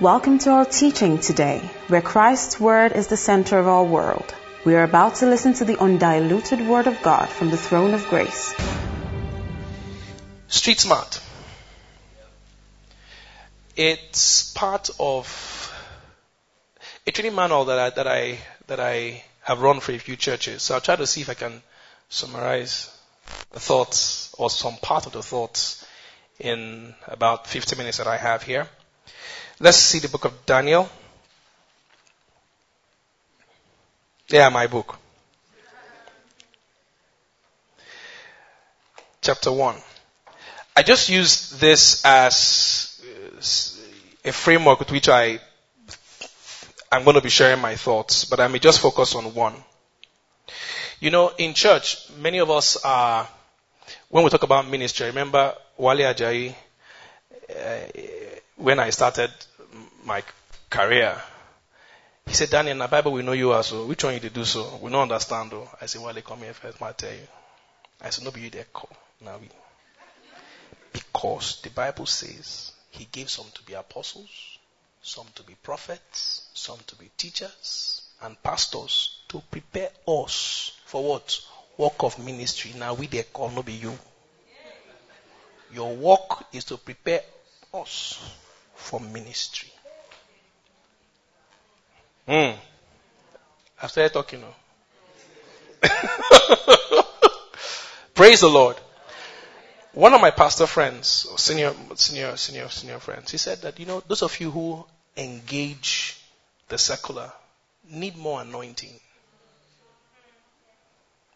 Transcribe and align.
Welcome 0.00 0.38
to 0.40 0.50
our 0.50 0.64
teaching 0.64 1.18
today, 1.18 1.58
where 1.88 2.00
Christ's 2.00 2.60
Word 2.60 2.92
is 2.92 3.08
the 3.08 3.16
center 3.16 3.58
of 3.58 3.66
our 3.66 3.82
world. 3.82 4.32
We 4.64 4.76
are 4.76 4.84
about 4.84 5.16
to 5.16 5.26
listen 5.26 5.54
to 5.54 5.64
the 5.64 5.76
undiluted 5.76 6.68
Word 6.68 6.86
of 6.86 7.02
God 7.02 7.28
from 7.28 7.50
the 7.50 7.56
throne 7.56 7.94
of 7.94 8.06
grace. 8.06 8.54
Street 10.46 10.78
Smart. 10.78 11.20
It's 13.74 14.52
part 14.52 14.88
of 15.00 15.74
a 17.04 17.10
training 17.10 17.34
manual 17.34 17.64
that 17.64 17.80
I, 17.80 17.90
that 17.90 18.06
I, 18.06 18.38
that 18.68 18.78
I 18.78 19.24
have 19.42 19.62
run 19.62 19.80
for 19.80 19.90
a 19.90 19.98
few 19.98 20.14
churches. 20.14 20.62
So 20.62 20.76
I'll 20.76 20.80
try 20.80 20.94
to 20.94 21.08
see 21.08 21.22
if 21.22 21.28
I 21.28 21.34
can 21.34 21.60
summarize 22.08 22.96
the 23.50 23.58
thoughts 23.58 24.32
or 24.38 24.48
some 24.48 24.76
part 24.76 25.06
of 25.06 25.12
the 25.12 25.24
thoughts 25.24 25.84
in 26.38 26.94
about 27.08 27.48
50 27.48 27.74
minutes 27.74 27.98
that 27.98 28.06
I 28.06 28.16
have 28.16 28.44
here. 28.44 28.68
Let's 29.60 29.78
see 29.78 29.98
the 29.98 30.08
book 30.08 30.24
of 30.24 30.46
Daniel. 30.46 30.88
Yeah, 34.28 34.50
my 34.50 34.68
book. 34.68 34.96
Chapter 39.20 39.50
1. 39.50 39.74
I 40.76 40.82
just 40.84 41.08
used 41.08 41.58
this 41.58 42.04
as 42.04 43.02
a 44.24 44.30
framework 44.30 44.78
with 44.78 44.92
which 44.92 45.08
I, 45.08 45.40
I'm 46.92 47.02
going 47.02 47.16
to 47.16 47.20
be 47.20 47.28
sharing 47.28 47.60
my 47.60 47.74
thoughts, 47.74 48.26
but 48.26 48.38
I 48.38 48.46
may 48.46 48.60
just 48.60 48.78
focus 48.78 49.16
on 49.16 49.34
one. 49.34 49.54
You 51.00 51.10
know, 51.10 51.32
in 51.36 51.52
church, 51.54 52.08
many 52.16 52.38
of 52.38 52.48
us 52.48 52.76
are, 52.84 53.26
when 54.08 54.22
we 54.22 54.30
talk 54.30 54.44
about 54.44 54.68
ministry, 54.68 55.06
remember 55.06 55.56
Wale 55.76 56.14
Ajayi, 56.14 56.54
uh, 57.50 58.37
when 58.58 58.80
I 58.80 58.90
started 58.90 59.30
my 60.04 60.22
career, 60.68 61.16
he 62.26 62.34
said, 62.34 62.50
Daniel, 62.50 62.72
in 62.72 62.78
the 62.78 62.88
Bible 62.88 63.12
we 63.12 63.22
know 63.22 63.32
you 63.32 63.52
are 63.52 63.62
so. 63.62 63.86
Which 63.86 64.04
one 64.04 64.14
you 64.14 64.20
to 64.20 64.30
do 64.30 64.44
so? 64.44 64.78
We 64.82 64.90
don't 64.90 65.02
understand 65.02 65.52
though. 65.52 65.68
I 65.80 65.86
said, 65.86 66.02
well, 66.02 66.12
they 66.12 66.22
come 66.22 66.40
here 66.40 66.52
first, 66.52 66.82
I 66.82 66.92
tell 66.92 67.12
you. 67.12 67.26
I 68.02 68.10
said, 68.10 68.24
no, 68.24 68.30
be 68.30 68.42
you 68.42 68.50
there 68.50 68.66
call. 68.72 68.90
Now 69.24 69.38
we. 69.40 69.48
Because 70.92 71.60
the 71.62 71.70
Bible 71.70 72.06
says 72.06 72.72
he 72.90 73.06
gave 73.10 73.30
some 73.30 73.46
to 73.54 73.62
be 73.62 73.74
apostles, 73.74 74.58
some 75.02 75.26
to 75.36 75.42
be 75.44 75.54
prophets, 75.62 76.50
some 76.54 76.78
to 76.88 76.96
be 76.96 77.10
teachers, 77.16 78.02
and 78.22 78.40
pastors 78.42 79.20
to 79.28 79.40
prepare 79.50 79.90
us 80.06 80.72
for 80.84 81.04
what? 81.04 81.40
Work 81.76 82.02
of 82.02 82.18
ministry. 82.18 82.72
Now 82.76 82.94
we 82.94 83.06
there 83.06 83.22
call, 83.22 83.50
no 83.50 83.62
be 83.62 83.74
you. 83.74 83.96
Your 85.72 85.94
work 85.94 86.46
is 86.52 86.64
to 86.64 86.76
prepare 86.76 87.20
us 87.72 88.18
for 88.78 89.00
ministry. 89.00 89.70
Hmm. 92.26 92.52
I've 93.82 93.90
started 93.90 94.12
talking 94.12 94.40
now. 94.40 94.54
Praise 98.14 98.40
the 98.40 98.48
Lord. 98.48 98.76
One 99.92 100.14
of 100.14 100.20
my 100.20 100.30
pastor 100.30 100.66
friends, 100.66 101.26
senior, 101.36 101.74
senior, 101.94 102.36
senior, 102.36 102.68
senior 102.68 102.98
friends, 102.98 103.30
he 103.30 103.38
said 103.38 103.62
that, 103.62 103.78
you 103.80 103.86
know, 103.86 104.02
those 104.06 104.22
of 104.22 104.38
you 104.40 104.50
who 104.50 104.84
engage 105.16 106.20
the 106.68 106.78
secular 106.78 107.32
need 107.90 108.16
more 108.16 108.42
anointing. 108.42 108.92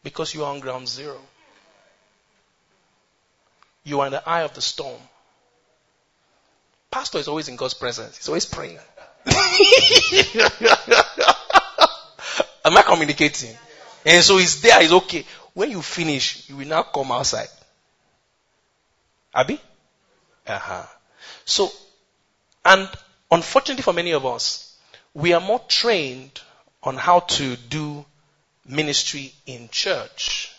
Because 0.02 0.34
you 0.34 0.44
are 0.44 0.52
on 0.52 0.60
ground 0.60 0.88
zero. 0.88 1.18
You 3.84 4.00
are 4.00 4.06
in 4.06 4.12
the 4.12 4.28
eye 4.28 4.42
of 4.42 4.54
the 4.54 4.62
storm. 4.62 5.00
Pastor 6.92 7.18
is 7.18 7.26
always 7.26 7.48
in 7.48 7.56
God's 7.56 7.72
presence. 7.72 8.18
He's 8.18 8.28
always 8.28 8.44
praying. 8.44 8.78
Am 12.64 12.76
I 12.76 12.82
communicating? 12.86 13.56
And 14.04 14.22
so 14.22 14.36
he's 14.36 14.60
there, 14.60 14.78
he's 14.82 14.92
okay. 14.92 15.24
When 15.54 15.70
you 15.70 15.80
finish, 15.80 16.50
you 16.50 16.56
will 16.56 16.66
now 16.66 16.82
come 16.82 17.10
outside. 17.10 17.48
Abby? 19.34 19.58
Uh-huh. 20.46 20.86
So, 21.46 21.70
and 22.62 22.90
unfortunately 23.30 23.82
for 23.82 23.94
many 23.94 24.12
of 24.12 24.26
us, 24.26 24.76
we 25.14 25.32
are 25.32 25.40
more 25.40 25.60
trained 25.60 26.42
on 26.82 26.96
how 26.96 27.20
to 27.20 27.56
do 27.56 28.04
ministry 28.66 29.32
in 29.46 29.70
church 29.70 30.54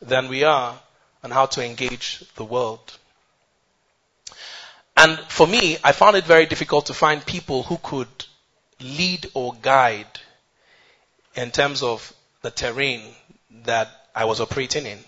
than 0.00 0.28
we 0.28 0.44
are 0.44 0.80
on 1.22 1.30
how 1.30 1.44
to 1.44 1.62
engage 1.64 2.24
the 2.36 2.44
world. 2.44 2.96
And 4.96 5.18
for 5.18 5.46
me, 5.46 5.78
I 5.82 5.92
found 5.92 6.16
it 6.16 6.24
very 6.24 6.46
difficult 6.46 6.86
to 6.86 6.94
find 6.94 7.24
people 7.24 7.62
who 7.62 7.78
could 7.78 8.08
lead 8.80 9.30
or 9.34 9.54
guide 9.54 10.06
in 11.34 11.50
terms 11.50 11.82
of 11.82 12.12
the 12.42 12.50
terrain 12.50 13.02
that 13.64 13.88
I 14.14 14.24
was 14.26 14.40
operating 14.40 14.86
in. 14.86 14.98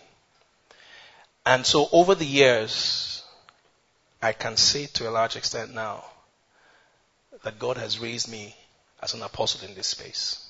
And 1.46 1.66
so 1.66 1.88
over 1.92 2.14
the 2.14 2.24
years, 2.24 3.22
I 4.22 4.32
can 4.32 4.56
say 4.56 4.86
to 4.86 5.08
a 5.08 5.12
large 5.12 5.36
extent 5.36 5.74
now 5.74 6.04
that 7.42 7.58
God 7.58 7.76
has 7.76 7.98
raised 7.98 8.30
me 8.30 8.56
as 9.02 9.12
an 9.12 9.22
apostle 9.22 9.68
in 9.68 9.74
this 9.74 9.88
space. 9.88 10.48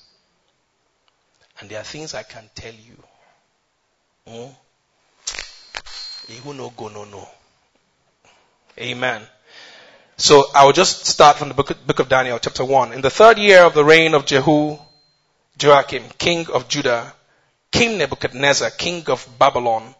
And 1.59 1.69
there 1.69 1.79
are 1.79 1.83
things 1.83 2.13
I 2.13 2.23
can 2.23 2.49
tell 2.55 2.73
you. 2.73 3.03
Hmm? 4.27 4.51
Who 6.43 6.53
no 6.53 6.69
go 6.69 6.87
no 6.87 7.03
no. 7.05 7.27
Amen. 8.77 9.21
So 10.17 10.47
I 10.53 10.65
will 10.65 10.73
just 10.73 11.05
start 11.05 11.37
from 11.37 11.47
the 11.47 11.53
book, 11.53 11.87
book 11.87 11.99
of 11.99 12.09
Daniel, 12.09 12.39
chapter 12.39 12.65
1. 12.65 12.91
In 12.91 13.01
the 13.01 13.09
third 13.09 13.37
year 13.37 13.63
of 13.63 13.73
the 13.73 13.85
reign 13.85 14.13
of 14.13 14.25
Jehu, 14.25 14.77
Jehoiakim, 15.57 16.03
king 16.17 16.47
of 16.51 16.67
Judah, 16.67 17.13
came 17.71 17.97
Nebuchadnezzar, 17.97 18.71
king 18.71 19.05
of 19.07 19.25
Babylon, 19.39 19.95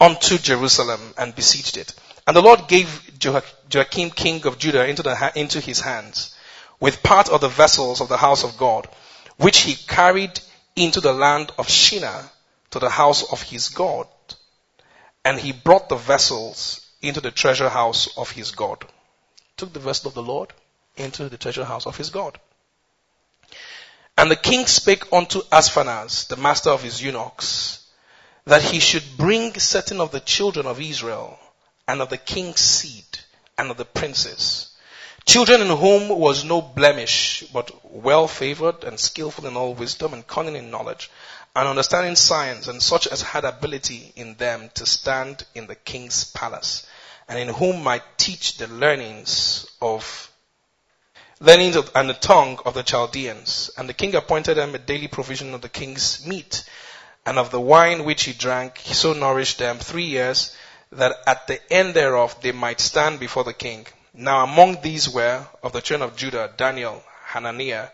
unto 0.00 0.38
Jerusalem 0.38 1.00
and 1.18 1.34
besieged 1.34 1.76
it. 1.76 1.94
And 2.26 2.34
the 2.34 2.40
Lord 2.40 2.66
gave 2.66 3.10
Jehoiakim, 3.18 4.10
king 4.10 4.46
of 4.46 4.58
Judah, 4.58 4.86
into, 4.86 5.02
the, 5.02 5.32
into 5.34 5.60
his 5.60 5.80
hands, 5.80 6.34
with 6.80 7.02
part 7.02 7.28
of 7.28 7.42
the 7.42 7.48
vessels 7.48 8.00
of 8.00 8.08
the 8.08 8.16
house 8.16 8.42
of 8.42 8.56
God, 8.56 8.88
which 9.36 9.58
he 9.58 9.74
carried 9.74 10.40
into 10.76 11.02
the 11.02 11.12
land 11.12 11.52
of 11.58 11.68
Shinar 11.68 12.30
to 12.70 12.78
the 12.78 12.88
house 12.90 13.22
of 13.30 13.42
his 13.42 13.68
God. 13.68 14.06
And 15.26 15.38
he 15.38 15.52
brought 15.52 15.90
the 15.90 15.96
vessels 15.96 16.83
into 17.08 17.20
the 17.20 17.30
treasure 17.30 17.68
house 17.68 18.16
of 18.16 18.30
his 18.30 18.50
God. 18.50 18.84
Took 19.56 19.72
the 19.72 19.80
vessel 19.80 20.08
of 20.08 20.14
the 20.14 20.22
Lord 20.22 20.52
into 20.96 21.28
the 21.28 21.36
treasure 21.36 21.64
house 21.64 21.86
of 21.86 21.96
his 21.96 22.10
God. 22.10 22.38
And 24.16 24.30
the 24.30 24.36
king 24.36 24.66
spake 24.66 25.12
unto 25.12 25.42
Ashpenaz, 25.50 26.28
the 26.28 26.36
master 26.36 26.70
of 26.70 26.82
his 26.82 27.02
eunuchs, 27.02 27.84
that 28.46 28.62
he 28.62 28.78
should 28.78 29.16
bring 29.16 29.58
certain 29.58 30.00
of 30.00 30.12
the 30.12 30.20
children 30.20 30.66
of 30.66 30.80
Israel 30.80 31.38
and 31.88 32.00
of 32.00 32.10
the 32.10 32.18
king's 32.18 32.60
seed 32.60 33.04
and 33.58 33.70
of 33.70 33.76
the 33.76 33.84
princes, 33.84 34.70
children 35.26 35.60
in 35.60 35.68
whom 35.68 36.08
was 36.08 36.44
no 36.44 36.60
blemish, 36.60 37.44
but 37.52 37.70
well 37.84 38.28
favored 38.28 38.84
and 38.84 38.98
skillful 38.98 39.46
in 39.46 39.56
all 39.56 39.74
wisdom 39.74 40.12
and 40.12 40.26
cunning 40.26 40.56
in 40.56 40.70
knowledge, 40.70 41.10
and 41.56 41.68
understanding 41.68 42.16
science, 42.16 42.68
and 42.68 42.82
such 42.82 43.06
as 43.06 43.22
had 43.22 43.44
ability 43.44 44.12
in 44.16 44.34
them 44.34 44.70
to 44.74 44.84
stand 44.86 45.44
in 45.54 45.66
the 45.66 45.74
king's 45.74 46.24
palace, 46.32 46.86
and 47.28 47.38
in 47.38 47.48
whom 47.48 47.82
might 47.82 48.02
teach 48.18 48.56
the 48.56 48.66
learnings 48.66 49.66
of 49.80 50.30
learnings 51.40 51.76
of, 51.76 51.90
and 51.94 52.08
the 52.08 52.14
tongue 52.14 52.58
of 52.64 52.74
the 52.74 52.82
Chaldeans. 52.82 53.70
And 53.76 53.88
the 53.88 53.94
king 53.94 54.14
appointed 54.14 54.56
them 54.56 54.74
a 54.74 54.78
daily 54.78 55.08
provision 55.08 55.54
of 55.54 55.60
the 55.60 55.68
king's 55.68 56.26
meat 56.26 56.64
and 57.26 57.38
of 57.38 57.50
the 57.50 57.60
wine 57.60 58.04
which 58.04 58.24
he 58.24 58.32
drank, 58.32 58.78
he 58.78 58.94
so 58.94 59.12
nourished 59.12 59.58
them 59.58 59.78
three 59.78 60.04
years 60.04 60.54
that 60.92 61.16
at 61.26 61.46
the 61.46 61.72
end 61.72 61.94
thereof 61.94 62.36
they 62.42 62.52
might 62.52 62.80
stand 62.80 63.18
before 63.18 63.44
the 63.44 63.52
king. 63.52 63.86
Now 64.12 64.44
among 64.44 64.80
these 64.82 65.08
were 65.08 65.46
of 65.62 65.72
the 65.72 65.80
children 65.80 66.08
of 66.08 66.16
Judah, 66.16 66.52
Daniel, 66.56 67.02
Hananiah, 67.24 67.88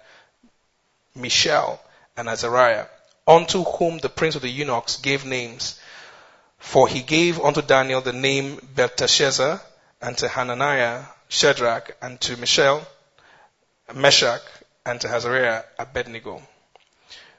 Mishael, 1.14 1.80
and 2.16 2.28
Azariah, 2.28 2.86
unto 3.26 3.64
whom 3.64 3.98
the 3.98 4.08
prince 4.08 4.34
of 4.34 4.42
the 4.42 4.50
eunuchs 4.50 4.96
gave 4.96 5.24
names. 5.24 5.79
For 6.60 6.86
he 6.86 7.02
gave 7.02 7.40
unto 7.40 7.62
Daniel 7.62 8.00
the 8.00 8.12
name 8.12 8.60
Belteshazzar, 8.74 9.60
and 10.00 10.16
to 10.18 10.28
Hananiah 10.28 11.04
Shadrach, 11.28 11.96
and 12.00 12.20
to 12.20 12.36
Mishael 12.36 12.86
Meshach, 13.92 14.42
and 14.86 15.00
to 15.00 15.08
Azariah 15.08 15.64
Abednego. 15.78 16.42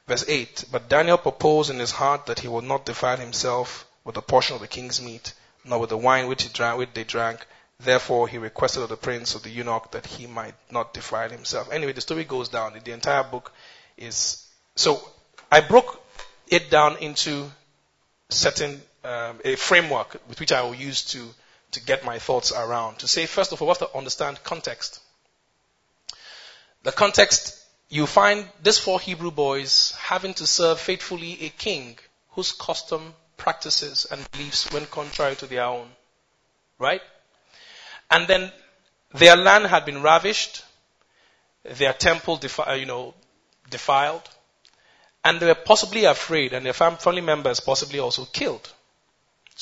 Verse 0.06 0.24
8, 0.28 0.64
But 0.70 0.88
Daniel 0.88 1.16
proposed 1.16 1.70
in 1.70 1.78
his 1.78 1.92
heart 1.92 2.26
that 2.26 2.40
he 2.40 2.48
would 2.48 2.64
not 2.64 2.84
defile 2.84 3.16
himself 3.16 3.86
with 4.04 4.16
a 4.16 4.22
portion 4.22 4.56
of 4.56 4.60
the 4.60 4.68
king's 4.68 5.00
meat, 5.00 5.32
nor 5.64 5.78
with 5.78 5.90
the 5.90 5.96
wine 5.96 6.26
which, 6.26 6.52
drank, 6.52 6.78
which 6.78 6.92
they 6.92 7.04
drank. 7.04 7.46
Therefore 7.78 8.28
he 8.28 8.38
requested 8.38 8.82
of 8.82 8.88
the 8.88 8.96
prince 8.96 9.34
of 9.34 9.42
the 9.42 9.50
eunuch 9.50 9.90
that 9.92 10.06
he 10.06 10.26
might 10.26 10.54
not 10.70 10.92
defile 10.92 11.30
himself. 11.30 11.72
Anyway, 11.72 11.92
the 11.92 12.00
story 12.00 12.24
goes 12.24 12.48
down. 12.48 12.78
The 12.84 12.92
entire 12.92 13.24
book 13.24 13.52
is, 13.96 14.46
so 14.74 15.02
I 15.50 15.60
broke 15.60 16.00
it 16.48 16.70
down 16.70 16.96
into 16.98 17.50
certain, 18.28 18.82
um, 19.04 19.40
a 19.44 19.56
framework 19.56 20.20
with 20.28 20.40
which 20.40 20.52
I 20.52 20.62
will 20.62 20.74
use 20.74 21.02
to, 21.12 21.26
to 21.72 21.80
get 21.80 22.04
my 22.04 22.18
thoughts 22.18 22.52
around. 22.52 22.98
To 23.00 23.08
say, 23.08 23.26
first 23.26 23.52
of 23.52 23.60
all, 23.60 23.68
we 23.68 23.70
have 23.70 23.78
to 23.78 23.96
understand 23.96 24.42
context. 24.44 25.00
The 26.82 26.92
context, 26.92 27.58
you 27.88 28.06
find 28.06 28.46
these 28.62 28.78
four 28.78 29.00
Hebrew 29.00 29.30
boys 29.30 29.94
having 29.98 30.34
to 30.34 30.46
serve 30.46 30.80
faithfully 30.80 31.44
a 31.44 31.48
king 31.50 31.98
whose 32.30 32.52
custom, 32.52 33.14
practices, 33.36 34.06
and 34.10 34.30
beliefs 34.32 34.72
went 34.72 34.90
contrary 34.90 35.36
to 35.36 35.46
their 35.46 35.64
own. 35.64 35.88
Right? 36.78 37.02
And 38.10 38.26
then 38.26 38.52
their 39.14 39.36
land 39.36 39.66
had 39.66 39.84
been 39.84 40.02
ravished, 40.02 40.64
their 41.64 41.92
temple, 41.92 42.36
defi- 42.36 42.78
you 42.78 42.86
know, 42.86 43.14
defiled, 43.70 44.28
and 45.24 45.38
they 45.38 45.46
were 45.46 45.54
possibly 45.54 46.04
afraid, 46.04 46.52
and 46.52 46.66
their 46.66 46.72
family 46.72 47.20
members 47.20 47.60
possibly 47.60 48.00
also 48.00 48.24
killed. 48.24 48.72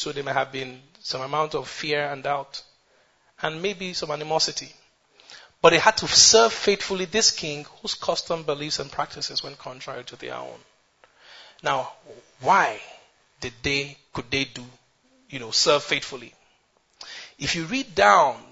So 0.00 0.12
there 0.12 0.24
may 0.24 0.32
have 0.32 0.50
been 0.50 0.80
some 1.00 1.20
amount 1.20 1.54
of 1.54 1.68
fear 1.68 2.10
and 2.10 2.22
doubt, 2.22 2.62
and 3.42 3.60
maybe 3.60 3.92
some 3.92 4.10
animosity. 4.10 4.72
But 5.60 5.70
they 5.70 5.78
had 5.78 5.98
to 5.98 6.08
serve 6.08 6.54
faithfully 6.54 7.04
this 7.04 7.30
king 7.30 7.66
whose 7.82 7.96
custom, 7.96 8.44
beliefs, 8.44 8.78
and 8.78 8.90
practices 8.90 9.42
went 9.42 9.58
contrary 9.58 10.04
to 10.04 10.16
their 10.16 10.36
own. 10.36 10.58
Now, 11.62 11.92
why 12.40 12.80
did 13.42 13.52
they, 13.62 13.98
could 14.14 14.30
they 14.30 14.44
do, 14.44 14.64
you 15.28 15.38
know, 15.38 15.50
serve 15.50 15.82
faithfully? 15.82 16.32
If 17.38 17.54
you 17.54 17.66
read 17.66 17.94
down 17.94 18.42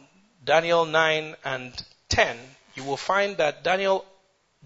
Daniel 0.45 0.85
9 0.85 1.35
and 1.47 1.83
10, 2.11 2.37
you 2.75 2.85
will 2.85 2.99
find 2.99 3.39
that 3.39 3.65
Daniel 3.65 4.05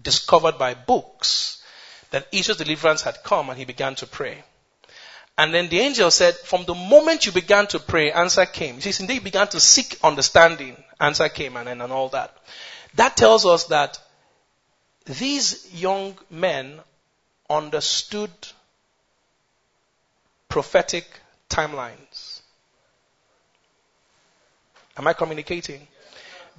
discovered 0.01 0.57
by 0.57 0.73
books 0.73 1.63
that 2.09 2.27
Israel's 2.33 2.57
deliverance 2.57 3.03
had 3.03 3.23
come 3.23 3.49
and 3.49 3.57
he 3.57 3.63
began 3.63 3.95
to 3.95 4.05
pray. 4.05 4.43
And 5.37 5.53
then 5.53 5.67
the 5.69 5.79
angel 5.79 6.11
said, 6.11 6.35
from 6.35 6.65
the 6.65 6.75
moment 6.75 7.25
you 7.25 7.31
began 7.31 7.65
to 7.67 7.79
pray, 7.79 8.11
answer 8.11 8.45
came. 8.45 8.75
He 8.75 8.81
says, 8.81 8.99
indeed, 8.99 9.15
you 9.15 9.21
began 9.21 9.47
to 9.47 9.59
seek 9.59 9.97
understanding, 10.03 10.75
answer 10.99 11.27
came, 11.29 11.57
and, 11.57 11.67
and, 11.67 11.81
and 11.81 11.91
all 11.91 12.09
that. 12.09 12.37
That 12.95 13.17
tells 13.17 13.45
us 13.45 13.65
that 13.65 13.99
these 15.05 15.73
young 15.73 16.17
men 16.29 16.79
understood 17.49 18.29
prophetic 20.49 21.05
timelines. 21.49 22.41
Am 24.95 25.07
I 25.07 25.13
communicating? 25.13 25.87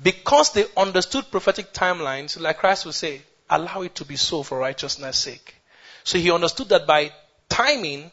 Because 0.03 0.53
they 0.53 0.65
understood 0.77 1.31
prophetic 1.31 1.73
timelines, 1.73 2.38
like 2.41 2.59
Christ 2.59 2.87
would 2.87 2.97
say, 2.97 3.23
allow 3.49 3.82
it 3.82 3.94
to 3.94 4.05
be 4.05 4.17
so 4.17 4.43
for 4.43 4.59
righteousness' 4.59 5.19
sake. 5.19 5.55
So 6.03 6.19
he 6.19 6.32
understood 6.32 6.70
that 6.70 6.88
by 6.88 7.12
timing, 7.49 8.11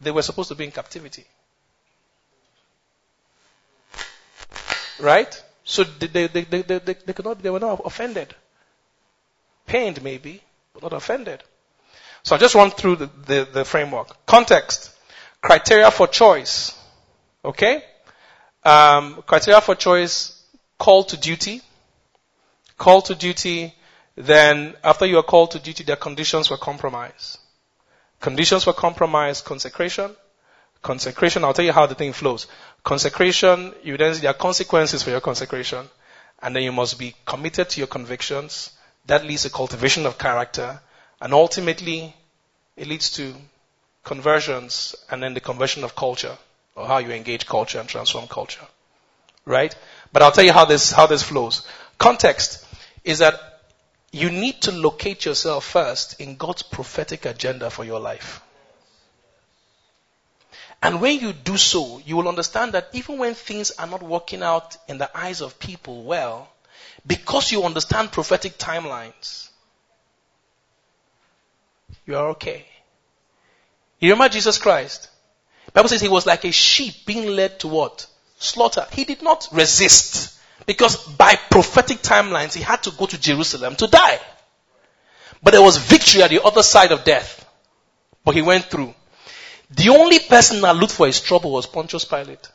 they 0.00 0.10
were 0.10 0.22
supposed 0.22 0.48
to 0.48 0.54
be 0.54 0.64
in 0.64 0.70
captivity. 0.70 1.24
Right? 5.00 5.42
So 5.64 5.84
they, 5.84 6.06
they, 6.06 6.26
they, 6.26 6.62
they, 6.62 6.78
they, 6.78 7.12
could 7.12 7.24
not, 7.24 7.42
they 7.42 7.50
were 7.50 7.60
not 7.60 7.80
offended. 7.84 8.34
Pained 9.66 10.02
maybe, 10.02 10.42
but 10.72 10.82
not 10.82 10.92
offended. 10.92 11.42
So 12.22 12.34
I 12.34 12.38
just 12.38 12.54
run 12.54 12.70
through 12.70 12.96
the, 12.96 13.10
the, 13.26 13.48
the 13.52 13.64
framework. 13.64 14.26
Context. 14.26 14.94
Criteria 15.40 15.90
for 15.90 16.06
choice. 16.06 16.76
Okay? 17.44 17.84
Um, 18.64 19.22
criteria 19.26 19.60
for 19.60 19.74
choice, 19.74 20.42
call 20.78 21.04
to 21.04 21.16
duty. 21.16 21.62
Call 22.76 23.02
to 23.02 23.14
duty, 23.14 23.74
then 24.14 24.74
after 24.84 25.06
you 25.06 25.18
are 25.18 25.22
called 25.22 25.52
to 25.52 25.58
duty, 25.58 25.84
their 25.84 25.96
conditions 25.96 26.50
were 26.50 26.56
compromised. 26.56 27.38
Conditions 28.20 28.64
for 28.64 28.72
compromise, 28.72 29.40
consecration. 29.40 30.14
Consecration, 30.82 31.44
I'll 31.44 31.54
tell 31.54 31.64
you 31.64 31.72
how 31.72 31.86
the 31.86 31.94
thing 31.94 32.12
flows. 32.12 32.46
Consecration, 32.84 33.74
you 33.82 33.96
then 33.96 34.14
there 34.20 34.30
are 34.30 34.34
consequences 34.34 35.02
for 35.02 35.10
your 35.10 35.20
consecration. 35.20 35.88
And 36.40 36.54
then 36.54 36.62
you 36.62 36.72
must 36.72 36.98
be 36.98 37.14
committed 37.24 37.68
to 37.70 37.80
your 37.80 37.86
convictions. 37.86 38.70
That 39.06 39.24
leads 39.24 39.42
to 39.42 39.50
cultivation 39.50 40.06
of 40.06 40.18
character. 40.18 40.80
And 41.20 41.32
ultimately, 41.32 42.14
it 42.76 42.86
leads 42.86 43.10
to 43.12 43.34
conversions 44.04 44.94
and 45.10 45.22
then 45.22 45.34
the 45.34 45.40
conversion 45.40 45.84
of 45.84 45.94
culture 45.94 46.36
or 46.74 46.86
how 46.86 46.98
you 46.98 47.10
engage 47.10 47.44
culture 47.46 47.80
and 47.80 47.88
transform 47.88 48.26
culture. 48.28 48.66
Right? 49.44 49.74
But 50.12 50.22
I'll 50.22 50.32
tell 50.32 50.44
you 50.44 50.52
how 50.52 50.64
this, 50.64 50.92
how 50.92 51.06
this 51.06 51.22
flows. 51.22 51.66
Context 51.98 52.64
is 53.04 53.18
that 53.18 53.34
you 54.12 54.30
need 54.30 54.62
to 54.62 54.72
locate 54.72 55.24
yourself 55.24 55.64
first 55.64 56.20
in 56.20 56.36
God's 56.36 56.62
prophetic 56.62 57.26
agenda 57.26 57.70
for 57.70 57.84
your 57.84 58.00
life. 58.00 58.40
And 60.82 61.00
when 61.00 61.18
you 61.18 61.32
do 61.32 61.56
so, 61.56 62.00
you 62.04 62.16
will 62.16 62.28
understand 62.28 62.72
that 62.72 62.88
even 62.92 63.18
when 63.18 63.34
things 63.34 63.72
are 63.72 63.86
not 63.86 64.02
working 64.02 64.42
out 64.42 64.76
in 64.86 64.98
the 64.98 65.10
eyes 65.16 65.40
of 65.40 65.58
people 65.58 66.04
well, 66.04 66.48
because 67.06 67.50
you 67.50 67.64
understand 67.64 68.12
prophetic 68.12 68.58
timelines, 68.58 69.48
you 72.06 72.16
are 72.16 72.28
okay. 72.30 72.64
You 73.98 74.12
remember 74.12 74.32
Jesus 74.32 74.58
Christ? 74.58 75.08
Bible 75.72 75.88
says 75.88 76.00
he 76.00 76.08
was 76.08 76.26
like 76.26 76.44
a 76.44 76.52
sheep 76.52 77.04
being 77.04 77.28
led 77.28 77.60
to 77.60 77.68
what? 77.68 78.06
Slaughter. 78.38 78.86
He 78.92 79.04
did 79.04 79.22
not 79.22 79.48
resist. 79.52 80.37
Because 80.68 80.96
by 80.96 81.34
prophetic 81.50 82.02
timelines, 82.02 82.52
he 82.52 82.60
had 82.60 82.82
to 82.82 82.90
go 82.90 83.06
to 83.06 83.18
Jerusalem 83.18 83.74
to 83.76 83.86
die. 83.86 84.20
But 85.42 85.52
there 85.52 85.62
was 85.62 85.78
victory 85.78 86.22
at 86.22 86.28
the 86.28 86.44
other 86.44 86.62
side 86.62 86.92
of 86.92 87.04
death. 87.04 87.46
But 88.22 88.34
he 88.34 88.42
went 88.42 88.66
through. 88.66 88.94
The 89.70 89.88
only 89.88 90.18
person 90.18 90.60
that 90.60 90.76
looked 90.76 90.92
for 90.92 91.06
his 91.06 91.22
trouble 91.22 91.52
was 91.52 91.64
Pontius 91.64 92.04
Pilate. 92.04 92.50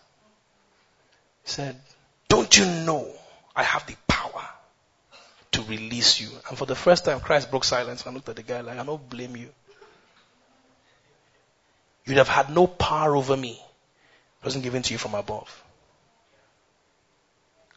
He 1.44 1.50
said, 1.50 1.75
Don't 2.30 2.56
you 2.56 2.65
know 2.65 3.12
I 3.56 3.63
have 3.63 3.88
the 3.88 3.95
power 4.07 4.48
to 5.54 5.63
release 5.63 6.21
you? 6.21 6.30
And 6.48 6.56
for 6.56 6.68
the 6.68 6.75
first 6.75 7.06
time, 7.06 7.19
Christ 7.19 7.50
broke 7.50 7.63
silence 7.63 8.06
and 8.06 8.13
looked 8.13 8.30
at 8.30 8.36
the 8.36 8.44
guy 8.44 8.62
like, 8.62 8.77
I 8.77 8.86
don't 8.86 9.10
blame 9.10 9.36
you. 9.36 9.50
You'd 12.06 12.18
have 12.18 12.30
had 12.30 12.51
no 12.51 12.68
power 12.68 13.15
over 13.15 13.36
me. 13.36 13.54
It 13.54 14.45
wasn't 14.45 14.65
given 14.65 14.83
to 14.83 14.94
you 14.94 15.00
from 15.00 15.15
above. 15.15 15.62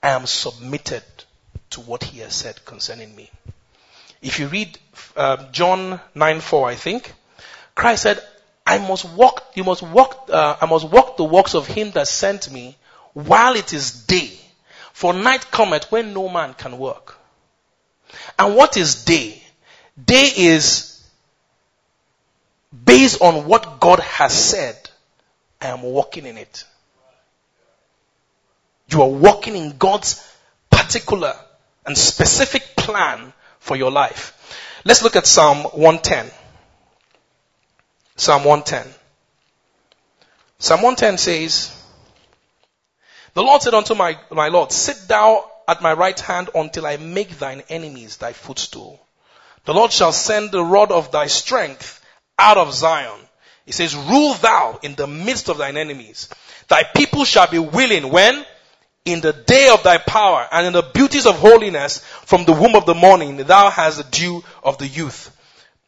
I 0.03 0.11
am 0.11 0.27
submitted 0.27 1.03
to 1.71 1.81
what 1.81 2.05
he 2.05 2.21
has 2.21 2.35
said 2.35 2.65
concerning 2.65 3.15
me. 3.15 3.31
If 4.23 4.39
you 4.39 4.49
read 4.49 4.79
uh, 5.17 5.51
John 5.53 6.01
9 6.15 6.41
4, 6.41 6.69
I 6.69 6.75
think, 6.75 7.13
Christ 7.75 8.03
said, 8.05 8.21
I 8.67 8.79
must 8.79 9.05
walk, 9.05 9.45
you 9.55 9.65
must 9.65 9.83
walk, 9.83 10.29
uh, 10.33 10.57
I 10.61 10.67
must 10.67 10.89
walk 10.89 11.17
the 11.17 11.25
works 11.25 11.55
of 11.55 11.67
him 11.67 11.93
that 11.93 12.09
sent 12.09 12.51
me 12.51 12.77
while 13.13 13.55
it 13.55 13.73
is 13.73 14.05
day. 14.07 14.33
For 14.93 15.13
night 15.13 15.51
cometh 15.51 15.93
when 15.93 16.15
no 16.15 16.29
man 16.29 16.55
can 16.55 16.79
work. 16.79 17.19
And 18.38 18.57
what 18.57 18.76
is 18.76 19.05
day? 19.05 19.43
Day 20.03 20.31
is 20.37 21.07
based 22.85 23.21
on 23.21 23.47
what 23.47 23.79
God 23.81 24.00
has 24.00 24.33
said. 24.33 24.76
I 25.61 25.69
am 25.69 25.83
walking 25.83 26.26
in 26.26 26.37
it. 26.37 26.65
You 28.88 29.02
are 29.02 29.09
walking 29.09 29.57
in 29.57 29.76
God's 29.76 30.23
particular 30.71 31.35
and 31.85 31.97
specific 31.97 32.76
plan 32.76 33.33
for 33.59 33.76
your 33.76 33.90
life. 33.90 34.33
Let's 34.85 35.02
look 35.02 35.16
at 35.16 35.26
Psalm 35.26 35.64
110. 35.64 36.31
Psalm 38.16 38.45
110. 38.45 38.95
Psalm 40.59 40.83
110 40.83 41.19
says, 41.19 41.85
The 43.35 43.43
Lord 43.43 43.62
said 43.62 43.75
unto 43.75 43.95
my, 43.95 44.19
my 44.31 44.49
Lord, 44.49 44.73
Sit 44.73 44.97
thou 45.09 45.50
at 45.69 45.83
my 45.83 45.93
right 45.93 46.19
hand 46.19 46.50
until 46.55 46.87
I 46.87 46.97
make 46.97 47.38
thine 47.38 47.62
enemies 47.69 48.16
thy 48.16 48.33
footstool. 48.33 49.00
The 49.64 49.75
Lord 49.75 49.93
shall 49.93 50.12
send 50.12 50.52
the 50.52 50.64
rod 50.64 50.93
of 50.93 51.11
thy 51.11 51.26
strength 51.26 52.00
out 52.38 52.57
of 52.57 52.73
Zion. 52.73 53.19
He 53.64 53.73
says, 53.73 53.97
Rule 53.97 54.35
thou 54.35 54.78
in 54.83 54.95
the 54.95 55.09
midst 55.09 55.49
of 55.49 55.59
thine 55.59 55.76
enemies. 55.76 56.28
Thy 56.69 56.85
people 56.85 57.25
shall 57.25 57.49
be 57.49 57.59
willing 57.59 58.11
when? 58.11 58.47
In 59.07 59.21
the 59.21 59.33
day 59.33 59.71
of 59.73 59.83
thy 59.83 59.97
power 59.97 60.47
and 60.53 60.67
in 60.67 60.73
the 60.75 60.83
beauties 60.83 61.27
of 61.27 61.39
holiness 61.39 62.01
from 62.27 62.45
the 62.45 62.53
womb 62.53 62.75
of 62.75 62.85
the 62.85 62.95
morning 62.95 63.37
thou 63.39 63.71
hast 63.71 63.97
the 63.97 64.05
dew 64.05 64.45
of 64.63 64.77
the 64.79 64.87
youth. 64.87 65.35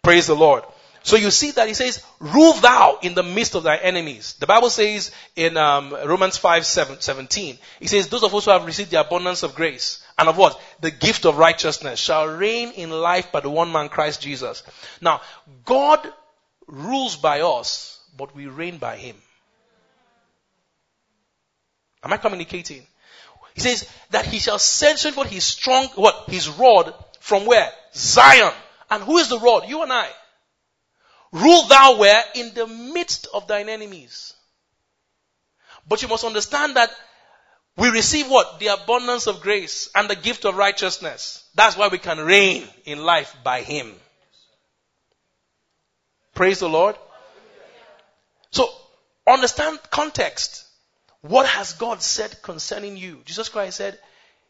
Praise 0.03 0.27
the 0.27 0.37
Lord. 0.37 0.63
So 1.03 1.17
you 1.17 1.31
see 1.31 1.53
that 1.53 1.69
he 1.69 1.75
says, 1.75 2.05
rule 2.19 2.53
thou 2.55 2.99
in 3.03 3.15
the 3.15 3.23
midst 3.23 3.55
of 3.55 3.63
thy 3.63 3.77
enemies. 3.77 4.35
The 4.41 4.47
Bible 4.47 4.71
says 4.71 5.11
in 5.37 5.57
um, 5.57 5.93
Romans 5.93 6.37
5, 6.37 6.67
7, 6.67 7.01
17, 7.01 7.59
he 7.81 7.87
says, 7.87 8.09
those 8.09 8.23
of 8.23 8.35
us 8.35 8.45
who 8.45 8.51
have 8.51 8.67
received 8.67 8.91
the 8.91 9.01
abundance 9.01 9.43
of 9.43 9.55
grace 9.55 10.05
and 10.19 10.29
of 10.29 10.37
what? 10.37 10.61
The 10.81 10.91
gift 10.91 11.25
of 11.25 11.39
righteousness 11.39 11.99
shall 11.99 12.27
reign 12.27 12.73
in 12.73 12.91
life 12.91 13.33
by 13.33 13.41
the 13.41 13.51
one 13.51 13.73
man 13.73 13.89
Christ 13.89 14.21
Jesus. 14.21 14.63
Now, 15.01 15.23
God 15.65 16.07
rules 16.67 17.17
by 17.17 17.41
us, 17.41 18.01
but 18.17 18.35
we 18.35 18.47
reign 18.47 18.79
by 18.79 18.97
him. 18.97 19.17
Am 22.05 22.13
I 22.13 22.17
communicating? 22.17 22.87
He 23.59 23.69
says 23.69 23.89
that 24.11 24.25
he 24.27 24.39
shall 24.39 24.59
send 24.61 24.99
for 25.15 25.25
his 25.25 25.43
strong, 25.43 25.87
what? 25.97 26.25
His 26.29 26.49
rod 26.49 26.95
from 27.19 27.45
where? 27.45 27.71
Zion. 27.93 28.53
And 28.89 29.03
who 29.03 29.19
is 29.19 29.29
the 29.29 29.39
rod? 29.39 29.69
You 29.69 29.83
and 29.83 29.93
I. 29.93 30.09
Rule 31.33 31.65
thou 31.65 31.99
where? 31.99 32.23
In 32.37 32.55
the 32.55 32.69
midst 32.69 33.27
of 33.35 33.49
thine 33.49 33.69
enemies. 33.69 34.33
But 35.89 36.03
you 36.03 36.09
must 36.09 36.25
understand 36.25 36.77
that 36.77 36.91
we 37.77 37.89
receive 37.89 38.31
what? 38.31 38.61
The 38.61 38.69
abundance 38.69 39.27
of 39.27 39.41
grace 39.41 39.91
and 39.95 40.09
the 40.09 40.17
gift 40.17 40.45
of 40.45 40.57
righteousness. 40.57 41.45
That's 41.55 41.77
why 41.77 41.89
we 41.89 41.99
can 41.99 42.19
reign 42.19 42.65
in 42.85 43.05
life 43.05 43.35
by 43.43 43.63
Him. 43.63 43.93
Praise 46.35 46.61
the 46.61 46.69
Lord. 46.69 46.97
So, 48.53 48.69
understand 49.27 49.81
context. 49.91 50.65
What 51.23 51.47
has 51.47 51.73
God 51.73 52.03
said 52.03 52.43
concerning 52.43 52.97
you? 52.97 53.21
Jesus 53.25 53.49
Christ 53.49 53.77
said, 53.77 53.99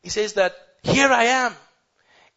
He 0.02 0.10
says 0.10 0.34
that, 0.34 0.54
here 0.82 1.08
I 1.08 1.24
am. 1.24 1.54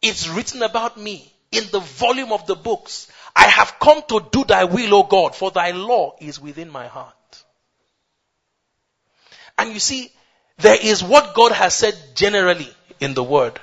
It's 0.01 0.27
written 0.29 0.63
about 0.63 0.97
me 0.97 1.31
in 1.51 1.65
the 1.71 1.79
volume 1.79 2.31
of 2.31 2.47
the 2.47 2.55
books. 2.55 3.11
I 3.35 3.43
have 3.43 3.75
come 3.79 4.01
to 4.09 4.25
do 4.31 4.43
thy 4.45 4.63
will, 4.65 4.95
O 4.95 5.03
God, 5.03 5.35
for 5.35 5.51
thy 5.51 5.71
law 5.71 6.15
is 6.19 6.39
within 6.39 6.69
my 6.69 6.87
heart. 6.87 7.13
And 9.57 9.73
you 9.73 9.79
see, 9.79 10.11
there 10.57 10.77
is 10.81 11.03
what 11.03 11.33
God 11.33 11.51
has 11.51 11.75
said 11.75 11.95
generally 12.15 12.69
in 12.99 13.13
the 13.13 13.23
word, 13.23 13.59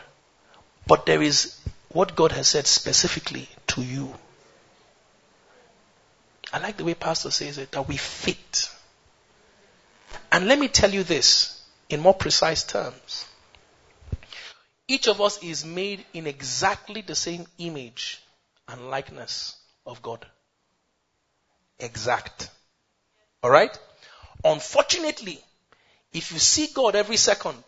but 0.87 1.07
there 1.07 1.23
is 1.23 1.59
what 1.91 2.15
God 2.15 2.33
has 2.33 2.49
said 2.49 2.67
specifically 2.67 3.49
to 3.69 3.83
you. 3.83 4.15
I 6.53 6.59
like 6.59 6.77
the 6.77 6.85
way 6.85 6.95
Pastor 6.95 7.31
says 7.31 7.59
it, 7.59 7.73
that 7.73 7.89
we 7.89 7.97
fit. 7.97 8.71
And 10.31 10.47
let 10.47 10.59
me 10.59 10.69
tell 10.69 10.93
you 10.93 11.03
this 11.03 11.63
in 11.89 12.01
more 12.01 12.15
precise 12.15 12.65
terms. 12.65 13.25
Each 14.87 15.07
of 15.07 15.21
us 15.21 15.43
is 15.43 15.65
made 15.65 16.05
in 16.15 16.27
exactly 16.27 17.03
the 17.03 17.15
same 17.15 17.47
image 17.59 18.23
and 18.69 18.91
likeness 18.91 19.57
of 19.87 20.03
God. 20.03 20.25
Exact. 21.79 22.51
Alright? 23.45 23.79
Unfortunately, 24.45 25.41
if 26.13 26.33
you 26.33 26.39
see 26.39 26.69
God 26.73 26.95
every 26.95 27.17
second, 27.17 27.63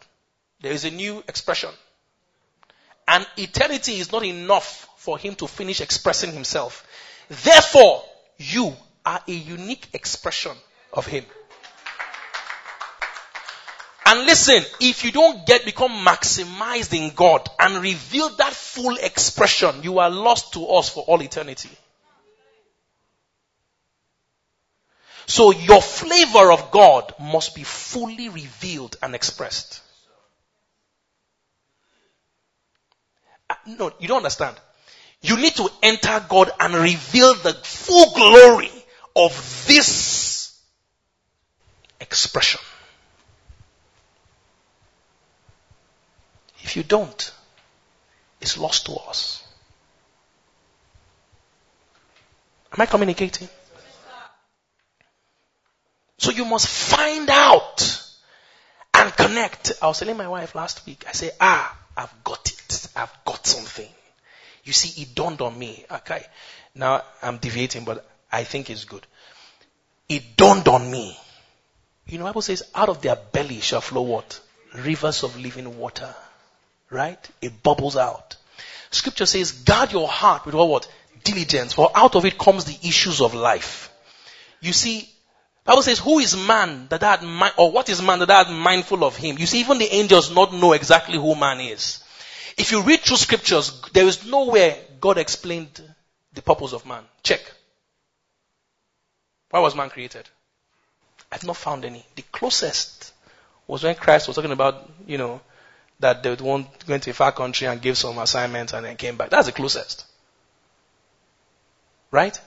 there 0.60 0.72
is 0.72 0.84
a 0.84 0.90
new 0.90 1.18
expression. 1.28 1.70
And 3.06 3.26
eternity 3.36 3.98
is 3.98 4.12
not 4.12 4.24
enough 4.24 4.88
for 4.96 5.18
him 5.18 5.34
to 5.36 5.46
finish 5.46 5.80
expressing 5.80 6.32
himself. 6.32 6.86
Therefore, 7.28 8.04
you 8.38 8.74
are 9.04 9.20
a 9.26 9.32
unique 9.32 9.88
expression 9.92 10.56
of 10.92 11.06
him. 11.06 11.24
And 14.10 14.26
listen, 14.26 14.64
if 14.80 15.04
you 15.04 15.12
don't 15.12 15.46
get 15.46 15.64
become 15.64 16.04
maximized 16.04 16.98
in 16.98 17.14
God 17.14 17.48
and 17.60 17.80
reveal 17.80 18.28
that 18.38 18.52
full 18.52 18.96
expression, 18.96 19.84
you 19.84 20.00
are 20.00 20.10
lost 20.10 20.54
to 20.54 20.66
us 20.66 20.88
for 20.88 21.04
all 21.04 21.22
eternity. 21.22 21.70
So 25.26 25.52
your 25.52 25.80
flavor 25.80 26.50
of 26.50 26.72
God 26.72 27.14
must 27.20 27.54
be 27.54 27.62
fully 27.62 28.28
revealed 28.28 28.96
and 29.00 29.14
expressed. 29.14 29.80
Uh, 33.48 33.54
no, 33.78 33.92
you 34.00 34.08
don't 34.08 34.16
understand. 34.16 34.56
You 35.22 35.36
need 35.36 35.54
to 35.54 35.70
enter 35.84 36.26
God 36.28 36.50
and 36.58 36.74
reveal 36.74 37.34
the 37.34 37.52
full 37.52 38.12
glory 38.12 38.72
of 39.14 39.64
this 39.68 40.60
expression. 42.00 42.60
If 46.70 46.76
you 46.76 46.84
don't, 46.84 47.32
it's 48.40 48.56
lost 48.56 48.86
to 48.86 48.92
us. 48.92 49.42
Am 52.72 52.80
I 52.80 52.86
communicating? 52.86 53.48
So 56.18 56.30
you 56.30 56.44
must 56.44 56.68
find 56.68 57.28
out 57.28 58.06
and 58.94 59.12
connect. 59.16 59.72
I 59.82 59.88
was 59.88 59.98
telling 59.98 60.16
my 60.16 60.28
wife 60.28 60.54
last 60.54 60.86
week, 60.86 61.06
I 61.08 61.10
say, 61.10 61.32
ah, 61.40 61.76
I've 61.96 62.22
got 62.22 62.52
it. 62.52 62.86
I've 62.94 63.12
got 63.24 63.44
something. 63.44 63.88
You 64.62 64.72
see, 64.72 65.02
it 65.02 65.12
dawned 65.12 65.40
on 65.40 65.58
me. 65.58 65.84
Okay. 65.90 66.24
Now 66.76 67.02
I'm 67.20 67.38
deviating, 67.38 67.84
but 67.84 68.08
I 68.30 68.44
think 68.44 68.70
it's 68.70 68.84
good. 68.84 69.04
It 70.08 70.36
dawned 70.36 70.68
on 70.68 70.88
me. 70.88 71.18
You 72.06 72.18
know, 72.18 72.26
Bible 72.26 72.42
says, 72.42 72.62
out 72.76 72.88
of 72.88 73.02
their 73.02 73.16
belly 73.16 73.58
shall 73.58 73.80
flow 73.80 74.02
what? 74.02 74.40
Rivers 74.72 75.24
of 75.24 75.36
living 75.36 75.76
water. 75.76 76.14
Right? 76.90 77.30
It 77.40 77.62
bubbles 77.62 77.96
out. 77.96 78.36
Scripture 78.90 79.26
says, 79.26 79.52
guard 79.52 79.92
your 79.92 80.08
heart 80.08 80.44
with 80.46 80.54
what? 80.54 80.68
what? 80.68 80.92
Diligence, 81.22 81.74
for 81.74 81.90
out 81.94 82.16
of 82.16 82.24
it 82.24 82.38
comes 82.38 82.64
the 82.64 82.88
issues 82.88 83.20
of 83.20 83.34
life. 83.34 83.92
You 84.60 84.72
see, 84.72 85.08
Bible 85.64 85.82
says, 85.82 85.98
who 85.98 86.18
is 86.18 86.36
man 86.36 86.86
that 86.88 87.00
that, 87.02 87.22
or 87.58 87.70
what 87.70 87.88
is 87.88 88.02
man 88.02 88.20
that 88.20 88.28
that 88.28 88.50
mindful 88.50 89.04
of 89.04 89.16
him? 89.16 89.38
You 89.38 89.46
see, 89.46 89.60
even 89.60 89.78
the 89.78 89.94
angels 89.94 90.34
not 90.34 90.54
know 90.54 90.72
exactly 90.72 91.18
who 91.18 91.36
man 91.36 91.60
is. 91.60 92.02
If 92.56 92.72
you 92.72 92.82
read 92.82 93.00
through 93.00 93.18
scriptures, 93.18 93.80
there 93.92 94.06
is 94.06 94.26
nowhere 94.26 94.76
God 95.00 95.18
explained 95.18 95.80
the 96.32 96.42
purpose 96.42 96.72
of 96.72 96.86
man. 96.86 97.04
Check. 97.22 97.40
Why 99.50 99.60
was 99.60 99.74
man 99.74 99.90
created? 99.90 100.28
I've 101.30 101.44
not 101.44 101.56
found 101.56 101.84
any. 101.84 102.04
The 102.16 102.22
closest 102.32 103.12
was 103.66 103.84
when 103.84 103.94
Christ 103.94 104.26
was 104.26 104.36
talking 104.36 104.52
about, 104.52 104.90
you 105.06 105.18
know, 105.18 105.40
that 106.00 106.22
they 106.22 106.30
would 106.30 106.40
went 106.88 107.02
to 107.04 107.10
a 107.10 107.14
far 107.14 107.32
country 107.32 107.66
and 107.66 107.80
gave 107.80 107.96
some 107.96 108.18
assignments 108.18 108.72
and 108.72 108.84
then 108.84 108.96
came 108.96 109.16
back. 109.16 109.30
That's 109.30 109.46
the 109.46 109.52
closest. 109.52 110.04
Right? 112.10 112.38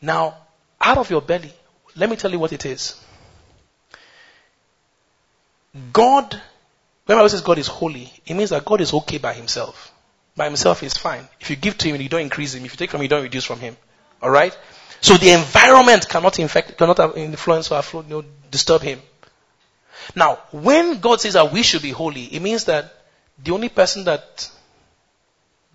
Now, 0.00 0.36
out 0.80 0.98
of 0.98 1.10
your 1.10 1.20
belly, 1.20 1.52
let 1.96 2.08
me 2.08 2.16
tell 2.16 2.30
you 2.30 2.38
what 2.38 2.52
it 2.52 2.64
is. 2.64 3.00
God, 5.92 6.40
when 7.04 7.18
Bible 7.18 7.28
says 7.28 7.42
God 7.42 7.58
is 7.58 7.66
holy, 7.66 8.10
it 8.24 8.34
means 8.34 8.50
that 8.50 8.64
God 8.64 8.80
is 8.80 8.94
okay 8.94 9.18
by 9.18 9.32
himself. 9.32 9.92
By 10.34 10.46
himself 10.46 10.82
is 10.82 10.96
fine. 10.96 11.26
If 11.40 11.50
you 11.50 11.56
give 11.56 11.76
to 11.78 11.88
him, 11.88 12.00
you 12.00 12.08
don't 12.08 12.20
increase 12.20 12.54
him. 12.54 12.64
If 12.64 12.72
you 12.72 12.76
take 12.76 12.90
from 12.90 13.00
him, 13.00 13.04
you 13.04 13.08
don't 13.08 13.22
reduce 13.22 13.44
from 13.44 13.60
him. 13.60 13.76
Alright? 14.22 14.56
So 15.00 15.14
the 15.16 15.30
environment 15.30 16.08
cannot 16.08 16.38
infect, 16.38 16.78
cannot 16.78 17.16
influence 17.16 17.70
or 17.70 17.82
you 17.92 18.02
know, 18.08 18.24
disturb 18.50 18.82
him. 18.82 19.00
Now, 20.14 20.38
when 20.52 21.00
God 21.00 21.20
says 21.20 21.34
that 21.34 21.52
we 21.52 21.62
should 21.62 21.82
be 21.82 21.90
holy, 21.90 22.24
it 22.24 22.40
means 22.40 22.64
that 22.66 22.92
the 23.42 23.52
only 23.52 23.68
person 23.68 24.04
that 24.04 24.50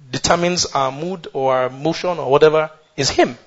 determines 0.09 0.65
our 0.67 0.91
mood 0.91 1.27
or 1.33 1.55
our 1.55 1.69
motion 1.69 2.17
or 2.17 2.29
whatever 2.31 2.71
is 2.95 3.09
Him. 3.09 3.37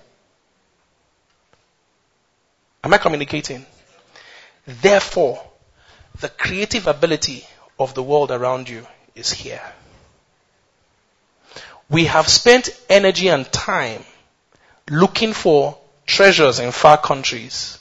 Am 2.83 2.93
I 2.93 2.99
communicating? 2.99 3.65
Therefore, 4.67 5.43
the 6.21 6.29
creative 6.29 6.87
ability 6.87 7.47
of 7.79 7.95
the 7.95 8.03
world 8.03 8.31
around 8.31 8.69
you 8.69 8.87
is 9.15 9.33
here. 9.33 9.63
We 11.89 12.07
have 12.07 12.29
spent 12.29 12.71
energy 12.89 13.29
and 13.29 13.51
time 13.51 14.05
looking 14.91 15.33
for 15.33 15.79
treasures 16.07 16.59
in 16.61 16.73
far 16.73 16.99
countries. 16.99 17.79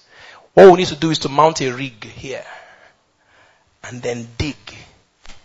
What 0.53 0.71
we 0.71 0.77
need 0.77 0.87
to 0.87 0.95
do 0.95 1.11
is 1.11 1.19
to 1.19 1.29
mount 1.29 1.61
a 1.61 1.71
rig 1.71 2.03
here 2.03 2.45
and 3.83 4.01
then 4.01 4.27
dig 4.37 4.55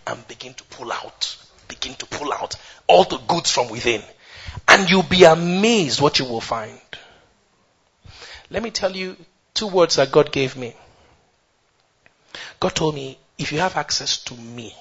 and 0.06 0.26
begin 0.28 0.54
to 0.54 0.64
pull 0.64 0.92
out, 0.92 1.36
begin 1.68 1.94
to 1.94 2.06
pull 2.06 2.32
out 2.32 2.56
all 2.86 3.04
the 3.04 3.18
goods 3.18 3.50
from 3.50 3.68
within. 3.68 4.02
And 4.66 4.88
you'll 4.88 5.02
be 5.02 5.24
amazed 5.24 6.00
what 6.00 6.18
you 6.18 6.24
will 6.24 6.40
find. 6.40 6.80
Let 8.50 8.62
me 8.62 8.70
tell 8.70 8.96
you 8.96 9.16
two 9.54 9.66
words 9.66 9.96
that 9.96 10.10
God 10.10 10.32
gave 10.32 10.56
me. 10.56 10.74
God 12.60 12.74
told 12.74 12.94
me, 12.94 13.18
if 13.36 13.52
you 13.52 13.58
have 13.60 13.76
access 13.76 14.18
to 14.24 14.34
me, 14.34 14.74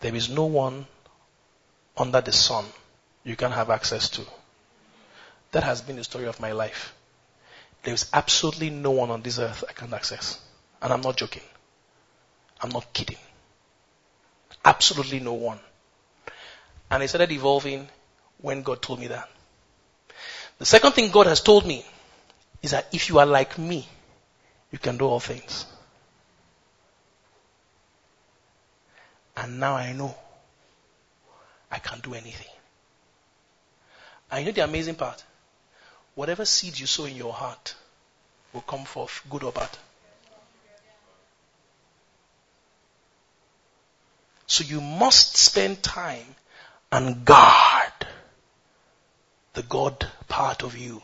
there 0.00 0.14
is 0.14 0.28
no 0.30 0.44
one 0.44 0.86
under 1.96 2.20
the 2.20 2.32
sun 2.32 2.64
you 3.24 3.36
can 3.36 3.50
have 3.50 3.70
access 3.70 4.08
to. 4.10 4.22
That 5.52 5.64
has 5.64 5.82
been 5.82 5.96
the 5.96 6.04
story 6.04 6.26
of 6.26 6.40
my 6.40 6.52
life. 6.52 6.94
There 7.82 7.94
is 7.94 8.08
absolutely 8.12 8.70
no 8.70 8.92
one 8.92 9.10
on 9.10 9.22
this 9.22 9.38
earth 9.38 9.64
I 9.68 9.72
can 9.72 9.92
access. 9.92 10.38
And 10.80 10.92
I'm 10.92 11.00
not 11.00 11.16
joking. 11.16 11.42
I'm 12.62 12.70
not 12.70 12.92
kidding. 12.92 13.16
Absolutely 14.64 15.20
no 15.20 15.32
one. 15.34 15.58
And 16.90 17.02
it 17.02 17.08
started 17.08 17.32
evolving 17.32 17.88
when 18.40 18.62
God 18.62 18.82
told 18.82 19.00
me 19.00 19.06
that. 19.08 19.28
The 20.58 20.66
second 20.66 20.92
thing 20.92 21.10
God 21.10 21.26
has 21.26 21.40
told 21.40 21.66
me 21.66 21.84
is 22.62 22.72
that 22.72 22.88
if 22.92 23.08
you 23.08 23.18
are 23.18 23.26
like 23.26 23.58
me, 23.58 23.88
you 24.70 24.78
can 24.78 24.98
do 24.98 25.06
all 25.06 25.20
things. 25.20 25.64
And 29.36 29.58
now 29.58 29.74
I 29.74 29.92
know 29.92 30.14
I 31.70 31.78
can 31.78 32.00
do 32.00 32.14
anything. 32.14 32.46
And 34.30 34.40
you 34.40 34.52
know 34.52 34.54
the 34.54 34.64
amazing 34.64 34.96
part? 34.96 35.24
Whatever 36.14 36.44
seeds 36.44 36.78
you 36.78 36.86
sow 36.86 37.04
in 37.04 37.16
your 37.16 37.32
heart 37.32 37.74
will 38.52 38.60
come 38.60 38.84
forth, 38.84 39.22
good 39.30 39.44
or 39.44 39.52
bad. 39.52 39.70
So 44.50 44.64
you 44.64 44.80
must 44.80 45.36
spend 45.36 45.80
time 45.80 46.34
and 46.90 47.24
guard 47.24 47.92
the 49.52 49.62
God 49.62 50.08
part 50.26 50.64
of 50.64 50.76
you. 50.76 51.00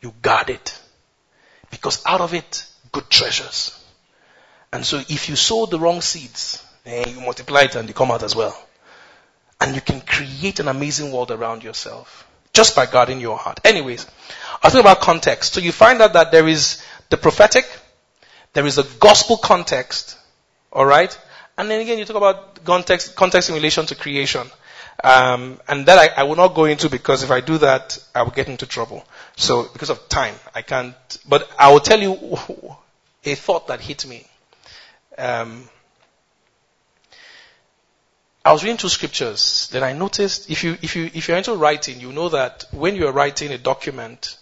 You 0.00 0.14
guard 0.22 0.48
it. 0.48 0.78
Because 1.72 2.06
out 2.06 2.20
of 2.20 2.32
it, 2.32 2.66
good 2.92 3.10
treasures. 3.10 3.76
And 4.72 4.86
so 4.86 4.98
if 5.08 5.28
you 5.28 5.34
sow 5.34 5.66
the 5.66 5.80
wrong 5.80 6.00
seeds, 6.02 6.64
then 6.84 7.08
you 7.08 7.20
multiply 7.20 7.62
it 7.62 7.74
and 7.74 7.88
they 7.88 7.92
come 7.92 8.12
out 8.12 8.22
as 8.22 8.36
well. 8.36 8.56
And 9.60 9.74
you 9.74 9.80
can 9.80 10.00
create 10.00 10.60
an 10.60 10.68
amazing 10.68 11.10
world 11.10 11.32
around 11.32 11.64
yourself 11.64 12.28
just 12.52 12.76
by 12.76 12.86
guarding 12.86 13.18
your 13.18 13.36
heart. 13.36 13.58
Anyways, 13.64 14.06
I 14.62 14.68
talking 14.68 14.78
about 14.78 15.00
context. 15.00 15.52
So 15.52 15.60
you 15.60 15.72
find 15.72 16.00
out 16.00 16.12
that 16.12 16.30
there 16.30 16.46
is 16.46 16.80
the 17.10 17.16
prophetic, 17.16 17.66
there 18.52 18.66
is 18.66 18.78
a 18.78 18.84
gospel 19.00 19.36
context, 19.36 20.16
alright? 20.72 21.18
And 21.56 21.70
then 21.70 21.80
again 21.80 21.98
you 21.98 22.04
talk 22.04 22.16
about 22.16 22.64
context, 22.64 23.14
context 23.14 23.48
in 23.48 23.54
relation 23.54 23.86
to 23.86 23.94
creation. 23.94 24.46
Um, 25.02 25.60
and 25.66 25.86
that 25.86 25.98
I, 25.98 26.20
I, 26.20 26.22
will 26.22 26.36
not 26.36 26.54
go 26.54 26.66
into 26.66 26.88
because 26.88 27.24
if 27.24 27.30
I 27.30 27.40
do 27.40 27.58
that, 27.58 27.98
I 28.14 28.22
will 28.22 28.30
get 28.30 28.48
into 28.48 28.64
trouble. 28.64 29.04
So 29.36 29.68
because 29.72 29.90
of 29.90 30.08
time, 30.08 30.34
I 30.54 30.62
can't. 30.62 30.94
But 31.28 31.50
I 31.58 31.72
will 31.72 31.80
tell 31.80 32.00
you 32.00 32.12
a 33.24 33.34
thought 33.34 33.66
that 33.66 33.80
hit 33.80 34.06
me. 34.06 34.24
Um, 35.18 35.68
I 38.44 38.52
was 38.52 38.62
reading 38.62 38.76
two 38.76 38.88
scriptures. 38.88 39.68
Then 39.72 39.82
I 39.82 39.94
noticed 39.94 40.50
if 40.50 40.62
you 40.64 40.76
if 40.82 40.96
you 40.96 41.10
if 41.14 41.28
you're 41.28 41.36
into 41.36 41.54
writing, 41.54 42.00
you 42.00 42.12
know 42.12 42.28
that 42.28 42.64
when 42.72 42.94
you 42.94 43.06
are 43.08 43.12
writing 43.12 43.52
a 43.52 43.58
document, 43.58 44.36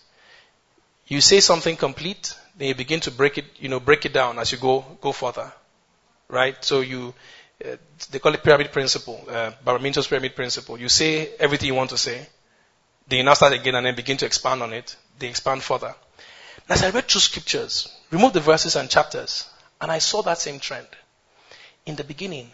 you 1.07 1.21
say 1.21 1.41
something 1.41 1.77
complete, 1.77 2.35
then 2.57 2.69
you 2.69 2.75
begin 2.75 3.01
to 3.01 3.11
break 3.11 3.39
it, 3.39 3.45
you 3.59 3.69
know, 3.69 3.81
break 3.81 4.05
it 4.05 4.13
down 4.13 4.39
as 4.39 4.51
you 4.51 4.59
go 4.59 4.85
go 5.01 5.13
further, 5.13 5.53
right? 6.33 6.57
So 6.65 6.81
you 6.81 7.15
uh, 7.65 7.77
they 8.11 8.19
call 8.19 8.35
it 8.35 8.43
pyramid 8.43 8.73
principle, 8.73 9.23
uh, 9.29 9.53
Barbara 9.65 9.83
Minto's 9.83 10.09
pyramid 10.09 10.35
principle. 10.35 10.79
You 10.79 10.89
say 10.89 11.31
everything 11.39 11.69
you 11.69 11.75
want 11.75 11.91
to 11.91 11.99
say, 11.99 12.27
then 13.07 13.19
you 13.19 13.25
now 13.25 13.35
start 13.35 13.53
again 13.53 13.77
and 13.77 13.87
then 13.87 13.95
begin 13.95 14.17
to 14.17 14.27
expand 14.27 14.63
on 14.63 14.73
it. 14.73 14.97
They 15.19 15.29
expand 15.29 15.63
further. 15.63 15.95
As 16.69 16.83
I 16.83 16.91
read 16.91 17.07
through 17.07 17.21
scriptures, 17.21 17.95
remove 18.11 18.33
the 18.33 18.41
verses 18.41 18.75
and 18.75 18.91
chapters, 18.91 19.49
and 19.81 19.93
I 19.93 19.99
saw 19.99 20.23
that 20.23 20.39
same 20.39 20.59
trend. 20.59 20.87
In 21.87 21.95
the 21.97 22.05
beginning, 22.05 22.51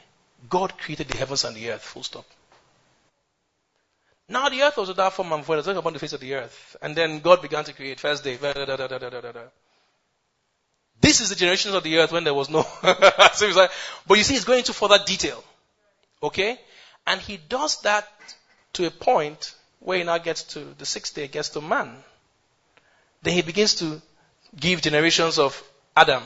God 0.48 0.76
created 0.78 1.08
the 1.08 1.16
heavens 1.16 1.44
and 1.44 1.56
the 1.56 1.70
earth, 1.70 1.82
full 1.82 2.02
stop. 2.02 2.26
Now 4.28 4.48
the 4.50 4.62
earth 4.62 4.76
was 4.76 4.88
without 4.88 5.14
form 5.14 5.32
and 5.32 5.44
void, 5.44 5.66
upon 5.66 5.94
the 5.94 5.98
face 5.98 6.12
of 6.12 6.20
the 6.20 6.34
earth. 6.34 6.76
And 6.82 6.94
then 6.94 7.20
God 7.20 7.40
began 7.40 7.64
to 7.64 7.72
create 7.72 8.00
first 8.00 8.24
day. 8.24 8.36
This 11.00 11.20
is 11.20 11.28
the 11.28 11.36
generations 11.36 11.74
of 11.74 11.82
the 11.82 11.98
earth 11.98 12.12
when 12.12 12.24
there 12.24 12.34
was 12.34 12.50
no. 12.50 12.66
but 12.82 14.18
you 14.18 14.22
see, 14.24 14.34
he's 14.34 14.44
going 14.44 14.58
into 14.58 14.72
further 14.72 14.98
detail. 15.04 15.42
Okay? 16.22 16.58
And 17.06 17.20
he 17.20 17.36
does 17.36 17.80
that 17.82 18.06
to 18.74 18.86
a 18.86 18.90
point 18.90 19.54
where 19.80 19.98
he 19.98 20.04
now 20.04 20.18
gets 20.18 20.42
to 20.54 20.60
the 20.76 20.86
sixth 20.86 21.14
day, 21.14 21.28
gets 21.28 21.50
to 21.50 21.60
man. 21.60 21.96
Then 23.22 23.34
he 23.34 23.42
begins 23.42 23.76
to 23.76 24.00
give 24.58 24.82
generations 24.82 25.38
of 25.38 25.62
Adam. 25.96 26.22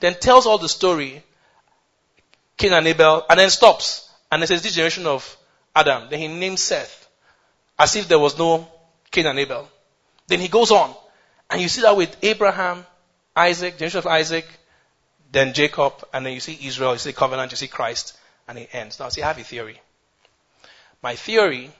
Then 0.00 0.14
tells 0.14 0.46
all 0.46 0.58
the 0.58 0.68
story, 0.68 1.22
Cain 2.56 2.72
and 2.72 2.86
Abel, 2.86 3.24
and 3.28 3.38
then 3.38 3.50
stops. 3.50 4.08
And 4.30 4.40
then 4.40 4.46
says, 4.46 4.62
this 4.62 4.74
generation 4.74 5.06
of 5.06 5.36
Adam. 5.74 6.08
Then 6.08 6.18
he 6.18 6.28
names 6.28 6.62
Seth. 6.62 7.08
As 7.78 7.96
if 7.96 8.08
there 8.08 8.18
was 8.18 8.38
no 8.38 8.68
Cain 9.10 9.26
and 9.26 9.38
Abel. 9.38 9.68
Then 10.26 10.40
he 10.40 10.48
goes 10.48 10.70
on. 10.70 10.94
And 11.50 11.60
you 11.60 11.68
see 11.68 11.82
that 11.82 11.96
with 11.96 12.16
Abraham, 12.22 12.86
Isaac, 13.36 13.74
generation 13.78 13.98
of 13.98 14.06
Isaac, 14.06 14.46
then 15.30 15.54
Jacob, 15.54 16.04
and 16.12 16.26
then 16.26 16.34
you 16.34 16.40
see 16.40 16.58
Israel, 16.66 16.92
you 16.92 16.98
see 16.98 17.12
covenant, 17.12 17.50
you 17.50 17.56
see 17.56 17.68
Christ, 17.68 18.16
and 18.46 18.58
it 18.58 18.68
ends. 18.72 19.00
Now, 19.00 19.08
see, 19.08 19.22
I 19.22 19.28
have 19.28 19.38
a 19.38 19.42
theory. 19.42 19.80
My 21.02 21.16
theory, 21.16 21.70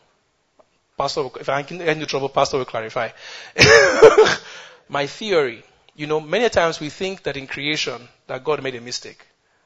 Pastor, 0.97 1.29
if 1.39 1.49
I 1.49 1.63
can 1.63 1.79
get 1.79 1.89
into 1.89 2.07
trouble, 2.07 2.31
Pastor 2.31 2.59
will 2.59 2.65
clarify. 2.65 3.11
My 4.89 5.07
theory, 5.07 5.63
you 5.95 6.07
know, 6.07 6.21
many 6.21 6.49
times 6.49 6.81
we 6.81 6.89
think 6.89 7.25
that 7.25 7.37
in 7.37 7.47
creation 7.47 8.09
that 8.27 8.43
God 8.43 8.63
made 8.63 8.75
a 8.75 8.81
mistake, 8.81 9.25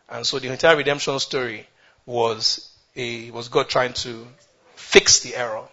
and 0.09 0.27
so 0.27 0.39
the 0.39 0.51
entire 0.51 0.77
redemption 0.77 1.19
story 1.21 1.67
was 2.05 2.73
a 2.97 3.31
was 3.31 3.49
God 3.49 3.69
trying 3.69 3.93
to 3.95 4.27
fix 4.75 5.21
the 5.21 5.37
error. 5.37 5.69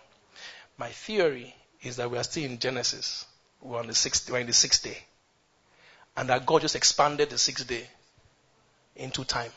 My 0.78 0.90
theory 0.90 1.56
is 1.82 1.98
that 1.98 2.10
we 2.10 2.18
are 2.18 2.24
still 2.24 2.46
in 2.46 2.60
Genesis. 2.60 3.26
We're 3.62 3.80
on 3.80 3.88
the 3.88 3.96
sixth, 3.96 4.30
we're 4.30 4.40
in 4.40 4.48
the 4.48 4.54
sixth 4.54 4.84
day 4.84 4.98
and 6.16 6.30
that 6.30 6.46
God 6.46 6.62
just 6.62 6.76
expanded 6.76 7.30
the 7.30 7.38
sixth 7.38 7.68
day 7.68 7.88
into 8.96 9.24
time. 9.24 9.52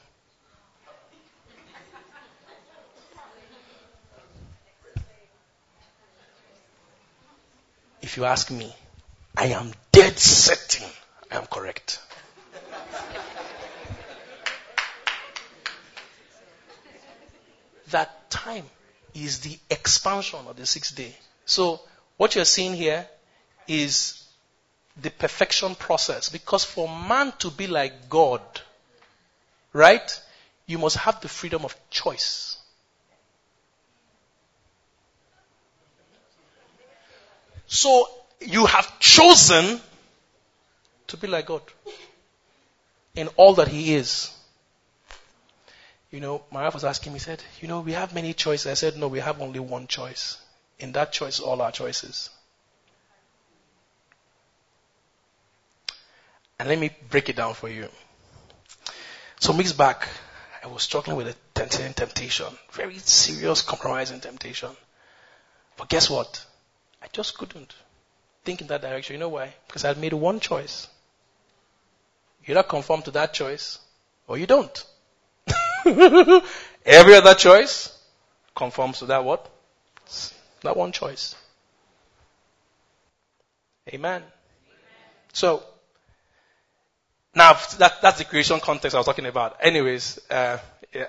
If 8.03 8.17
you 8.17 8.25
ask 8.25 8.51
me, 8.51 8.75
I 9.37 9.47
am 9.47 9.73
dead 9.93 10.19
certain 10.19 10.89
I 11.31 11.37
am 11.37 11.47
correct. 11.47 12.01
that 17.91 18.31
time 18.31 18.65
is 19.15 19.41
the 19.41 19.59
expansion 19.71 20.41
of 20.47 20.57
the 20.57 20.67
sixth 20.67 20.95
day. 20.97 21.15
So 21.45 21.81
what 22.17 22.35
you're 22.35 22.45
seeing 22.45 22.75
here 22.75 23.07
is 23.69 24.26
the 25.01 25.11
perfection 25.11 25.75
process. 25.75 26.29
Because 26.29 26.65
for 26.65 26.89
man 26.89 27.33
to 27.39 27.51
be 27.51 27.67
like 27.67 28.09
God, 28.09 28.41
right, 29.73 30.21
you 30.67 30.79
must 30.79 30.97
have 30.97 31.21
the 31.21 31.29
freedom 31.29 31.65
of 31.65 31.77
choice. 31.91 32.59
So 37.67 38.09
you 38.41 38.67
have 38.67 38.99
chosen 39.01 39.81
to 41.09 41.17
be 41.17 41.27
like 41.27 41.47
God 41.47 41.63
in 43.15 43.29
all 43.37 43.55
that 43.55 43.69
He 43.69 43.95
is. 43.95 44.31
You 46.11 46.21
know, 46.21 46.45
my 46.51 46.63
wife 46.63 46.75
was 46.75 46.85
asking 46.85 47.13
me, 47.13 47.19
said, 47.19 47.43
you 47.61 47.69
know, 47.69 47.81
we 47.81 47.93
have 47.93 48.15
many 48.15 48.33
choices. 48.33 48.67
I 48.67 48.75
said, 48.75 48.97
no, 48.97 49.09
we 49.09 49.19
have 49.19 49.43
only 49.43 49.59
one 49.59 49.87
choice. 49.87 50.39
In 50.79 50.93
that 50.93 51.13
choice, 51.13 51.41
all 51.41 51.61
our 51.61 51.73
choices. 51.73 52.31
And 56.59 56.69
let 56.69 56.79
me 56.79 56.91
break 57.11 57.29
it 57.29 57.37
down 57.37 57.55
for 57.55 57.69
you. 57.69 57.89
So 59.41 59.55
weeks 59.55 59.73
back, 59.73 60.09
I 60.65 60.69
was 60.69 60.83
struggling 60.83 61.17
with 61.17 61.29
a 61.29 61.35
tempting 61.55 61.93
temptation, 61.93 62.47
very 62.73 62.99
serious 62.99 63.63
compromising 63.63 64.21
temptation. 64.21 64.71
But 65.77 65.89
guess 65.89 66.09
what? 66.09 66.45
I 67.03 67.07
just 67.13 67.37
couldn't 67.37 67.75
think 68.45 68.63
in 68.63 68.67
that 68.69 68.81
direction. 68.81 69.15
You 69.15 69.21
know 69.21 69.29
why? 69.29 69.55
Because 69.67 69.85
I 69.85 69.89
had 69.89 69.99
made 69.99 70.15
one 70.15 70.41
choice. 70.41 70.89
You 72.45 72.53
either 72.53 72.63
conform 72.63 73.03
to 73.03 73.11
that 73.13 73.35
choice 73.35 73.79
or 74.27 74.39
you 74.39 74.47
don't. 74.47 74.85
Every 75.87 77.15
other 77.15 77.35
choice 77.35 77.97
conforms 78.55 79.01
to 79.01 79.07
that 79.07 79.25
what? 79.25 79.49
That 80.63 80.77
one 80.77 80.93
choice. 80.93 81.35
Amen. 83.93 84.23
So, 85.33 85.63
now, 87.37 87.53
that, 87.79 88.01
that's 88.01 88.17
the 88.17 88.25
creation 88.25 88.61
context 88.61 88.95
I 88.95 88.99
was 88.99 89.05
talking 89.05 89.27
about. 89.27 89.59
Anyways, 89.61 90.19
uh, 90.31 90.57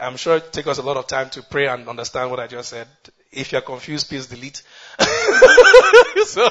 I'm 0.02 0.18
sure 0.18 0.36
it 0.36 0.52
takes 0.52 0.68
us 0.68 0.78
a 0.78 0.82
lot 0.82 0.98
of 0.98 1.08
time 1.08 1.30
to 1.32 1.42
pray 1.42 1.68
and 1.68 1.88
understand 1.88 2.30
what 2.30 2.42
I 2.42 2.48
just 2.48 2.68
said. 2.68 2.90
If 3.32 3.54
you're 3.54 3.62
confused, 3.62 4.10
please 4.10 4.28
delete. 4.28 4.62
so, 6.26 6.50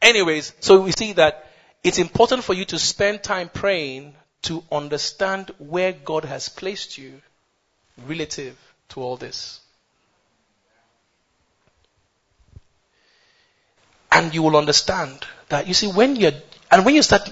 anyways, 0.00 0.54
so 0.60 0.80
we 0.80 0.92
see 0.92 1.12
that 1.12 1.50
it's 1.84 1.98
important 1.98 2.44
for 2.44 2.54
you 2.54 2.64
to 2.64 2.78
spend 2.78 3.22
time 3.22 3.50
praying 3.52 4.14
to 4.42 4.64
understand 4.72 5.50
where 5.58 5.92
God 5.92 6.24
has 6.24 6.48
placed 6.48 6.96
you 6.96 7.20
relative 8.06 8.56
to 8.88 9.02
all 9.02 9.18
this. 9.18 9.60
And 14.10 14.34
you 14.34 14.42
will 14.42 14.56
understand 14.56 15.26
that, 15.50 15.68
you 15.68 15.74
see, 15.74 15.88
when 15.88 16.16
you're, 16.16 16.32
and 16.70 16.86
when 16.86 16.94
you 16.94 17.02
start 17.02 17.28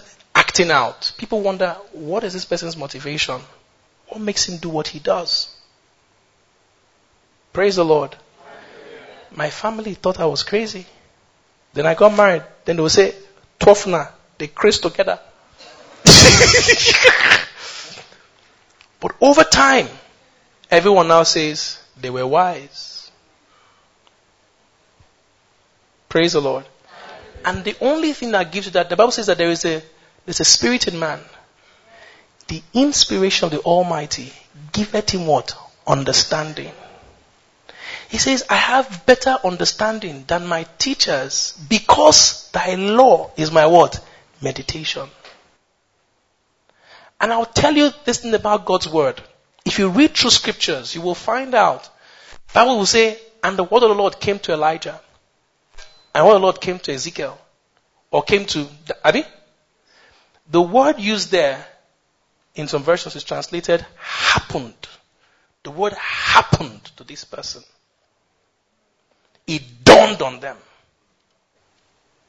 acting 0.51 0.73
out. 0.73 1.13
People 1.17 1.43
wonder, 1.43 1.77
what 1.93 2.25
is 2.25 2.33
this 2.33 2.45
person's 2.45 2.77
motivation? 2.77 3.41
What 4.09 4.21
makes 4.21 4.49
him 4.49 4.57
do 4.57 4.69
what 4.69 4.89
he 4.89 4.99
does? 4.99 5.55
Praise 7.53 7.77
the 7.77 7.85
Lord. 7.85 8.17
My 9.31 9.49
family 9.49 9.95
thought 9.95 10.19
I 10.19 10.27
was 10.27 10.43
crazy. 10.43 10.87
Then 11.73 11.87
I 11.87 11.95
got 11.95 12.17
married. 12.17 12.43
Then 12.65 12.75
they 12.77 12.83
would 12.83 12.91
say, 12.91 13.15
Twofna, 13.61 14.11
they 14.39 14.49
crazy 14.49 14.81
together. 14.81 15.21
but 18.99 19.13
over 19.21 19.45
time, 19.45 19.87
everyone 20.69 21.07
now 21.07 21.23
says 21.23 21.79
they 21.97 22.11
were 22.11 22.27
wise. 22.27 23.13
Praise 26.09 26.33
the 26.33 26.41
Lord. 26.41 26.65
And 27.45 27.63
the 27.63 27.77
only 27.81 28.15
thing 28.15 28.33
that 28.33 28.51
gives 28.51 28.67
you 28.67 28.73
that, 28.73 28.91
the 28.91 28.97
Bible 28.97 29.13
says 29.13 29.27
that 29.27 29.39
there 29.39 29.51
is 29.51 29.65
a 29.65 29.81
there's 30.25 30.41
a 30.41 30.45
spirit 30.45 30.89
in 30.89 30.99
man. 30.99 31.21
The 32.49 32.63
inspiration 32.75 33.47
of 33.47 33.53
the 33.53 33.61
Almighty 33.61 34.33
giveth 34.73 35.11
him 35.11 35.27
what? 35.27 35.57
Understanding. 35.87 36.73
He 38.09 38.19
says, 38.19 38.45
I 38.51 38.57
have 38.57 39.07
better 39.07 39.39
understanding 39.45 40.25
than 40.27 40.47
my 40.47 40.65
teachers 40.79 41.53
because 41.69 42.51
thy 42.51 42.75
law 42.75 43.31
is 43.37 43.53
my 43.53 43.67
what? 43.67 44.05
Meditation. 44.43 45.09
And 47.21 47.33
I'll 47.33 47.47
tell 47.47 47.75
you 47.77 47.91
this 48.05 48.19
thing 48.19 48.35
about 48.35 48.65
God's 48.65 48.89
word. 48.89 49.21
If 49.65 49.79
you 49.79 49.91
read 49.91 50.17
through 50.17 50.31
scriptures, 50.31 50.95
you 50.95 51.03
will 51.03 51.15
find 51.15 51.55
out. 51.55 51.89
Bible 52.53 52.79
will 52.79 52.87
say, 52.87 53.19
and 53.45 53.57
the 53.57 53.65
word 53.65 53.83
of 53.83 53.91
the 53.91 53.95
Lord 53.95 54.19
came 54.19 54.39
to 54.41 54.53
Elijah. 54.53 55.01
And 56.15 56.23
the 56.23 56.27
word 56.27 56.37
of 56.37 56.41
the 56.41 56.47
Lord 56.47 56.61
came 56.61 56.79
to 56.81 56.93
Ezekiel. 56.93 57.39
Or 58.11 58.23
came 58.23 58.45
to 58.47 58.67
Abby. 59.05 59.25
The 60.51 60.61
word 60.61 60.99
used 60.99 61.31
there 61.31 61.65
in 62.55 62.67
some 62.67 62.83
versions 62.83 63.15
is 63.15 63.25
translated 63.25 63.87
happened. 63.97 64.89
The 65.63 65.71
word 65.71 65.93
happened 65.93 66.85
to 66.97 67.05
this 67.05 67.25
person. 67.25 67.63
It 69.47 69.85
dawned 69.85 70.23
on 70.23 70.41
them. 70.41 70.57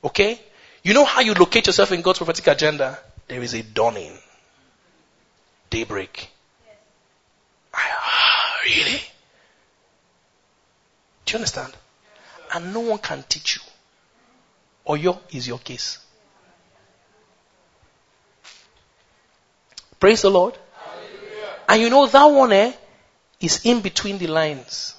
Okay? 0.03 0.39
You 0.83 0.93
know 0.93 1.05
how 1.05 1.21
you 1.21 1.33
locate 1.33 1.67
yourself 1.67 1.91
in 1.91 2.01
God's 2.01 2.19
prophetic 2.19 2.47
agenda? 2.47 2.99
There 3.27 3.41
is 3.41 3.53
a 3.53 3.63
dawning. 3.63 4.17
Daybreak. 5.69 6.29
I, 7.73 7.89
ah, 7.91 8.57
really? 8.65 9.01
Do 11.25 11.31
you 11.31 11.37
understand? 11.37 11.73
And 12.53 12.73
no 12.73 12.81
one 12.81 12.99
can 12.99 13.23
teach 13.27 13.55
you. 13.55 13.61
Oyo 14.93 15.19
is 15.31 15.47
your 15.47 15.59
case. 15.59 15.99
Praise 20.01 20.23
the 20.23 20.31
Lord. 20.31 20.57
Hallelujah. 20.75 21.49
And 21.69 21.81
you 21.81 21.89
know 21.91 22.07
that 22.07 22.25
one 22.25 22.51
eh, 22.51 22.73
is 23.39 23.61
in 23.65 23.81
between 23.81 24.17
the 24.17 24.27
lines. 24.27 24.95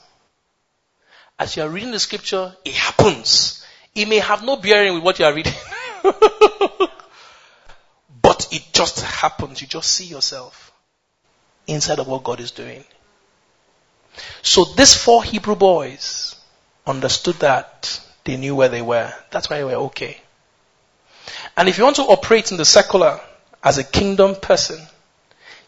As 1.38 1.56
you 1.56 1.64
are 1.64 1.68
reading 1.68 1.90
the 1.90 1.98
scripture, 1.98 2.54
it 2.64 2.74
happens. 2.74 3.66
It 3.96 4.08
may 4.08 4.20
have 4.20 4.44
no 4.44 4.56
bearing 4.56 4.94
with 4.94 5.02
what 5.02 5.18
you 5.18 5.24
are 5.24 5.34
reading. 5.34 5.52
but 8.22 8.46
it 8.52 8.62
just 8.72 9.00
happens. 9.00 9.60
You 9.60 9.66
just 9.66 9.90
see 9.90 10.04
yourself 10.04 10.72
inside 11.66 11.98
of 11.98 12.06
what 12.06 12.22
God 12.22 12.38
is 12.38 12.52
doing. 12.52 12.84
So 14.42 14.64
these 14.64 14.94
four 14.94 15.24
Hebrew 15.24 15.56
boys 15.56 16.36
understood 16.86 17.36
that. 17.40 18.00
They 18.22 18.36
knew 18.36 18.54
where 18.54 18.68
they 18.68 18.82
were. 18.82 19.12
That's 19.32 19.50
why 19.50 19.58
they 19.58 19.64
were 19.64 19.82
okay. 19.90 20.20
And 21.56 21.68
if 21.68 21.76
you 21.76 21.82
want 21.82 21.96
to 21.96 22.02
operate 22.02 22.52
in 22.52 22.56
the 22.56 22.64
secular 22.64 23.20
as 23.64 23.78
a 23.78 23.84
kingdom 23.84 24.36
person, 24.36 24.80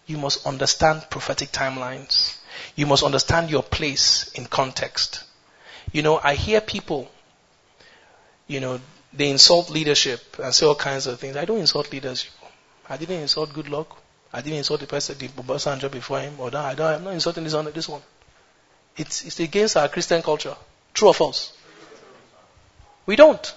you 0.07 0.19
must 0.19 0.47
understand 0.47 1.07
prophetic 1.11 1.51
timelines. 1.51 2.39
You 2.77 2.87
must 2.87 3.03
understand 3.03 3.51
your 3.51 3.63
place 3.63 4.31
in 4.35 4.47
context. 4.47 5.25
You 5.93 6.03
know, 6.03 6.21
I 6.23 6.35
hear 6.35 6.61
people, 6.61 7.11
you 8.47 8.61
know, 8.61 8.81
they 9.13 9.31
insult 9.31 9.71
leadership 9.71 10.21
and 10.43 10.53
say 10.55 10.67
all 10.67 10.75
kinds 10.75 11.07
of 11.07 11.21
things. 11.21 11.37
I 11.37 11.45
don't 11.45 11.59
insult 11.59 11.93
leadership. 11.93 12.33
I 12.89 12.97
didn't 12.97 13.21
insult 13.21 13.51
Goodluck. 13.53 13.87
I 14.33 14.41
didn't 14.41 14.59
insult 14.59 14.81
the 14.81 14.87
person, 14.87 15.17
the 15.17 15.29
Obasanjo 15.29 15.91
before 15.91 16.21
him, 16.21 16.35
or 16.39 16.51
that. 16.51 16.65
I 16.65 16.75
don't, 16.75 16.95
I'm 16.95 17.05
not 17.05 17.15
insulting 17.15 17.45
this 17.45 17.55
one. 17.55 17.71
This 17.73 17.89
one. 17.89 18.03
It's, 18.97 19.25
it's 19.25 19.41
against 19.41 19.77
our 19.77 19.89
Christian 19.89 20.23
culture. 20.23 20.57
True 20.93 21.09
or 21.09 21.15
false? 21.15 21.53
We 23.07 23.17
don't. 23.17 23.55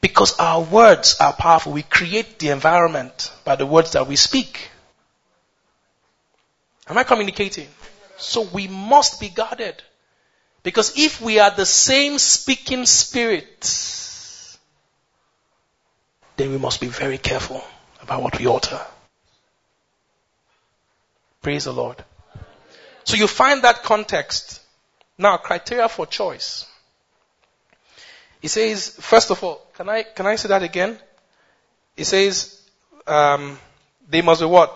Because 0.00 0.38
our 0.38 0.62
words 0.62 1.16
are 1.20 1.32
powerful. 1.32 1.72
We 1.72 1.82
create 1.82 2.38
the 2.38 2.50
environment 2.50 3.32
by 3.44 3.56
the 3.56 3.66
words 3.66 3.92
that 3.92 4.06
we 4.06 4.16
speak. 4.16 4.70
Am 6.88 6.96
I 6.96 7.04
communicating? 7.04 7.68
So 8.16 8.42
we 8.42 8.68
must 8.68 9.20
be 9.20 9.28
guarded. 9.28 9.82
Because 10.62 10.98
if 10.98 11.20
we 11.20 11.38
are 11.38 11.50
the 11.50 11.66
same 11.66 12.18
speaking 12.18 12.86
spirit, 12.86 14.58
then 16.36 16.50
we 16.50 16.58
must 16.58 16.80
be 16.80 16.88
very 16.88 17.18
careful 17.18 17.62
about 18.02 18.22
what 18.22 18.38
we 18.38 18.46
utter. 18.46 18.80
Praise 21.42 21.64
the 21.64 21.72
Lord. 21.72 22.02
So 23.04 23.16
you 23.16 23.26
find 23.26 23.62
that 23.62 23.82
context. 23.82 24.60
Now, 25.16 25.36
criteria 25.36 25.88
for 25.88 26.06
choice. 26.06 26.66
He 28.40 28.48
says, 28.48 28.90
first 29.00 29.30
of 29.30 29.42
all, 29.42 29.60
can 29.74 29.88
I, 29.88 30.02
can 30.02 30.26
I 30.26 30.36
say 30.36 30.48
that 30.48 30.62
again? 30.62 30.98
He 31.96 32.04
says, 32.04 32.60
um, 33.06 33.58
they 34.08 34.22
must 34.22 34.40
be 34.40 34.46
what? 34.46 34.72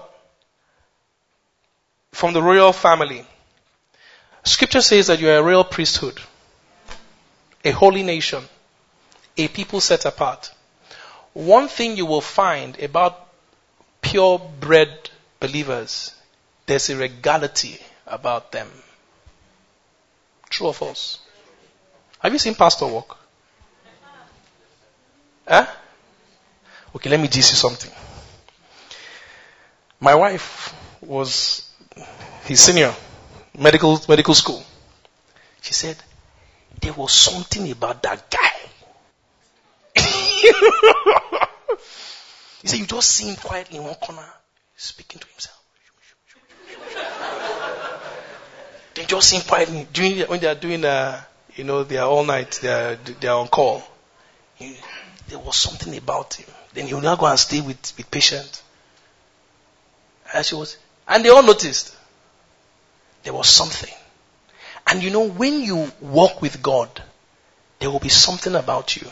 From 2.13 2.33
the 2.33 2.43
royal 2.43 2.73
family. 2.73 3.25
Scripture 4.45 4.81
says 4.81 5.07
that 5.07 5.21
you 5.21 5.29
are 5.29 5.37
a 5.37 5.43
royal 5.43 5.65
priesthood, 5.65 6.21
a 7.65 7.71
holy 7.71 8.03
nation, 8.03 8.43
a 9.37 9.47
people 9.49 9.81
set 9.81 10.05
apart. 10.05 10.53
One 11.33 11.69
thing 11.69 11.97
you 11.97 12.07
will 12.07 12.21
find 12.21 12.79
about 12.81 13.29
purebred 14.01 15.11
believers, 15.39 16.15
there's 16.67 16.91
a 16.91 16.97
regality 16.97 17.79
about 18.07 18.51
them. 18.51 18.69
True 20.51 20.67
or 20.67 20.75
false? 20.75 21.21
Have 22.19 22.33
you 22.33 22.39
seen 22.39 22.55
pastor 22.55 22.87
walk? 22.87 23.22
Huh? 25.47 25.67
Okay, 26.95 27.11
let 27.11 27.21
me 27.21 27.29
teach 27.29 27.51
you 27.51 27.57
something. 27.57 27.91
My 30.01 30.15
wife 30.15 30.75
was 31.01 31.69
his 32.45 32.61
senior, 32.61 32.95
medical 33.59 34.01
medical 34.09 34.35
school. 34.35 34.63
She 35.61 35.75
said 35.75 35.97
there 36.81 36.93
was 36.93 37.13
something 37.13 37.71
about 37.71 38.03
that 38.03 38.31
guy. 38.31 38.51
he 42.63 42.69
said 42.69 42.79
you 42.79 42.87
just 42.87 43.11
see 43.11 43.29
him 43.29 43.37
quietly 43.37 43.79
in 43.79 43.85
one 43.85 43.95
corner, 43.95 44.29
speaking 44.77 45.21
to 45.21 45.27
himself. 45.29 45.59
they 48.95 49.05
just 49.05 49.29
see 49.29 49.37
him 49.37 49.43
quietly 49.43 49.87
when 50.27 50.41
they 50.41 50.47
are 50.47 50.55
doing, 50.55 50.85
uh, 50.85 51.21
you 51.57 51.65
know, 51.65 51.85
they 51.85 51.99
are 51.99 52.09
all 52.09 52.25
night, 52.25 52.59
they 52.63 52.69
are 52.69 52.97
they 52.97 53.29
are 53.29 53.39
on 53.39 53.49
call 53.49 53.83
there 55.33 55.41
was 55.41 55.57
something 55.57 55.97
about 55.97 56.35
him. 56.35 56.47
Then 56.75 56.87
he 56.89 56.93
would 56.93 57.05
not 57.05 57.19
go 57.19 57.25
and 57.25 57.39
stay 57.39 57.63
with, 57.63 57.95
with 57.97 58.11
patient. 58.11 58.63
And 60.35 60.45
she 60.45 60.55
was, 60.55 60.77
and 61.09 61.25
they 61.25 61.31
all 61.31 61.43
noticed 61.43 61.97
there 63.23 63.33
was 63.33 63.49
something. 63.49 63.95
And 64.87 65.03
you 65.03 65.09
know, 65.09 65.27
when 65.27 65.63
you 65.63 65.91
walk 66.03 66.43
with 66.43 66.63
God, 66.63 67.03
there 67.79 67.91
will 67.91 67.99
be 67.99 68.11
something 68.11 68.55
about 68.55 68.95
you. 68.95 69.11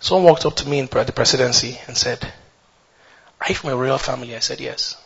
Someone 0.00 0.24
walked 0.24 0.44
up 0.44 0.56
to 0.56 0.68
me 0.68 0.80
in 0.80 0.86
the 0.86 1.12
presidency 1.14 1.78
and 1.86 1.96
said, 1.96 2.20
Are 3.40 3.48
you 3.48 3.54
from 3.54 3.70
a 3.70 3.76
royal 3.76 3.98
family? 3.98 4.34
I 4.34 4.40
said, 4.40 4.58
Yes. 4.58 4.96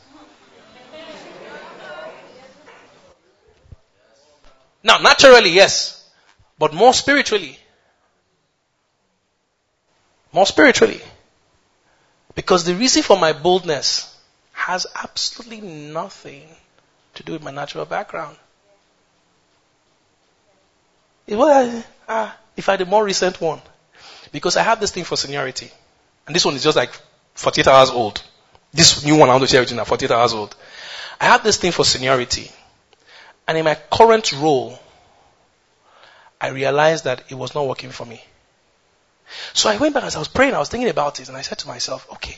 Now, 4.83 4.97
naturally, 4.97 5.51
yes 5.51 6.04
but 6.59 6.73
more 6.73 6.93
spiritually. 6.95 7.59
More 10.33 10.47
spiritually. 10.47 11.01
Because 12.35 12.65
the 12.65 12.75
reason 12.75 13.03
for 13.03 13.19
my 13.19 13.33
boldness 13.33 14.11
has 14.53 14.87
absolutely 14.95 15.61
nothing 15.61 16.49
to 17.15 17.23
do 17.23 17.33
with 17.33 17.43
my 17.43 17.51
natural 17.51 17.85
background. 17.85 18.37
If 21.27 21.39
I, 21.39 21.85
ah, 22.09 22.37
if 22.57 22.69
I 22.69 22.73
had 22.73 22.81
a 22.83 22.87
more 22.87 23.05
recent 23.05 23.41
one, 23.41 23.61
because 24.33 24.57
I 24.57 24.63
have 24.63 24.81
this 24.81 24.91
thing 24.91 25.05
for 25.05 25.17
seniority, 25.17 25.71
and 26.27 26.35
this 26.35 26.45
one 26.45 26.55
is 26.55 26.63
just 26.63 26.77
like 26.77 26.91
48 27.35 27.67
hours 27.67 27.91
old. 27.91 28.23
This 28.73 29.05
new 29.05 29.17
one 29.17 29.29
I 29.29 29.33
want 29.33 29.43
to 29.43 29.49
share 29.49 29.61
with 29.61 29.71
you 29.71 29.77
now, 29.77 29.85
48 29.85 30.11
hours 30.11 30.35
old. 30.35 30.57
I 31.21 31.27
have 31.27 31.45
this 31.45 31.57
thing 31.57 31.73
for 31.73 31.85
seniority, 31.85 32.51
and 33.47 33.57
in 33.57 33.65
my 33.65 33.77
current 33.91 34.33
role, 34.33 34.79
I 36.45 36.49
realized 36.49 37.05
that 37.05 37.25
it 37.31 37.37
was 37.37 37.55
not 37.55 37.67
working 37.67 37.91
for 37.91 38.05
me. 38.05 38.23
So 39.55 39.71
I 39.71 39.79
went 39.79 39.95
back 39.95 40.05
as 40.05 40.15
I 40.15 40.19
was 40.19 40.29
praying, 40.29 40.53
I 40.53 40.59
was 40.59 40.69
thinking 40.69 40.91
about 40.91 41.19
it, 41.19 41.29
and 41.29 41.37
I 41.39 41.41
said 41.41 41.59
to 41.61 41.69
myself, 41.69 42.07
okay, 42.13 42.37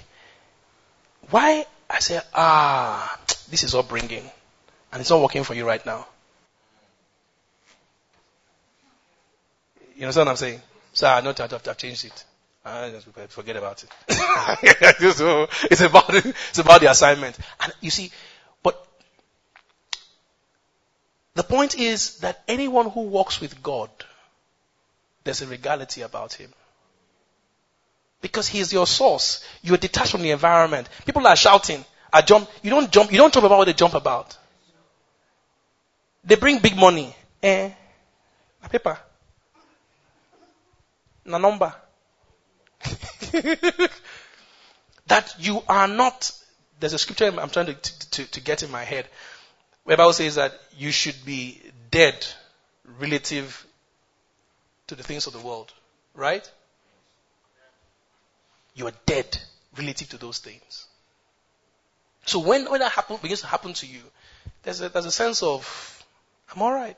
why? 1.30 1.66
I 1.90 1.98
said, 1.98 2.22
ah, 2.32 3.18
this 3.50 3.64
is 3.64 3.74
upbringing, 3.74 4.22
and 4.92 5.00
it's 5.00 5.10
not 5.10 5.20
working 5.20 5.42
for 5.42 5.54
you 5.54 5.66
right 5.66 5.84
now. 5.84 6.06
You 9.96 10.02
understand 10.02 10.26
what 10.26 10.32
I'm 10.32 10.36
saying? 10.36 10.60
So 10.92 11.08
I 11.08 11.20
know 11.20 11.32
that 11.32 11.68
I've 11.68 11.76
changed 11.76 12.04
it. 12.04 12.24
I 12.64 12.90
just 12.90 13.08
forget 13.32 13.56
about 13.56 13.82
it. 13.82 13.90
it's 15.70 15.80
about 15.80 16.14
it's 16.14 16.58
about 16.58 16.80
the 16.80 16.90
assignment. 16.90 17.36
And 17.60 17.72
you 17.80 17.90
see, 17.90 18.12
The 21.36 21.42
point 21.42 21.78
is 21.78 22.16
that 22.20 22.42
anyone 22.48 22.88
who 22.88 23.02
walks 23.02 23.42
with 23.42 23.62
God, 23.62 23.90
there's 25.22 25.42
a 25.42 25.46
regality 25.46 26.00
about 26.00 26.32
him. 26.32 26.50
Because 28.22 28.48
he 28.48 28.58
is 28.58 28.72
your 28.72 28.86
source. 28.86 29.44
You're 29.62 29.76
detached 29.76 30.12
from 30.12 30.22
the 30.22 30.30
environment. 30.30 30.88
People 31.04 31.26
are 31.26 31.36
shouting, 31.36 31.84
I 32.10 32.22
jump. 32.22 32.48
You 32.62 32.70
don't 32.70 32.90
jump, 32.90 33.12
you 33.12 33.18
don't 33.18 33.34
jump 33.34 33.44
about 33.44 33.58
what 33.58 33.66
they 33.66 33.74
jump 33.74 33.92
about. 33.92 34.34
They 36.24 36.36
bring 36.36 36.60
big 36.60 36.74
money. 36.74 37.14
Eh? 37.42 37.70
A 38.62 38.68
paper. 38.70 38.98
Na 41.26 41.36
number. 41.36 41.74
that 45.06 45.34
you 45.38 45.62
are 45.68 45.86
not, 45.86 46.32
there's 46.80 46.94
a 46.94 46.98
scripture 46.98 47.26
I'm 47.26 47.50
trying 47.50 47.66
to, 47.66 47.74
to, 47.74 48.24
to 48.24 48.40
get 48.40 48.62
in 48.62 48.70
my 48.70 48.84
head, 48.84 49.06
where 49.86 49.96
Bible 49.96 50.12
says 50.12 50.34
that 50.34 50.52
you 50.76 50.90
should 50.90 51.14
be 51.24 51.62
dead 51.92 52.26
relative 52.98 53.64
to 54.88 54.96
the 54.96 55.04
things 55.04 55.28
of 55.28 55.32
the 55.32 55.38
world. 55.38 55.72
Right? 56.12 56.50
You 58.74 58.88
are 58.88 58.92
dead 59.06 59.38
relative 59.78 60.08
to 60.08 60.18
those 60.18 60.38
things. 60.38 60.88
So 62.24 62.40
when, 62.40 62.68
when 62.68 62.80
that 62.80 62.90
happen, 62.90 63.18
begins 63.22 63.42
to 63.42 63.46
happen 63.46 63.74
to 63.74 63.86
you, 63.86 64.00
there's 64.64 64.80
a, 64.80 64.88
there's 64.88 65.06
a 65.06 65.12
sense 65.12 65.44
of, 65.44 66.04
I'm 66.52 66.62
alright. 66.62 66.96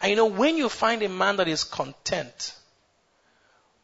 And 0.00 0.08
you 0.08 0.16
know, 0.16 0.26
when 0.26 0.56
you 0.56 0.70
find 0.70 1.02
a 1.02 1.10
man 1.10 1.36
that 1.36 1.48
is 1.48 1.64
content, 1.64 2.54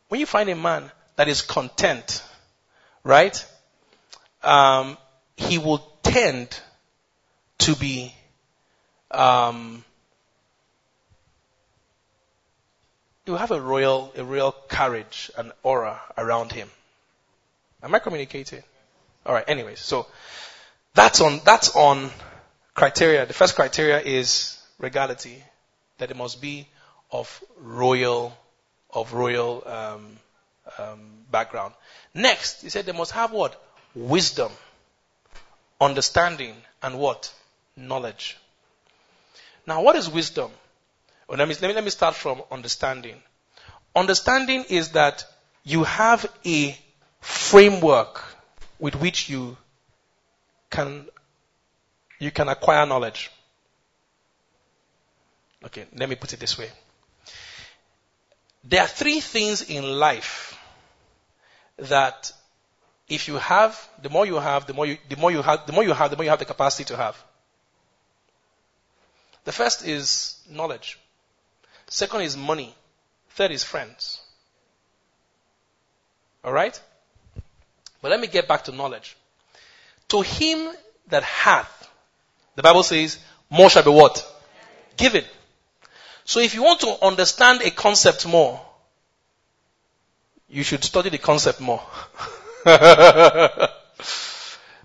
when 0.08 0.20
you 0.20 0.26
find 0.26 0.48
a 0.48 0.56
man 0.56 0.90
that 1.16 1.28
is 1.28 1.42
content, 1.42 2.22
right, 3.04 3.44
um, 4.42 4.96
he 5.36 5.58
will 5.58 5.86
tend 6.02 6.58
to 7.58 7.76
be 7.76 8.14
um, 9.12 9.84
will 13.26 13.38
have 13.38 13.50
a 13.50 13.60
royal, 13.60 14.12
a 14.16 14.24
real 14.24 14.52
courage 14.68 15.30
and 15.36 15.52
aura 15.62 16.00
around 16.18 16.52
him. 16.52 16.68
Am 17.82 17.94
I 17.94 17.98
communicating? 17.98 18.62
All 19.24 19.34
right. 19.34 19.44
Anyways, 19.48 19.80
so 19.80 20.06
that's 20.94 21.20
on 21.20 21.40
that's 21.44 21.74
on 21.74 22.10
criteria. 22.74 23.26
The 23.26 23.32
first 23.32 23.54
criteria 23.54 24.00
is 24.00 24.58
regality, 24.78 25.42
that 25.98 26.10
it 26.10 26.16
must 26.16 26.40
be 26.40 26.68
of 27.10 27.42
royal 27.58 28.36
of 28.92 29.12
royal 29.14 29.62
um, 29.66 30.18
um, 30.78 31.00
background. 31.30 31.74
Next, 32.14 32.62
he 32.62 32.68
said 32.68 32.86
they 32.86 32.92
must 32.92 33.12
have 33.12 33.32
what 33.32 33.60
wisdom, 33.94 34.52
understanding, 35.80 36.54
and 36.82 36.98
what 36.98 37.32
knowledge. 37.76 38.36
Now, 39.66 39.82
what 39.82 39.96
is 39.96 40.08
wisdom? 40.08 40.50
Well, 41.28 41.38
let, 41.38 41.48
me, 41.48 41.54
let, 41.60 41.68
me, 41.68 41.74
let 41.74 41.84
me 41.84 41.90
start 41.90 42.14
from 42.14 42.42
understanding. 42.50 43.16
Understanding 43.94 44.64
is 44.68 44.90
that 44.90 45.24
you 45.64 45.84
have 45.84 46.30
a 46.44 46.76
framework 47.20 48.24
with 48.78 48.96
which 48.96 49.28
you 49.28 49.56
can 50.70 51.06
you 52.18 52.30
can 52.30 52.48
acquire 52.48 52.86
knowledge. 52.86 53.30
Okay, 55.64 55.86
let 55.96 56.08
me 56.08 56.14
put 56.16 56.32
it 56.32 56.40
this 56.40 56.56
way. 56.56 56.70
There 58.64 58.80
are 58.80 58.88
three 58.88 59.20
things 59.20 59.62
in 59.62 59.84
life 59.98 60.56
that 61.78 62.32
if 63.08 63.28
you 63.28 63.34
have, 63.36 63.76
the 64.00 64.08
more 64.08 64.24
you 64.24 64.36
have, 64.36 64.66
the 64.66 64.74
more 64.74 64.86
you, 64.86 64.98
the 65.08 65.16
more 65.16 65.30
you 65.30 65.42
have, 65.42 65.66
the 65.66 65.72
more 65.72 65.84
you 65.84 65.92
have, 65.92 66.10
the 66.10 66.16
more 66.16 66.24
you 66.24 66.30
have 66.30 66.38
the 66.38 66.44
capacity 66.44 66.84
to 66.84 66.96
have. 66.96 67.16
The 69.44 69.52
first 69.52 69.86
is 69.86 70.36
knowledge. 70.48 70.98
Second 71.88 72.22
is 72.22 72.36
money. 72.36 72.74
Third 73.30 73.50
is 73.50 73.64
friends. 73.64 74.20
Alright? 76.44 76.80
But 78.00 78.10
let 78.10 78.20
me 78.20 78.26
get 78.26 78.48
back 78.48 78.64
to 78.64 78.72
knowledge. 78.72 79.16
To 80.08 80.22
him 80.22 80.72
that 81.08 81.22
hath, 81.22 81.88
the 82.56 82.62
Bible 82.62 82.82
says, 82.82 83.18
more 83.50 83.70
shall 83.70 83.84
be 83.84 83.90
what? 83.90 84.26
Given. 84.96 85.24
So 86.24 86.40
if 86.40 86.54
you 86.54 86.62
want 86.62 86.80
to 86.80 87.04
understand 87.04 87.62
a 87.62 87.70
concept 87.70 88.26
more, 88.26 88.60
you 90.48 90.62
should 90.62 90.84
study 90.84 91.10
the 91.10 91.18
concept 91.18 91.60
more. 91.60 91.82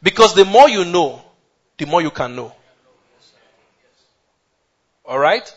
because 0.02 0.34
the 0.34 0.46
more 0.46 0.70
you 0.70 0.86
know, 0.86 1.22
the 1.78 1.86
more 1.86 2.02
you 2.02 2.12
can 2.12 2.36
know. 2.36 2.54
Alright? 5.08 5.56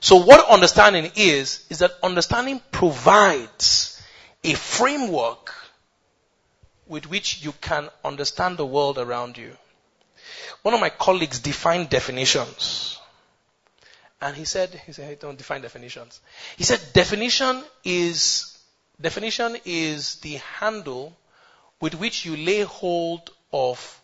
So 0.00 0.16
what 0.16 0.48
understanding 0.48 1.10
is, 1.16 1.64
is 1.70 1.78
that 1.78 1.92
understanding 2.02 2.60
provides 2.70 4.02
a 4.44 4.54
framework 4.54 5.54
with 6.86 7.08
which 7.08 7.44
you 7.44 7.52
can 7.60 7.88
understand 8.04 8.56
the 8.56 8.66
world 8.66 8.98
around 8.98 9.38
you. 9.38 9.56
One 10.62 10.74
of 10.74 10.80
my 10.80 10.90
colleagues 10.90 11.38
defined 11.38 11.88
definitions. 11.88 12.98
And 14.20 14.36
he 14.36 14.44
said, 14.44 14.70
he 14.86 14.92
said, 14.92 15.06
hey, 15.06 15.16
don't 15.18 15.38
define 15.38 15.62
definitions. 15.62 16.20
He 16.56 16.64
said 16.64 16.80
definition 16.92 17.62
is, 17.84 18.58
definition 19.00 19.56
is 19.64 20.16
the 20.16 20.40
handle 20.58 21.16
with 21.80 21.94
which 21.94 22.26
you 22.26 22.36
lay 22.36 22.62
hold 22.62 23.30
of 23.52 24.00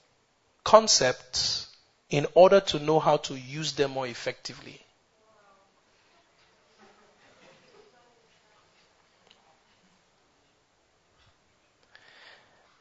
concepts 0.65 1.69
in 2.09 2.27
order 2.35 2.61
to 2.61 2.79
know 2.79 2.99
how 2.99 3.19
to 3.19 3.35
use 3.35 3.73
them 3.73 3.91
more 3.91 4.07
effectively. 4.07 4.81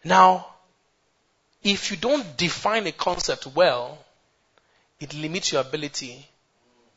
Now, 0.06 0.46
if 1.64 1.90
you 1.90 1.98
don't 1.98 2.38
define 2.38 2.86
a 2.86 2.92
concept 2.92 3.48
well, 3.48 3.98
it 5.00 5.16
limits 5.16 5.52
your 5.52 5.62
ability 5.62 6.26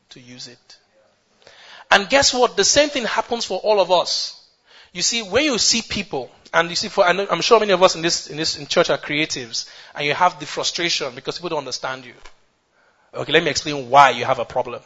to 0.09 0.19
use 0.19 0.47
it. 0.47 0.77
And 1.89 2.07
guess 2.07 2.35
what? 2.35 2.55
The 2.55 2.63
same 2.63 2.89
thing 2.89 3.05
happens 3.05 3.45
for 3.45 3.59
all 3.59 3.81
of 3.81 3.91
us. 3.91 4.39
You 4.93 5.01
see, 5.01 5.23
when 5.23 5.43
you 5.43 5.57
see 5.57 5.81
people, 5.81 6.29
and 6.53 6.69
you 6.69 6.75
see, 6.75 6.87
for, 6.87 7.03
I'm 7.03 7.41
sure 7.41 7.59
many 7.59 7.73
of 7.73 7.81
us 7.81 7.95
in 7.95 8.03
this, 8.03 8.27
in 8.27 8.37
this 8.37 8.57
in 8.59 8.67
church 8.67 8.91
are 8.91 8.97
creatives, 8.99 9.67
and 9.95 10.05
you 10.05 10.13
have 10.13 10.39
the 10.39 10.45
frustration 10.45 11.13
because 11.15 11.37
people 11.37 11.49
don't 11.49 11.59
understand 11.59 12.05
you. 12.05 12.13
Okay, 13.13 13.33
let 13.33 13.43
me 13.43 13.49
explain 13.49 13.89
why 13.89 14.11
you 14.11 14.25
have 14.25 14.37
a 14.37 14.45
problem. 14.45 14.83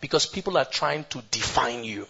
Because 0.00 0.24
people 0.24 0.56
are 0.56 0.64
trying 0.64 1.04
to 1.10 1.22
define 1.30 1.84
you. 1.84 2.06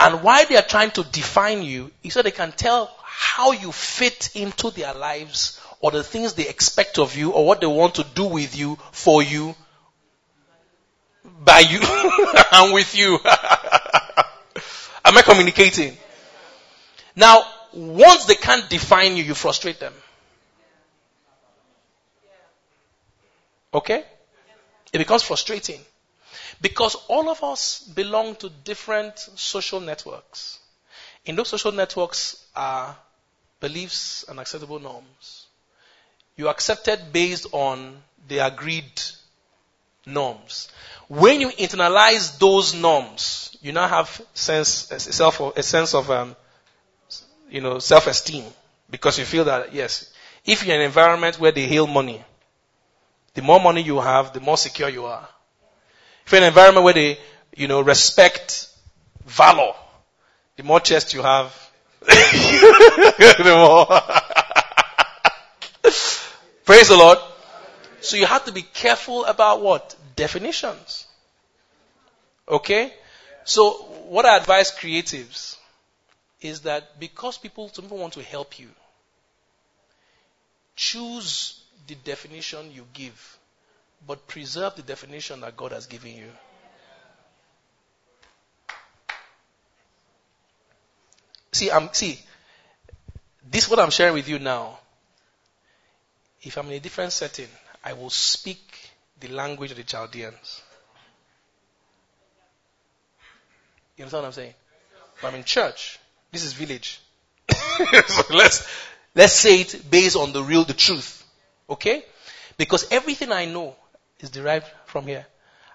And 0.00 0.24
why 0.24 0.46
they 0.46 0.56
are 0.56 0.62
trying 0.62 0.90
to 0.92 1.04
define 1.04 1.62
you 1.62 1.92
is 2.02 2.14
so 2.14 2.22
they 2.22 2.32
can 2.32 2.50
tell 2.50 2.90
how 3.14 3.52
you 3.52 3.70
fit 3.72 4.30
into 4.34 4.70
their 4.70 4.94
lives 4.94 5.60
or 5.80 5.90
the 5.90 6.02
things 6.02 6.32
they 6.32 6.48
expect 6.48 6.98
of 6.98 7.14
you 7.14 7.32
or 7.32 7.44
what 7.44 7.60
they 7.60 7.66
want 7.66 7.96
to 7.96 8.04
do 8.14 8.24
with 8.24 8.56
you, 8.56 8.78
for 8.90 9.22
you, 9.22 9.54
by 11.44 11.58
you, 11.58 11.80
and 12.52 12.72
with 12.72 12.96
you. 12.96 13.18
Am 15.04 15.18
I 15.18 15.22
communicating? 15.22 15.94
Now, 17.14 17.44
once 17.74 18.24
they 18.24 18.34
can't 18.34 18.68
define 18.70 19.16
you, 19.16 19.24
you 19.24 19.34
frustrate 19.34 19.78
them. 19.78 19.92
Okay? 23.74 24.04
It 24.92 24.98
becomes 24.98 25.22
frustrating. 25.22 25.80
Because 26.62 26.94
all 27.08 27.28
of 27.28 27.42
us 27.44 27.80
belong 27.80 28.36
to 28.36 28.48
different 28.48 29.18
social 29.18 29.80
networks. 29.80 30.58
In 31.24 31.36
those 31.36 31.48
social 31.48 31.72
networks 31.72 32.44
are 32.54 32.96
beliefs 33.60 34.24
and 34.28 34.40
acceptable 34.40 34.78
norms. 34.78 35.46
You 36.36 36.48
accepted 36.48 37.12
based 37.12 37.46
on 37.52 38.02
the 38.28 38.38
agreed 38.38 39.00
norms. 40.06 40.68
When 41.08 41.40
you 41.40 41.48
internalize 41.50 42.38
those 42.38 42.74
norms, 42.74 43.56
you 43.62 43.72
now 43.72 43.86
have 43.86 44.20
sense, 44.34 44.90
a, 44.90 44.98
self, 44.98 45.40
a 45.56 45.62
sense 45.62 45.94
of, 45.94 46.10
um, 46.10 46.34
you 47.50 47.60
know, 47.60 47.78
self-esteem 47.78 48.44
because 48.90 49.18
you 49.18 49.24
feel 49.24 49.44
that 49.44 49.72
yes, 49.72 50.12
if 50.44 50.64
you're 50.64 50.74
in 50.74 50.80
an 50.80 50.86
environment 50.86 51.38
where 51.38 51.52
they 51.52 51.66
hail 51.66 51.86
money, 51.86 52.24
the 53.34 53.42
more 53.42 53.60
money 53.60 53.82
you 53.82 54.00
have, 54.00 54.32
the 54.32 54.40
more 54.40 54.56
secure 54.56 54.88
you 54.88 55.04
are. 55.06 55.28
If 56.26 56.32
you're 56.32 56.38
in 56.38 56.44
an 56.44 56.48
environment 56.48 56.84
where 56.84 56.94
they, 56.94 57.18
you 57.56 57.68
know, 57.68 57.80
respect 57.80 58.68
valor, 59.24 59.74
the 60.56 60.62
more 60.62 60.80
chest 60.80 61.14
you 61.14 61.22
have, 61.22 61.52
the 62.00 63.52
more. 63.54 63.86
Praise 66.64 66.88
the 66.88 66.96
Lord. 66.96 67.18
So 68.00 68.16
you 68.16 68.26
have 68.26 68.44
to 68.46 68.52
be 68.52 68.62
careful 68.62 69.24
about 69.24 69.62
what? 69.62 69.94
Definitions. 70.16 71.06
Okay? 72.48 72.92
So 73.44 73.72
what 74.08 74.26
I 74.26 74.36
advise 74.36 74.70
creatives 74.70 75.56
is 76.40 76.62
that 76.62 76.98
because 76.98 77.38
people, 77.38 77.68
some 77.72 77.84
people 77.84 77.98
want 77.98 78.14
to 78.14 78.22
help 78.22 78.58
you, 78.58 78.68
choose 80.76 81.60
the 81.86 81.94
definition 81.94 82.72
you 82.72 82.86
give, 82.92 83.38
but 84.06 84.26
preserve 84.26 84.74
the 84.76 84.82
definition 84.82 85.40
that 85.40 85.56
God 85.56 85.72
has 85.72 85.86
given 85.86 86.16
you. 86.16 86.30
See, 91.52 91.70
I'm, 91.70 91.92
see, 91.92 92.18
this 93.50 93.68
what 93.68 93.78
I'm 93.78 93.90
sharing 93.90 94.14
with 94.14 94.28
you 94.28 94.38
now. 94.38 94.78
If 96.42 96.56
I'm 96.56 96.66
in 96.68 96.72
a 96.72 96.80
different 96.80 97.12
setting, 97.12 97.48
I 97.84 97.92
will 97.92 98.10
speak 98.10 98.60
the 99.20 99.28
language 99.28 99.70
of 99.70 99.76
the 99.76 99.84
Chaldeans. 99.84 100.62
You 103.96 104.04
understand 104.04 104.22
what 104.22 104.26
I'm 104.28 104.32
saying? 104.32 104.54
But 105.20 105.28
I'm 105.28 105.34
in 105.34 105.44
church. 105.44 105.98
This 106.32 106.42
is 106.42 106.54
village. 106.54 107.00
so 107.50 108.22
let's, 108.34 108.66
let's 109.14 109.34
say 109.34 109.60
it 109.60 109.90
based 109.90 110.16
on 110.16 110.32
the 110.32 110.42
real, 110.42 110.64
the 110.64 110.72
truth. 110.72 111.24
Okay? 111.68 112.04
Because 112.56 112.90
everything 112.90 113.30
I 113.30 113.44
know 113.44 113.76
is 114.18 114.30
derived 114.30 114.66
from 114.86 115.06
here. 115.06 115.26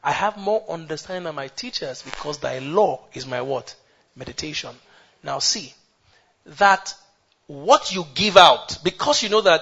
I 0.04 0.12
have 0.12 0.38
more 0.38 0.64
understanding 0.70 1.24
than 1.24 1.36
my 1.36 1.48
teachers 1.48 2.02
because 2.02 2.40
thy 2.40 2.60
law 2.60 3.06
is 3.14 3.26
my 3.28 3.42
what? 3.42 3.76
Meditation. 4.16 4.76
Now 5.28 5.40
see, 5.40 5.74
that 6.46 6.94
what 7.48 7.94
you 7.94 8.06
give 8.16 8.38
out, 8.38 8.78
because 8.82 9.22
you 9.22 9.28
know 9.28 9.42
that 9.42 9.60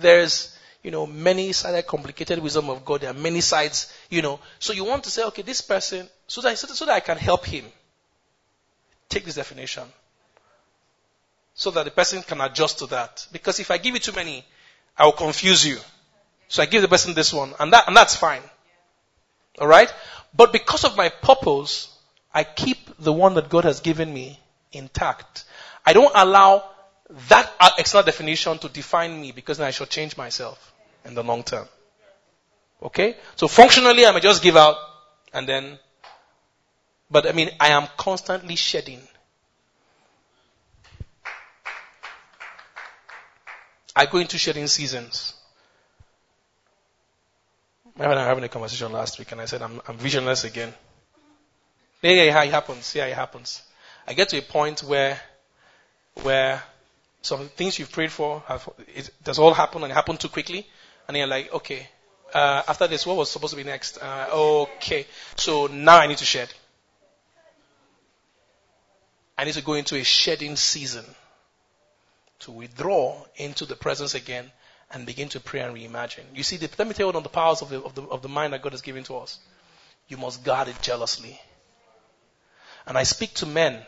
there's, 0.00 0.58
you 0.82 0.90
know, 0.90 1.06
many 1.06 1.52
sided 1.52 1.86
complicated 1.86 2.40
wisdom 2.40 2.68
of 2.68 2.84
God, 2.84 3.02
there 3.02 3.10
are 3.10 3.14
many 3.14 3.40
sides, 3.40 3.92
you 4.10 4.22
know, 4.22 4.40
so 4.58 4.72
you 4.72 4.84
want 4.84 5.04
to 5.04 5.10
say, 5.10 5.22
okay, 5.26 5.42
this 5.42 5.60
person, 5.60 6.08
so 6.26 6.40
that, 6.40 6.58
so 6.58 6.84
that 6.84 6.94
I 6.94 6.98
can 6.98 7.16
help 7.16 7.46
him, 7.46 7.64
take 9.08 9.24
this 9.24 9.36
definition. 9.36 9.84
So 11.54 11.70
that 11.70 11.84
the 11.84 11.92
person 11.92 12.22
can 12.22 12.40
adjust 12.40 12.80
to 12.80 12.86
that. 12.86 13.24
Because 13.30 13.60
if 13.60 13.70
I 13.70 13.78
give 13.78 13.94
you 13.94 14.00
too 14.00 14.12
many, 14.12 14.44
I 14.96 15.04
will 15.04 15.12
confuse 15.12 15.64
you. 15.64 15.78
So 16.48 16.60
I 16.60 16.66
give 16.66 16.82
the 16.82 16.88
person 16.88 17.14
this 17.14 17.32
one, 17.32 17.54
and 17.60 17.72
that, 17.72 17.86
and 17.86 17.96
that's 17.96 18.16
fine. 18.16 18.42
Alright? 19.60 19.94
But 20.34 20.52
because 20.52 20.82
of 20.82 20.96
my 20.96 21.08
purpose, 21.08 21.96
I 22.34 22.42
keep 22.42 22.78
the 22.98 23.12
one 23.12 23.34
that 23.34 23.48
God 23.48 23.62
has 23.62 23.78
given 23.78 24.12
me 24.12 24.40
intact. 24.72 25.44
I 25.84 25.92
don't 25.92 26.12
allow 26.14 26.64
that 27.28 27.52
uh, 27.58 27.70
external 27.78 28.04
definition 28.04 28.58
to 28.58 28.68
define 28.68 29.20
me 29.20 29.32
because 29.32 29.58
then 29.58 29.66
I 29.66 29.70
shall 29.70 29.86
change 29.86 30.16
myself 30.16 30.72
in 31.04 31.14
the 31.14 31.22
long 31.22 31.42
term. 31.42 31.66
Okay? 32.82 33.16
So 33.36 33.48
functionally, 33.48 34.04
I 34.04 34.12
may 34.12 34.20
just 34.20 34.42
give 34.42 34.56
out 34.56 34.76
and 35.32 35.48
then, 35.48 35.78
but 37.10 37.26
I 37.26 37.32
mean, 37.32 37.50
I 37.58 37.68
am 37.68 37.88
constantly 37.96 38.56
shedding. 38.56 39.00
I 43.96 44.06
go 44.06 44.18
into 44.18 44.38
shedding 44.38 44.66
seasons. 44.66 45.34
I 47.98 48.06
was 48.06 48.16
having 48.16 48.44
a 48.44 48.48
conversation 48.48 48.92
last 48.92 49.18
week 49.18 49.32
and 49.32 49.40
I 49.40 49.46
said, 49.46 49.60
I'm, 49.60 49.80
I'm 49.88 49.96
visionless 49.96 50.44
again. 50.44 50.72
Yeah, 52.00 52.12
yeah, 52.12 52.22
yeah, 52.24 52.44
it 52.44 52.50
happens. 52.52 52.94
Yeah, 52.94 53.06
it 53.06 53.14
happens. 53.14 53.62
I 54.08 54.14
get 54.14 54.30
to 54.30 54.38
a 54.38 54.42
point 54.42 54.82
where, 54.82 55.20
where 56.22 56.62
some 57.20 57.46
things 57.50 57.78
you've 57.78 57.92
prayed 57.92 58.10
for 58.10 58.42
have, 58.46 58.66
it 58.94 59.10
does 59.22 59.38
all 59.38 59.52
happen 59.52 59.82
and 59.82 59.92
it 59.92 59.94
happened 59.94 60.18
too 60.18 60.30
quickly. 60.30 60.66
And 61.06 61.14
you're 61.14 61.26
like, 61.26 61.52
okay, 61.52 61.86
uh, 62.32 62.62
after 62.66 62.86
this, 62.86 63.04
what 63.06 63.18
was 63.18 63.30
supposed 63.30 63.50
to 63.50 63.58
be 63.58 63.64
next? 63.64 63.98
Uh, 63.98 64.28
okay. 64.32 65.06
So 65.36 65.66
now 65.66 65.98
I 65.98 66.06
need 66.06 66.16
to 66.18 66.24
shed. 66.24 66.48
I 69.36 69.44
need 69.44 69.54
to 69.54 69.62
go 69.62 69.74
into 69.74 69.96
a 69.96 70.04
shedding 70.04 70.56
season 70.56 71.04
to 72.40 72.50
withdraw 72.50 73.22
into 73.36 73.66
the 73.66 73.76
presence 73.76 74.14
again 74.14 74.50
and 74.90 75.04
begin 75.04 75.28
to 75.28 75.40
pray 75.40 75.60
and 75.60 75.76
reimagine. 75.76 76.24
You 76.34 76.44
see, 76.44 76.56
let 76.56 76.88
me 76.88 76.94
tell 76.94 77.10
you 77.10 77.16
of 77.16 77.22
the 77.22 77.28
powers 77.28 77.60
of 77.60 77.68
the, 77.68 77.82
of, 77.82 77.94
the, 77.94 78.04
of 78.04 78.22
the 78.22 78.28
mind 78.30 78.54
that 78.54 78.62
God 78.62 78.72
has 78.72 78.80
given 78.80 79.04
to 79.04 79.18
us. 79.18 79.38
You 80.08 80.16
must 80.16 80.42
guard 80.44 80.68
it 80.68 80.80
jealously. 80.80 81.38
And 82.86 82.96
I 82.96 83.02
speak 83.02 83.34
to 83.34 83.46
men, 83.46 83.84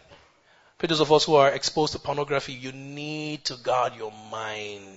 for 0.81 0.87
those 0.87 1.01
of 1.01 1.12
us 1.12 1.25
who 1.25 1.35
are 1.35 1.51
exposed 1.51 1.93
to 1.93 1.99
pornography, 1.99 2.55
you 2.55 2.73
need 2.73 3.45
to 3.45 3.55
guard 3.57 3.95
your 3.97 4.11
mind. 4.33 4.97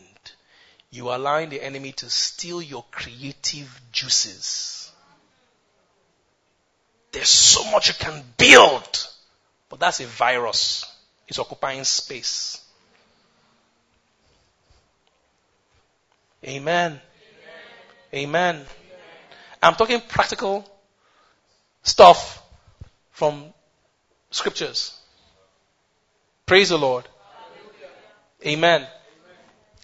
You 0.90 1.10
are 1.10 1.18
allowing 1.18 1.50
the 1.50 1.62
enemy 1.62 1.92
to 1.92 2.10
steal 2.10 2.62
your 2.62 2.86
creative 2.90 3.82
juices. 3.92 4.90
There's 7.12 7.28
so 7.28 7.70
much 7.70 7.90
you 7.90 7.96
can 7.96 8.24
build, 8.38 9.08
but 9.68 9.82
that's 9.82 10.00
a 10.00 10.06
virus. 10.06 10.86
It's 11.28 11.38
occupying 11.38 11.84
space. 11.84 12.62
Amen. 16.46 17.02
Amen. 18.14 18.56
Amen. 18.56 18.66
I'm 19.62 19.76
talking 19.76 20.00
practical 20.00 20.64
stuff 21.84 22.42
from 23.12 23.54
scriptures. 24.32 24.98
Praise 26.46 26.70
the 26.70 26.78
Lord. 26.78 27.08
Amen. 28.46 28.86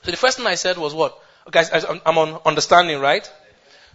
So 0.04 0.12
the 0.12 0.17
first 0.17 0.38
thing 0.38 0.48
I 0.48 0.56
said 0.56 0.78
was 0.78 0.93
what? 0.93 1.17
Guys, 1.50 1.72
I'm 1.74 2.17
on 2.17 2.41
understanding, 2.45 3.00
right? 3.00 3.30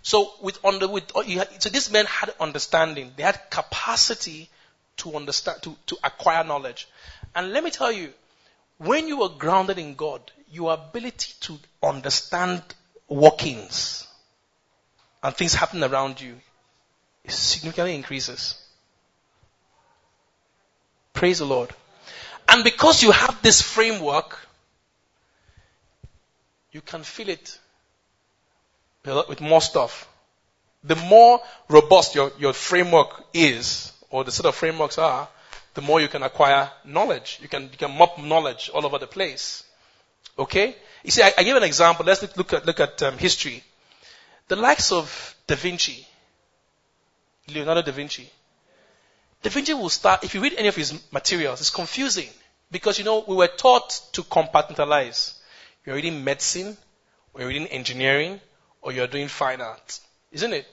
So 0.03 0.33
with 0.43 0.63
under 0.65 0.89
with 0.89 1.05
oh, 1.15 1.23
so 1.59 1.71
these 1.71 1.91
men 1.91 2.07
had 2.07 2.35
understanding. 2.41 3.13
They 3.17 3.23
had 3.23 3.41
capacity 3.51 4.51
to 4.99 5.15
understand 5.17 5.63
to, 5.63 5.77
to 5.87 5.97
acquire 6.03 6.45
knowledge. 6.45 6.89
And 7.35 7.53
let 7.53 7.65
me 7.65 7.71
tell 7.71 7.93
you, 7.93 8.13
when 8.79 9.09
you 9.09 9.23
are 9.23 9.31
grounded 9.31 9.79
in 9.79 9.95
God, 9.95 10.21
your 10.51 10.75
ability 10.75 11.33
to 11.41 11.59
understand 11.83 12.63
workings 13.09 14.07
and 15.23 15.35
things 15.35 15.55
happening 15.55 15.85
around 15.85 16.21
you 16.21 16.37
significantly 17.27 17.95
increases. 17.95 18.61
Praise 21.15 21.39
the 21.39 21.47
Lord. 21.47 21.71
And 22.49 22.65
because 22.65 23.03
you 23.03 23.11
have 23.11 23.41
this 23.43 23.63
framework, 23.63 24.39
you 26.73 26.81
can 26.81 27.03
fill 27.03 27.29
it 27.29 27.59
with 29.05 29.41
more 29.41 29.61
stuff. 29.61 30.09
The 30.83 30.97
more 30.97 31.41
robust 31.69 32.15
your, 32.15 32.33
your 32.39 32.53
framework 32.53 33.25
is, 33.33 33.93
or 34.11 34.25
the 34.25 34.31
set 34.31 34.47
of 34.47 34.55
frameworks 34.55 34.99
are, 34.99 35.29
the 35.75 35.83
more 35.83 36.01
you 36.01 36.09
can 36.09 36.23
acquire 36.23 36.71
knowledge. 36.85 37.39
You 37.43 37.49
can, 37.49 37.65
you 37.65 37.79
can 37.79 37.97
mop 37.97 38.19
knowledge 38.19 38.71
all 38.73 38.85
over 38.85 38.99
the 38.99 39.07
place. 39.07 39.65
Okay? 40.39 40.77
You 41.03 41.11
see, 41.11 41.23
I, 41.23 41.33
I 41.39 41.43
give 41.43 41.57
an 41.57 41.63
example. 41.63 42.05
Let's 42.05 42.37
look, 42.37 42.53
at, 42.53 42.67
look 42.67 42.81
at 42.81 43.03
um, 43.03 43.19
history. 43.19 43.63
The 44.49 44.57
likes 44.57 44.93
of 44.93 45.35
Da 45.47 45.57
Vinci, 45.57 46.07
Leonardo 47.49 47.83
da 47.83 47.93
Vinci. 47.93 48.31
Da 49.45 49.51
Vinci 49.51 49.75
will 49.75 49.91
start, 49.91 50.25
if 50.25 50.35
you 50.35 50.41
read 50.41 50.55
any 50.55 50.69
of 50.69 50.75
his 50.75 50.99
materials, 51.13 51.61
it's 51.61 51.69
confusing. 51.69 52.31
Because, 52.71 52.99
you 52.99 53.05
know, 53.05 53.25
we 53.29 53.37
were 53.37 53.47
taught 53.47 54.01
to 54.13 54.23
compartmentalize. 54.23 55.35
You're 55.85 55.97
reading 55.97 56.25
medicine, 56.25 56.79
or 57.35 57.43
you're 57.43 57.49
reading 57.49 57.67
engineering, 57.67 58.41
or 58.81 58.93
you're 58.93 59.07
doing 59.07 59.29
fine 59.29 59.61
art. 59.61 60.01
Isn't 60.33 60.55
it? 60.55 60.67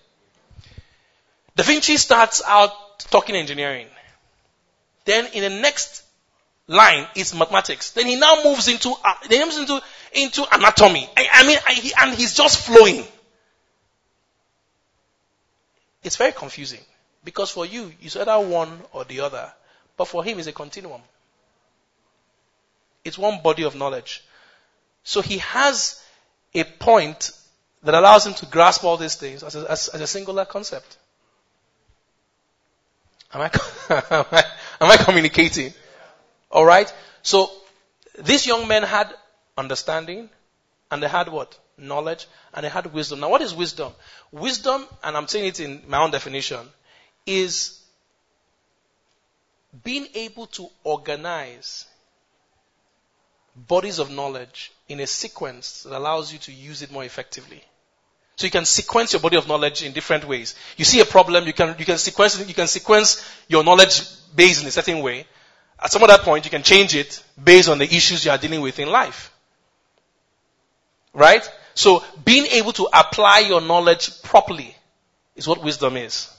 Da 1.58 1.64
Vinci 1.64 1.98
starts 1.98 2.42
out 2.48 2.72
talking 3.12 3.36
engineering. 3.36 3.88
Then 5.04 5.26
in 5.34 5.42
the 5.42 5.50
next 5.62 6.04
line 6.68 7.08
is 7.14 7.36
mathematics. 7.36 7.92
Then 7.92 8.06
he 8.06 8.16
now 8.16 8.42
moves 8.42 8.70
into, 8.70 8.94
uh, 9.04 9.16
moves 9.30 9.58
into, 9.58 9.82
into 10.14 10.46
anatomy. 10.50 11.10
I, 11.18 11.28
I 11.34 11.46
mean, 11.46 11.58
I, 11.68 11.74
he, 11.74 11.92
and 12.00 12.18
he's 12.18 12.36
just 12.36 12.66
flowing. 12.66 13.04
It's 16.04 16.16
very 16.16 16.32
confusing. 16.32 16.80
Because 17.24 17.52
for 17.52 17.66
you, 17.66 17.92
it's 18.02 18.16
either 18.16 18.40
one 18.40 18.82
or 18.92 19.06
the 19.06 19.20
other. 19.22 19.52
But 19.98 20.06
for 20.06 20.24
him, 20.24 20.40
it's 20.40 20.48
a 20.48 20.52
continuum. 20.52 21.02
It's 23.04 23.18
one 23.18 23.42
body 23.42 23.64
of 23.64 23.76
knowledge. 23.76 24.24
So 25.04 25.22
he 25.22 25.40
has 25.40 26.04
a 26.54 26.64
point 26.64 27.32
that 27.84 27.94
allows 27.94 28.26
him 28.26 28.34
to 28.36 28.46
grasp 28.46 28.84
all 28.84 28.98
these 28.98 29.16
things 29.16 29.44
as 29.44 29.56
a, 29.56 29.72
as, 29.72 29.88
as 29.90 30.02
a 30.02 30.08
singular 30.08 30.46
concept. 30.46 30.98
Am 33.34 33.42
I, 33.42 33.46
am 33.90 34.26
I, 34.32 34.44
am 34.82 34.92
I 34.92 34.98
communicating? 34.98 35.74
Alright? 36.52 36.94
So, 37.24 37.50
these 38.20 38.46
young 38.46 38.68
men 38.68 38.84
had 38.84 39.14
understanding, 39.58 40.30
and 40.90 41.02
they 41.02 41.08
had 41.08 41.30
what? 41.30 41.58
Knowledge, 41.78 42.28
and 42.54 42.66
they 42.66 42.70
had 42.70 42.94
wisdom. 42.94 43.22
Now 43.22 43.30
what 43.30 43.42
is 43.42 43.54
wisdom? 43.54 43.94
Wisdom, 44.32 44.86
and 45.04 45.16
I'm 45.16 45.28
saying 45.28 45.46
it 45.46 45.60
in 45.60 45.84
my 45.88 46.00
own 46.00 46.12
definition, 46.12 46.60
is 47.26 47.80
being 49.84 50.08
able 50.16 50.48
to 50.48 50.68
organize 50.84 51.86
bodies 53.56 54.00
of 54.00 54.12
knowledge 54.12 54.72
in 54.88 55.00
a 55.00 55.08
sequence 55.08 55.84
that 55.84 55.98
allows 55.98 56.32
you 56.32 56.40
to 56.40 56.52
use 56.52 56.82
it 56.82 56.92
more 56.92 57.04
effectively. 57.04 57.64
So 58.36 58.46
you 58.46 58.52
can 58.52 58.66
sequence 58.66 59.14
your 59.14 59.22
body 59.22 59.38
of 59.38 59.48
knowledge 59.48 59.84
in 59.84 59.92
different 59.92 60.26
ways. 60.26 60.56
You 60.78 60.86
see 60.86 61.00
a 61.00 61.06
problem, 61.06 61.46
you 61.46 61.54
can, 61.54 61.76
you 61.78 61.86
can 61.86 61.98
sequence, 61.98 62.48
you 62.48 62.54
can 62.54 62.68
sequence 62.68 63.24
your 63.48 63.64
knowledge 63.64 64.02
base 64.36 64.62
in 64.62 64.68
a 64.68 64.72
certain 64.72 65.00
way. 65.00 65.26
At 65.80 65.92
some 65.92 66.04
other 66.04 66.18
point, 66.18 66.46
you 66.46 66.52
can 66.52 66.64
change 66.64 66.96
it 66.96 67.24
based 67.42 67.70
on 67.70 67.78
the 67.78 67.86
issues 67.86 68.26
you 68.26 68.32
are 68.32 68.38
dealing 68.38 68.62
with 68.62 68.80
in 68.80 68.90
life. 68.90 69.32
Right? 71.14 71.48
So 71.74 72.04
being 72.24 72.46
able 72.48 72.74
to 72.74 72.88
apply 72.94 73.40
your 73.40 73.62
knowledge 73.62 74.22
properly 74.24 74.76
is 75.36 75.48
what 75.48 75.64
wisdom 75.64 75.98
is. 75.98 76.30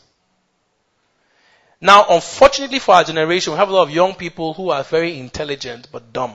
Now, 1.82 2.06
unfortunately 2.10 2.78
for 2.78 2.94
our 2.94 3.02
generation, 3.02 3.52
we 3.52 3.58
have 3.58 3.68
a 3.68 3.72
lot 3.72 3.82
of 3.82 3.90
young 3.90 4.14
people 4.14 4.54
who 4.54 4.70
are 4.70 4.84
very 4.84 5.18
intelligent 5.18 5.88
but 5.90 6.12
dumb. 6.12 6.32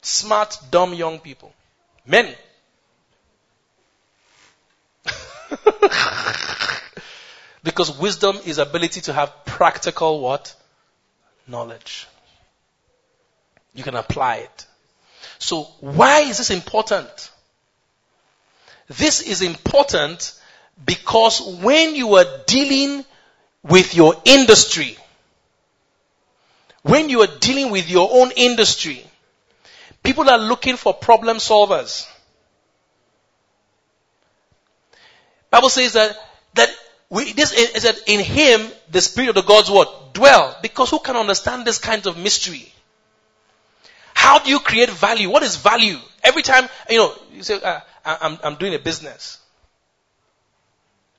Smart, 0.00 0.56
dumb 0.70 0.94
young 0.94 1.18
people. 1.18 1.52
Many. 2.06 2.34
because 7.62 7.98
wisdom 7.98 8.38
is 8.46 8.56
ability 8.56 9.02
to 9.02 9.12
have 9.12 9.44
practical 9.44 10.20
what? 10.20 10.56
Knowledge. 11.46 12.06
You 13.74 13.84
can 13.84 13.94
apply 13.94 14.36
it. 14.36 14.66
So 15.38 15.64
why 15.80 16.20
is 16.20 16.38
this 16.38 16.50
important? 16.50 17.30
This 18.88 19.20
is 19.20 19.42
important 19.42 20.32
because 20.84 21.40
when 21.62 21.94
you 21.94 22.14
are 22.14 22.26
dealing 22.46 23.04
with 23.62 23.94
your 23.94 24.14
industry, 24.24 24.96
when 26.82 27.08
you 27.08 27.20
are 27.22 27.38
dealing 27.40 27.70
with 27.70 27.90
your 27.90 28.08
own 28.10 28.30
industry, 28.36 29.04
people 30.02 30.28
are 30.30 30.38
looking 30.38 30.76
for 30.76 30.94
problem 30.94 31.38
solvers. 31.38 32.06
Bible 35.50 35.70
says 35.70 35.94
that, 35.94 36.16
that 36.54 36.68
we, 37.10 37.32
this 37.32 37.52
is 37.52 37.82
that 37.84 37.98
in 38.06 38.20
him, 38.20 38.70
the 38.90 39.00
spirit 39.00 39.30
of 39.30 39.34
the 39.34 39.42
God's 39.42 39.70
word 39.70 39.88
dwell. 40.12 40.56
Because 40.62 40.90
who 40.90 40.98
can 40.98 41.16
understand 41.16 41.64
this 41.64 41.78
kind 41.78 42.06
of 42.06 42.18
mystery? 42.18 42.70
How 44.14 44.38
do 44.38 44.50
you 44.50 44.60
create 44.60 44.90
value? 44.90 45.30
What 45.30 45.42
is 45.42 45.56
value? 45.56 45.98
Every 46.22 46.42
time, 46.42 46.68
you 46.90 46.98
know, 46.98 47.14
you 47.32 47.42
say, 47.42 47.60
uh, 47.62 47.80
I'm, 48.04 48.38
I'm 48.42 48.54
doing 48.56 48.74
a 48.74 48.78
business. 48.78 49.38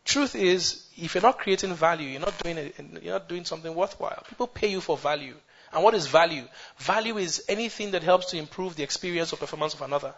Truth 0.09 0.33
is, 0.33 0.87
if 0.97 1.13
you're 1.13 1.21
not 1.21 1.37
creating 1.37 1.71
value, 1.75 2.07
you're 2.07 2.19
not 2.19 2.35
doing 2.39 2.73
you're 3.03 3.13
not 3.13 3.29
doing 3.29 3.45
something 3.45 3.75
worthwhile. 3.75 4.23
People 4.27 4.47
pay 4.47 4.69
you 4.69 4.81
for 4.81 4.97
value. 4.97 5.35
And 5.71 5.83
what 5.83 5.93
is 5.93 6.07
value? 6.07 6.45
Value 6.79 7.19
is 7.19 7.43
anything 7.47 7.91
that 7.91 8.01
helps 8.01 8.31
to 8.31 8.37
improve 8.37 8.75
the 8.75 8.81
experience 8.81 9.31
or 9.31 9.37
performance 9.37 9.75
of 9.75 9.83
another. 9.83 10.15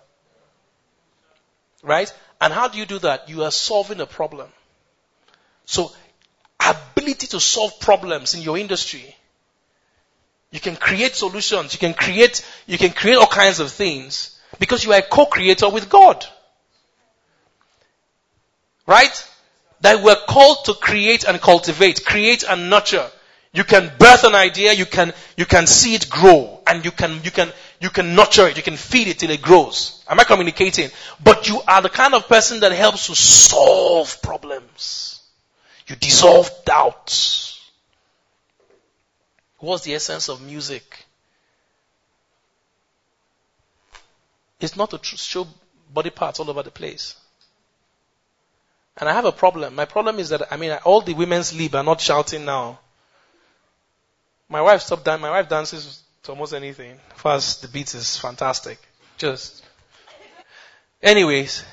Right? 1.83 2.13
And 2.39 2.53
how 2.53 2.69
do 2.69 2.77
you 2.77 2.85
do 2.85 2.99
that? 2.99 3.27
You 3.27 3.43
are 3.43 3.51
solving 3.51 3.99
a 3.99 4.05
problem. 4.05 4.47
So, 5.65 5.91
ability 6.65 7.27
to 7.27 7.41
solve 7.41 7.77
problems 7.81 8.33
in 8.33 8.43
your 8.43 8.57
industry. 8.57 9.13
You 10.51 10.61
can 10.61 10.77
create 10.77 11.15
solutions. 11.15 11.73
You 11.73 11.79
can 11.79 11.95
create, 11.95 12.47
you 12.65 12.77
can 12.77 12.91
create 12.91 13.17
all 13.17 13.27
kinds 13.27 13.59
of 13.59 13.69
things 13.69 14.39
because 14.57 14.85
you 14.85 14.93
are 14.93 14.99
a 14.99 15.01
co-creator 15.17 15.67
with 15.67 15.89
God. 15.89 16.25
Right? 18.87 19.27
That 19.81 20.03
we're 20.03 20.15
called 20.27 20.65
to 20.65 20.73
create 20.73 21.23
and 21.23 21.41
cultivate, 21.41 22.05
create 22.05 22.43
and 22.43 22.69
nurture. 22.69 23.09
You 23.53 23.63
can 23.63 23.91
birth 23.99 24.23
an 24.23 24.33
idea, 24.35 24.73
you 24.73 24.85
can, 24.85 25.13
you 25.35 25.45
can 25.45 25.67
see 25.67 25.93
it 25.93 26.09
grow, 26.09 26.61
and 26.65 26.85
you 26.85 26.91
can, 26.91 27.21
you 27.23 27.31
can, 27.31 27.51
you 27.81 27.89
can 27.89 28.15
nurture 28.15 28.47
it, 28.47 28.55
you 28.55 28.63
can 28.63 28.77
feed 28.77 29.09
it 29.09 29.19
till 29.19 29.31
it 29.31 29.41
grows. 29.41 30.03
Am 30.07 30.19
I 30.19 30.23
communicating? 30.23 30.89
But 31.21 31.49
you 31.49 31.61
are 31.67 31.81
the 31.81 31.89
kind 31.89 32.13
of 32.13 32.29
person 32.29 32.61
that 32.61 32.71
helps 32.71 33.07
to 33.07 33.15
solve 33.15 34.21
problems. 34.21 35.21
You 35.87 35.97
dissolve 35.97 36.49
doubts. 36.63 37.59
What's 39.59 39.83
the 39.83 39.95
essence 39.95 40.29
of 40.29 40.41
music? 40.41 41.05
It's 44.61 44.77
not 44.77 44.91
to 44.91 44.99
show 45.03 45.47
body 45.93 46.09
parts 46.09 46.39
all 46.39 46.49
over 46.49 46.63
the 46.63 46.71
place. 46.71 47.15
And 48.97 49.07
I 49.07 49.13
have 49.13 49.25
a 49.25 49.31
problem. 49.31 49.75
My 49.75 49.85
problem 49.85 50.19
is 50.19 50.29
that, 50.29 50.51
I 50.51 50.57
mean, 50.57 50.71
all 50.83 51.01
the 51.01 51.13
women's 51.13 51.57
lib 51.57 51.75
are 51.75 51.83
not 51.83 52.01
shouting 52.01 52.45
now. 52.45 52.79
My 54.49 54.61
wife 54.61 54.81
stopped 54.81 55.05
dancing. 55.05 55.21
My 55.21 55.31
wife 55.31 55.47
dances 55.47 56.03
to 56.23 56.31
almost 56.31 56.53
anything. 56.53 56.99
First, 57.15 57.61
the 57.61 57.67
beat 57.67 57.93
is 57.95 58.17
fantastic. 58.17 58.79
Just. 59.17 59.63
Anyways, 61.01 61.63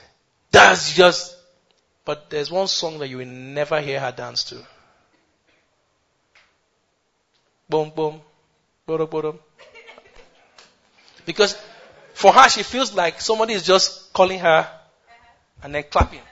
that's 0.50 0.94
just, 0.94 1.36
but 2.04 2.30
there's 2.30 2.50
one 2.50 2.68
song 2.68 2.98
that 3.00 3.08
you 3.08 3.18
will 3.18 3.26
never 3.26 3.80
hear 3.80 4.00
her 4.00 4.12
dance 4.12 4.44
to. 4.44 4.64
Boom, 7.68 7.92
boom, 7.94 8.20
boom, 8.86 9.06
boom. 9.06 9.38
Because 11.26 11.58
for 12.14 12.32
her, 12.32 12.48
she 12.48 12.62
feels 12.62 12.94
like 12.94 13.20
somebody 13.20 13.52
is 13.52 13.64
just 13.64 14.12
calling 14.14 14.38
her 14.38 14.70
and 15.62 15.74
then 15.74 15.84
clapping 15.90 16.22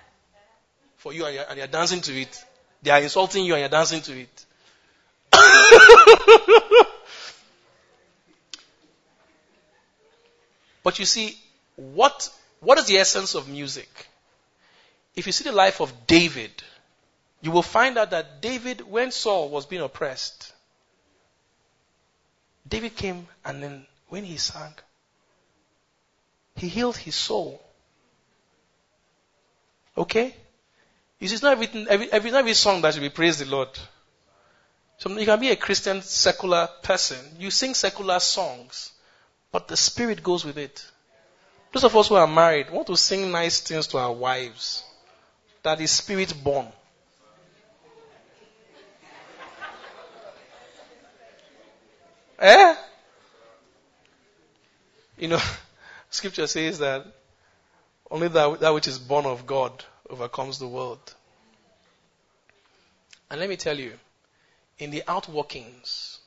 for 0.97 1.13
you 1.13 1.25
and 1.27 1.35
you're, 1.35 1.45
and 1.49 1.59
you're 1.59 1.67
dancing 1.67 2.01
to 2.03 2.21
it. 2.21 2.45
They 2.83 2.91
are 2.91 3.01
insulting 3.01 3.45
you 3.45 3.55
and 3.55 3.61
you're 3.61 3.69
dancing 3.69 4.01
to 4.03 4.21
it. 4.21 4.47
but 10.83 10.99
you 10.99 11.05
see, 11.05 11.37
what, 11.77 12.31
what 12.61 12.79
is 12.79 12.87
the 12.87 12.97
essence 12.99 13.35
of 13.35 13.49
music? 13.49 13.89
If 15.15 15.27
you 15.27 15.33
see 15.33 15.45
the 15.45 15.53
life 15.53 15.81
of 15.81 16.07
David, 16.07 16.51
you 17.41 17.51
will 17.51 17.63
find 17.63 17.99
out 17.99 18.11
that 18.11 18.41
David, 18.41 18.81
when 18.81 19.11
Saul 19.11 19.49
was 19.49 19.67
being 19.67 19.83
oppressed, 19.83 20.53
David 22.69 22.97
came 22.97 23.27
and 23.45 23.63
then 23.63 23.87
when 24.09 24.25
he 24.25 24.37
sang, 24.37 24.75
he 26.57 26.69
healed 26.69 26.97
his 26.97 27.15
soul. 27.15 27.63
Okay? 29.97 30.35
It's 31.19 31.43
not 31.43 31.53
everything, 31.53 31.87
every, 31.89 32.13
every, 32.13 32.31
every 32.33 32.55
song 32.55 32.83
that 32.83 32.95
should 32.95 33.03
be 33.03 33.09
praise 33.09 33.39
the 33.39 33.47
Lord. 33.47 33.71
So 34.99 35.11
you 35.11 35.25
can 35.25 35.41
be 35.41 35.51
a 35.51 35.57
Christian 35.57 36.03
secular 36.03 36.69
person. 36.83 37.19
You 37.39 37.51
sing 37.51 37.75
secular 37.75 38.21
songs, 38.21 38.93
but 39.51 39.67
the 39.69 39.77
spirit 39.77 40.23
goes 40.23 40.45
with 40.45 40.59
it. 40.59 40.85
Those 41.73 41.85
of 41.85 41.97
us 41.97 42.09
who 42.09 42.17
are 42.17 42.27
married 42.27 42.71
want 42.71 42.87
to 42.89 42.97
sing 42.97 43.31
nice 43.31 43.61
things 43.61 43.87
to 43.89 43.99
our 43.99 44.13
wives. 44.13 44.83
That 45.63 45.81
is 45.81 45.91
spirit 45.91 46.35
born. 46.43 46.69
eh? 52.39 52.77
You 55.19 55.29
know, 55.29 55.41
scripture 56.11 56.47
says 56.47 56.79
that 56.79 57.07
only 58.11 58.29
that, 58.29 58.61
that 58.61 58.75
which 58.75 58.87
is 58.87 58.99
born 58.99 59.27
of 59.27 59.47
God 59.47 59.85
overcomes 60.11 60.59
the 60.59 60.69
world. 60.69 61.15
And 63.31 63.41
let 63.41 63.49
me 63.49 63.57
tell 63.57 63.79
you, 63.79 63.93
in 64.79 64.91
the 64.91 65.03
outworkings, 65.09 66.19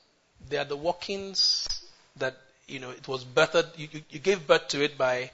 they 0.48 0.58
are 0.58 0.64
the 0.64 0.76
workings 0.76 1.68
that, 2.16 2.36
you 2.66 2.78
know, 2.78 2.90
it 2.90 3.06
was 3.08 3.24
birthed, 3.24 3.78
you, 3.78 3.88
you, 3.90 4.02
you 4.10 4.18
gave 4.18 4.46
birth 4.46 4.68
to 4.68 4.82
it 4.82 4.98
by, 4.98 5.30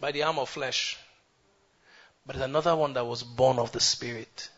by 0.00 0.12
the 0.12 0.22
arm 0.22 0.38
of 0.38 0.48
flesh. 0.48 0.96
But 2.26 2.36
there's 2.36 2.48
another 2.48 2.74
one 2.74 2.94
that 2.94 3.04
was 3.04 3.22
born 3.22 3.58
of 3.58 3.72
the 3.72 3.80
Spirit. 3.80 4.48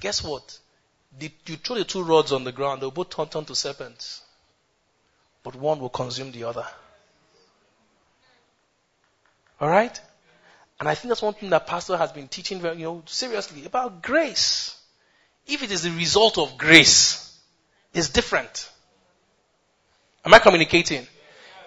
Guess 0.00 0.24
what? 0.24 0.58
The, 1.18 1.30
you 1.46 1.56
throw 1.56 1.76
the 1.76 1.84
two 1.84 2.02
rods 2.02 2.32
on 2.32 2.44
the 2.44 2.52
ground, 2.52 2.82
they'll 2.82 2.90
both 2.90 3.10
turn, 3.10 3.28
turn 3.28 3.44
to 3.44 3.54
serpents. 3.54 4.22
But 5.42 5.54
one 5.54 5.78
will 5.78 5.90
consume 5.90 6.32
the 6.32 6.44
other. 6.44 6.66
Alright? 9.60 10.00
And 10.80 10.88
I 10.88 10.94
think 10.94 11.10
that's 11.10 11.22
one 11.22 11.34
thing 11.34 11.50
that 11.50 11.66
pastor 11.66 11.96
has 11.96 12.12
been 12.12 12.28
teaching 12.28 12.60
very, 12.60 12.78
you 12.78 12.84
know, 12.84 13.02
seriously 13.06 13.64
about 13.64 14.02
grace. 14.02 14.80
If 15.46 15.62
it 15.62 15.70
is 15.70 15.82
the 15.82 15.90
result 15.90 16.38
of 16.38 16.58
grace, 16.58 17.38
it's 17.92 18.08
different. 18.08 18.70
Am 20.24 20.34
I 20.34 20.38
communicating? 20.38 21.06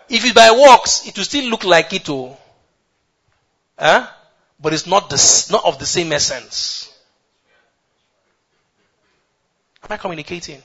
If 0.09 0.25
it's 0.25 0.33
by 0.33 0.51
works, 0.51 1.07
it 1.07 1.15
will 1.17 1.23
still 1.23 1.49
look 1.49 1.63
like 1.63 1.93
it, 1.93 2.09
oh. 2.09 2.37
Huh? 3.77 4.07
But 4.59 4.73
it's 4.73 4.87
not 4.87 5.09
the, 5.09 5.47
not 5.51 5.63
of 5.65 5.79
the 5.79 5.85
same 5.85 6.11
essence. 6.11 6.91
Am 9.83 9.93
I 9.93 9.97
communicating? 9.97 10.61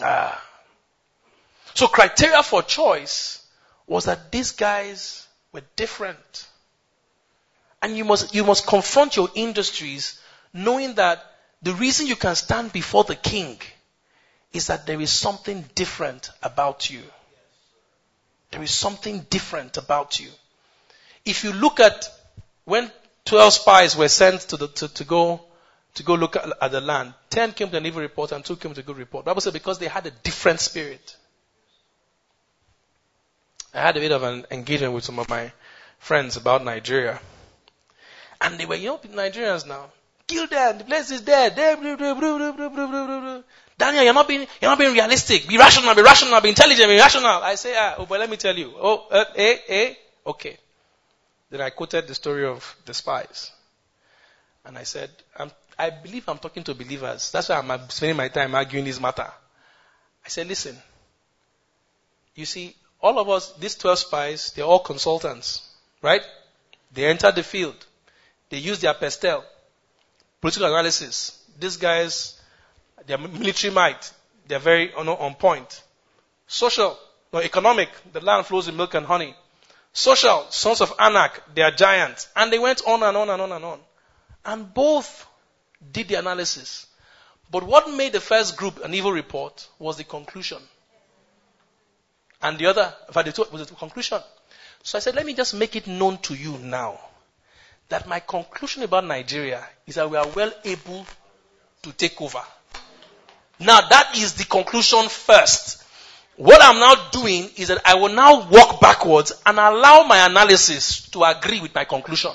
Ah. 0.00 0.40
So 1.74 1.88
criteria 1.88 2.42
for 2.42 2.62
choice 2.62 3.44
was 3.86 4.04
that 4.04 4.30
these 4.30 4.52
guys 4.52 5.26
were 5.52 5.62
different. 5.76 6.46
And 7.84 7.98
you 7.98 8.06
must, 8.06 8.34
you 8.34 8.44
must 8.44 8.66
confront 8.66 9.14
your 9.14 9.28
industries 9.34 10.18
knowing 10.54 10.94
that 10.94 11.22
the 11.60 11.74
reason 11.74 12.06
you 12.06 12.16
can 12.16 12.34
stand 12.34 12.72
before 12.72 13.04
the 13.04 13.14
king 13.14 13.60
is 14.54 14.68
that 14.68 14.86
there 14.86 15.02
is 15.02 15.12
something 15.12 15.66
different 15.74 16.30
about 16.42 16.88
you. 16.88 17.02
There 18.52 18.62
is 18.62 18.70
something 18.70 19.26
different 19.28 19.76
about 19.76 20.18
you. 20.18 20.30
If 21.26 21.44
you 21.44 21.52
look 21.52 21.78
at 21.78 22.08
when 22.64 22.90
12 23.26 23.52
spies 23.52 23.94
were 23.94 24.08
sent 24.08 24.40
to, 24.48 24.56
the, 24.56 24.68
to, 24.68 24.88
to 24.88 25.04
go 25.04 25.42
to 25.96 26.02
go 26.02 26.14
look 26.14 26.36
at, 26.36 26.50
at, 26.62 26.72
the 26.72 26.80
land, 26.80 27.12
10 27.28 27.52
came 27.52 27.68
to 27.68 27.76
an 27.76 27.84
evil 27.84 28.00
report 28.00 28.32
and 28.32 28.42
2 28.42 28.56
came 28.56 28.72
to 28.72 28.80
a 28.80 28.82
good 28.82 28.96
report. 28.96 29.26
Bible 29.26 29.42
said 29.42 29.52
because 29.52 29.78
they 29.78 29.88
had 29.88 30.06
a 30.06 30.10
different 30.10 30.60
spirit. 30.60 31.16
I 33.74 33.82
had 33.82 33.98
a 33.98 34.00
bit 34.00 34.12
of 34.12 34.22
an 34.22 34.46
engagement 34.50 34.94
with 34.94 35.04
some 35.04 35.18
of 35.18 35.28
my 35.28 35.52
friends 35.98 36.38
about 36.38 36.64
Nigeria. 36.64 37.20
And 38.40 38.58
they 38.58 38.66
were, 38.66 38.74
you 38.74 38.88
know, 38.88 38.98
Nigerians 38.98 39.66
now. 39.66 39.90
Kill 40.26 40.46
them. 40.46 40.78
The 40.78 40.84
place 40.84 41.10
is 41.10 41.20
dead. 41.20 41.56
Daniel, 41.56 41.96
you're 44.04 44.14
not 44.14 44.28
being, 44.28 44.46
you're 44.60 44.70
not 44.70 44.78
being 44.78 44.92
realistic. 44.92 45.48
Be 45.48 45.58
rational, 45.58 45.94
be 45.94 46.02
rational, 46.02 46.40
be 46.40 46.48
intelligent, 46.48 46.88
be 46.88 46.96
rational. 46.96 47.42
I 47.42 47.56
say, 47.56 47.74
ah, 47.76 47.96
oh, 47.98 48.06
but 48.06 48.20
let 48.20 48.30
me 48.30 48.36
tell 48.36 48.56
you. 48.56 48.72
Oh, 48.76 49.06
uh, 49.10 49.24
eh, 49.36 49.58
eh, 49.68 49.94
okay. 50.26 50.56
Then 51.50 51.60
I 51.60 51.70
quoted 51.70 52.08
the 52.08 52.14
story 52.14 52.46
of 52.46 52.76
the 52.86 52.94
spies. 52.94 53.52
And 54.64 54.78
I 54.78 54.84
said, 54.84 55.10
I 55.78 55.90
believe 55.90 56.28
I'm 56.28 56.38
talking 56.38 56.62
to 56.64 56.74
believers. 56.74 57.30
That's 57.30 57.48
why 57.48 57.56
I'm 57.56 57.90
spending 57.90 58.16
my 58.16 58.28
time 58.28 58.54
arguing 58.54 58.84
this 58.84 59.00
matter. 59.00 59.30
I 60.24 60.28
said, 60.28 60.46
listen. 60.46 60.76
You 62.34 62.46
see, 62.46 62.74
all 63.00 63.18
of 63.18 63.28
us, 63.28 63.52
these 63.52 63.74
12 63.74 63.98
spies, 63.98 64.52
they're 64.52 64.64
all 64.64 64.78
consultants, 64.78 65.68
right? 66.00 66.22
They 66.92 67.06
entered 67.06 67.34
the 67.34 67.42
field. 67.42 67.76
They 68.54 68.60
use 68.60 68.78
their 68.78 68.94
PESTEL, 68.94 69.42
political 70.40 70.68
analysis. 70.68 71.44
These 71.58 71.76
guys, 71.76 72.40
their 73.04 73.18
military 73.18 73.74
might, 73.74 74.12
they're 74.46 74.60
very 74.60 74.94
on, 74.94 75.08
on 75.08 75.34
point. 75.34 75.82
Social, 76.46 76.96
no, 77.32 77.40
economic, 77.40 77.88
the 78.12 78.20
land 78.20 78.46
flows 78.46 78.68
with 78.68 78.76
milk 78.76 78.94
and 78.94 79.06
honey. 79.06 79.34
Social, 79.92 80.46
sons 80.50 80.80
of 80.80 80.94
Anak, 81.00 81.42
they 81.52 81.62
are 81.62 81.72
giants. 81.72 82.28
And 82.36 82.52
they 82.52 82.60
went 82.60 82.80
on 82.86 83.02
and 83.02 83.16
on 83.16 83.28
and 83.28 83.42
on 83.42 83.50
and 83.50 83.64
on. 83.64 83.80
And 84.44 84.72
both 84.72 85.26
did 85.90 86.06
the 86.06 86.14
analysis. 86.14 86.86
But 87.50 87.64
what 87.64 87.90
made 87.90 88.12
the 88.12 88.20
first 88.20 88.56
group 88.56 88.84
an 88.84 88.94
evil 88.94 89.10
report 89.10 89.66
was 89.80 89.96
the 89.96 90.04
conclusion. 90.04 90.58
And 92.40 92.56
the 92.56 92.66
other, 92.66 92.94
in 93.08 93.32
was 93.50 93.68
the 93.68 93.74
conclusion. 93.74 94.20
So 94.84 94.98
I 94.98 95.00
said, 95.00 95.16
let 95.16 95.26
me 95.26 95.34
just 95.34 95.54
make 95.54 95.74
it 95.74 95.88
known 95.88 96.18
to 96.18 96.36
you 96.36 96.56
now 96.58 97.00
that 97.88 98.08
my 98.08 98.20
conclusion 98.20 98.82
about 98.82 99.04
Nigeria 99.04 99.64
is 99.86 99.96
that 99.96 100.10
we 100.10 100.16
are 100.16 100.26
well 100.28 100.52
able 100.64 101.06
to 101.82 101.92
take 101.92 102.20
over. 102.20 102.40
Now 103.60 103.80
that 103.88 104.16
is 104.16 104.34
the 104.34 104.44
conclusion 104.44 105.08
first. 105.08 105.82
What 106.36 106.60
I'm 106.62 106.80
now 106.80 107.10
doing 107.10 107.48
is 107.56 107.68
that 107.68 107.80
I 107.84 107.94
will 107.94 108.12
now 108.12 108.48
walk 108.48 108.80
backwards 108.80 109.32
and 109.46 109.58
allow 109.58 110.04
my 110.04 110.26
analysis 110.26 111.08
to 111.10 111.22
agree 111.22 111.60
with 111.60 111.74
my 111.74 111.84
conclusion. 111.84 112.32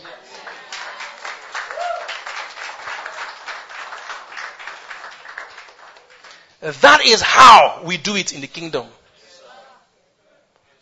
That 6.62 7.02
is 7.06 7.22
how 7.22 7.82
we 7.86 7.98
do 7.98 8.16
it 8.16 8.34
in 8.34 8.42
the 8.42 8.48
kingdom. 8.48 8.86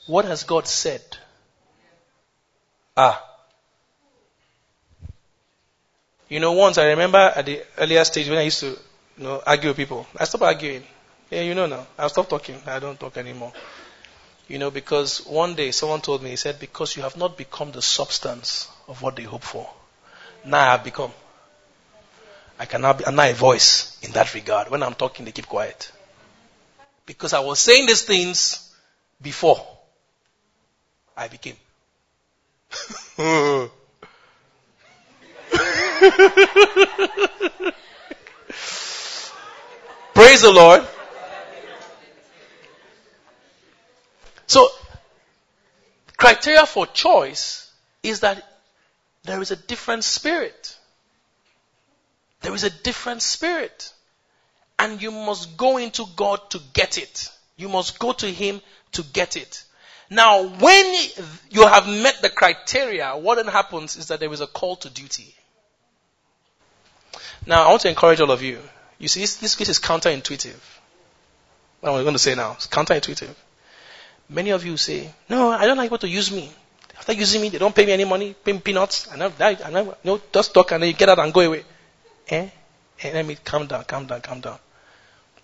What 0.08 0.26
has 0.26 0.44
God 0.44 0.68
said? 0.68 1.02
Ah. 2.96 3.27
You 6.30 6.40
know, 6.40 6.52
once 6.52 6.78
I 6.78 6.88
remember 6.88 7.18
at 7.18 7.46
the 7.46 7.64
earlier 7.78 8.04
stage 8.04 8.28
when 8.28 8.38
I 8.38 8.42
used 8.42 8.60
to, 8.60 8.68
you 8.68 9.24
know, 9.24 9.42
argue 9.46 9.70
with 9.70 9.78
people. 9.78 10.06
I 10.18 10.26
stopped 10.26 10.44
arguing. 10.44 10.84
Yeah, 11.30 11.42
you 11.42 11.56
know 11.56 11.66
now. 11.68 11.88
I 11.98 12.08
stopped 12.08 12.30
talking. 12.30 12.62
I 12.66 12.80
don't 12.80 13.00
talk 13.00 13.18
anymore. 13.18 13.54
You 14.48 14.60
know, 14.60 14.72
because 14.72 15.26
one 15.26 15.56
day 15.56 15.72
someone 15.72 16.02
told 16.02 16.24
me, 16.24 16.30
he 16.32 16.36
said, 16.36 16.60
because 16.60 16.96
you 16.96 17.04
have 17.04 17.18
not 17.18 17.38
become 17.38 17.72
the 17.72 17.82
substance 17.82 18.68
of 18.88 19.02
what 19.02 19.16
they 19.16 19.24
hope 19.24 19.44
for. 19.44 19.70
Now 20.46 20.60
I 20.60 20.72
have 20.72 20.84
become. 20.84 21.12
I 22.60 22.66
cannot 22.66 22.98
be, 22.98 23.06
I'm 23.06 23.16
not 23.16 23.30
a 23.30 23.34
voice 23.34 23.98
in 24.02 24.12
that 24.14 24.34
regard. 24.34 24.70
When 24.70 24.84
I'm 24.84 24.96
talking, 24.96 25.26
they 25.26 25.32
keep 25.32 25.48
quiet. 25.48 25.92
Because 27.06 27.34
I 27.34 27.40
was 27.40 27.60
saying 27.60 27.86
these 27.88 28.04
things 28.04 28.74
before 29.22 29.66
I 31.16 31.28
became. 31.28 31.56
Praise 40.14 40.42
the 40.42 40.52
Lord. 40.52 40.86
So, 44.46 44.68
criteria 46.18 46.66
for 46.66 46.86
choice 46.88 47.72
is 48.04 48.22
that 48.22 48.44
there 49.24 49.42
is 49.42 49.52
a 49.52 49.56
different 49.56 50.04
spirit. 50.04 50.78
There 52.42 52.54
is 52.54 52.64
a 52.64 52.70
different 52.70 53.22
spirit. 53.22 53.94
And 54.80 55.02
you 55.02 55.12
must 55.12 55.58
go 55.58 55.78
into 55.78 56.06
God 56.16 56.50
to 56.52 56.62
get 56.74 56.98
it. 56.98 57.30
You 57.56 57.70
must 57.70 57.98
go 57.98 58.14
to 58.14 58.28
Him 58.28 58.62
to 58.94 59.04
get 59.04 59.36
it. 59.36 59.64
Now, 60.10 60.44
when 60.44 61.10
you 61.50 61.68
have 61.68 61.88
met 61.88 62.22
the 62.22 62.30
criteria, 62.30 63.18
what 63.18 63.36
then 63.36 63.48
happens 63.48 63.98
is 63.98 64.08
that 64.08 64.20
there 64.20 64.32
is 64.32 64.42
a 64.42 64.48
call 64.48 64.76
to 64.78 64.90
duty. 64.90 65.36
Now, 67.48 67.64
I 67.64 67.70
want 67.70 67.82
to 67.84 67.90
encourage 67.90 68.20
all 68.20 68.30
of 68.32 68.44
you. 68.44 68.60
You 69.00 69.08
see, 69.08 69.22
this, 69.22 69.38
this 69.38 69.56
case 69.56 69.70
is 69.70 69.80
counterintuitive. 69.80 70.60
What 71.80 71.94
I'm 71.94 72.04
going 72.04 72.14
to 72.14 72.20
say 72.20 72.36
now, 72.36 72.54
it's 72.54 72.68
counterintuitive. 72.68 73.34
Many 74.30 74.50
of 74.50 74.66
you 74.66 74.76
say, 74.76 75.10
no, 75.30 75.50
I 75.50 75.66
don't 75.66 75.78
like 75.78 75.86
people 75.86 76.00
to 76.00 76.10
use 76.10 76.30
me. 76.30 76.52
After 76.98 77.14
using 77.14 77.42
me, 77.42 77.50
they 77.50 77.58
don't 77.58 77.74
pay 77.74 77.86
me 77.86 77.94
any 77.94 78.04
money, 78.04 78.34
pay 78.34 78.52
me 78.52 78.60
peanuts, 78.60 79.08
and 79.08 79.24
I, 79.24 79.28
I, 79.40 79.58
I, 79.64 79.82
you 79.82 79.94
know, 80.04 80.22
just 80.34 80.54
talk 80.54 80.74
and 80.74 80.84
then 80.84 80.90
you 80.90 80.96
get 80.96 81.08
out 81.08 81.20
and 81.20 81.34
go 81.34 81.40
away. 81.40 81.64
Eh? 82.28 82.50
eh? 83.02 83.12
Let 83.14 83.26
me 83.26 83.38
calm 83.42 83.66
down, 83.68 83.86
calm 83.86 84.08
down, 84.08 84.20
calm 84.20 84.42
down. 84.42 84.60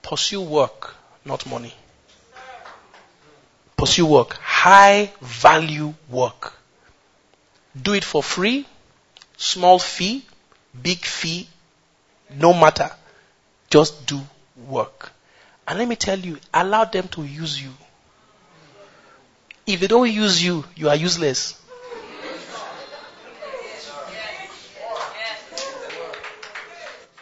Pursue 0.02 0.42
work, 0.42 0.96
not 1.24 1.46
money. 1.46 1.74
Pursue 3.78 4.06
work. 4.06 4.34
High 4.42 5.14
value 5.22 5.94
work. 6.10 6.54
Do 7.82 7.94
it 7.94 8.04
for 8.04 8.22
free, 8.22 8.66
small 9.38 9.80
fee, 9.80 10.26
big 10.82 11.06
fee, 11.06 11.48
no 12.38 12.54
matter. 12.54 12.92
Just 13.70 14.06
do 14.06 14.22
work. 14.68 15.12
And 15.68 15.80
let 15.80 15.88
me 15.88 15.96
tell 15.96 16.20
you, 16.20 16.38
allow 16.54 16.86
them 16.86 17.08
to 17.10 17.24
use 17.24 17.62
you. 17.62 17.72
If 19.66 19.80
they 19.80 19.88
don't 19.88 20.12
use 20.12 20.44
you, 20.44 20.66
you 20.76 20.90
are 20.90 20.96
useless. 20.96 21.60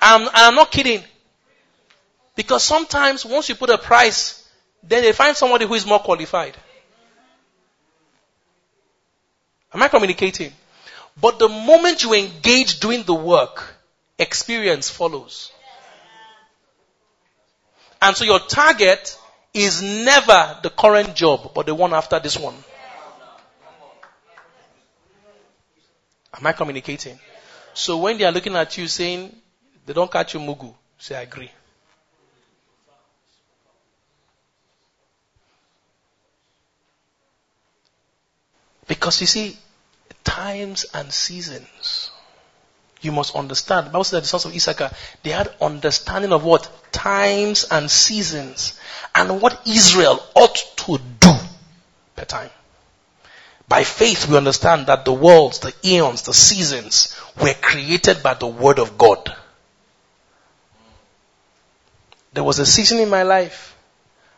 I'm, 0.01 0.28
I'm 0.34 0.55
not 0.55 0.72
kidding. 0.72 1.03
Because 2.36 2.64
sometimes 2.64 3.24
once 3.24 3.49
you 3.49 3.55
put 3.55 3.70
a 3.70 3.78
price, 3.78 4.49
then 4.82 5.03
they 5.03 5.12
find 5.12 5.38
somebody 5.38 5.66
who 5.66 5.76
is 5.76 5.86
more 5.86 5.99
qualified. 5.99 6.57
Am 9.74 9.84
I 9.84 9.88
communicating? 9.88 10.51
But 11.20 11.38
the 11.38 11.47
moment 11.47 12.03
you 12.03 12.14
engage 12.14 12.80
doing 12.80 13.03
the 13.03 13.14
work, 13.14 13.76
experience 14.22 14.90
follows. 14.90 15.52
And 18.02 18.16
so 18.16 18.24
your 18.24 18.40
target 18.40 19.18
is 19.54 19.82
never 19.82 20.58
the 20.64 20.70
current 20.70 21.16
job, 21.16 21.54
but 21.54 21.66
the 21.66 21.76
one 21.76 21.94
after 21.94 22.20
this 22.20 22.38
one. 22.38 22.56
Am 26.34 26.48
I 26.48 26.54
communicating? 26.54 27.20
So 27.74 27.98
when 27.98 28.18
they 28.18 28.24
are 28.24 28.32
looking 28.32 28.56
at 28.56 28.78
you 28.78 28.88
saying, 28.88 29.36
they 29.86 29.94
don't 29.94 30.12
catch 30.12 30.34
you 30.34 30.40
mugu. 30.40 30.74
Say, 30.98 31.16
I 31.16 31.22
agree. 31.22 31.52
Because 38.88 39.22
you 39.22 39.28
see, 39.28 39.58
times 40.24 40.86
and 40.94 41.12
seasons. 41.12 42.12
You 43.02 43.12
must 43.12 43.36
understand. 43.36 43.88
The 43.88 43.91
Bible 43.91 44.04
says 44.04 44.12
that 44.12 44.22
the 44.22 44.28
sons 44.28 44.45
of 44.45 44.56
Issachar, 44.56 44.91
they 45.24 45.32
had 45.32 45.54
understanding 45.60 46.32
of 46.32 46.43
what? 46.43 46.70
Times 46.91 47.66
and 47.70 47.89
seasons. 47.89 48.80
And 49.16 49.41
what 49.41 49.62
Israel 49.68 50.24
ought 50.36 50.56
to 50.78 50.99
do 51.20 51.34
per 52.16 52.26
time. 52.26 52.52
By 53.68 53.84
faith 53.84 54.28
we 54.28 54.38
understand 54.38 54.88
that 54.88 55.06
the 55.06 55.14
worlds, 55.14 55.60
the 55.60 55.74
eons, 55.84 56.24
the 56.24 56.34
seasons 56.34 57.18
were 57.41 57.54
created 57.54 58.22
by 58.22 58.36
the 58.36 58.47
word 58.47 58.80
of 58.80 58.97
God. 58.97 59.34
There 62.34 62.43
was 62.43 62.60
a 62.60 62.66
season 62.66 62.99
in 62.99 63.10
my 63.10 63.24
life. 63.24 63.76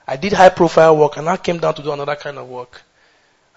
I 0.07 0.17
did 0.17 0.33
high 0.33 0.49
profile 0.49 0.95
work 0.97 1.17
and 1.17 1.29
I 1.29 1.37
came 1.37 1.59
down 1.59 1.73
to 1.75 1.83
do 1.83 1.91
another 1.91 2.15
kind 2.15 2.37
of 2.37 2.47
work. 2.47 2.81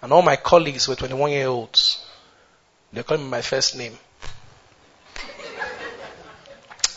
And 0.02 0.12
all 0.12 0.22
my 0.22 0.36
colleagues 0.36 0.88
were 0.88 0.94
21 0.94 1.30
year 1.30 1.48
olds. 1.48 2.04
They 2.92 3.02
called 3.02 3.20
me 3.20 3.28
my 3.28 3.42
first 3.42 3.76
name. 3.76 3.98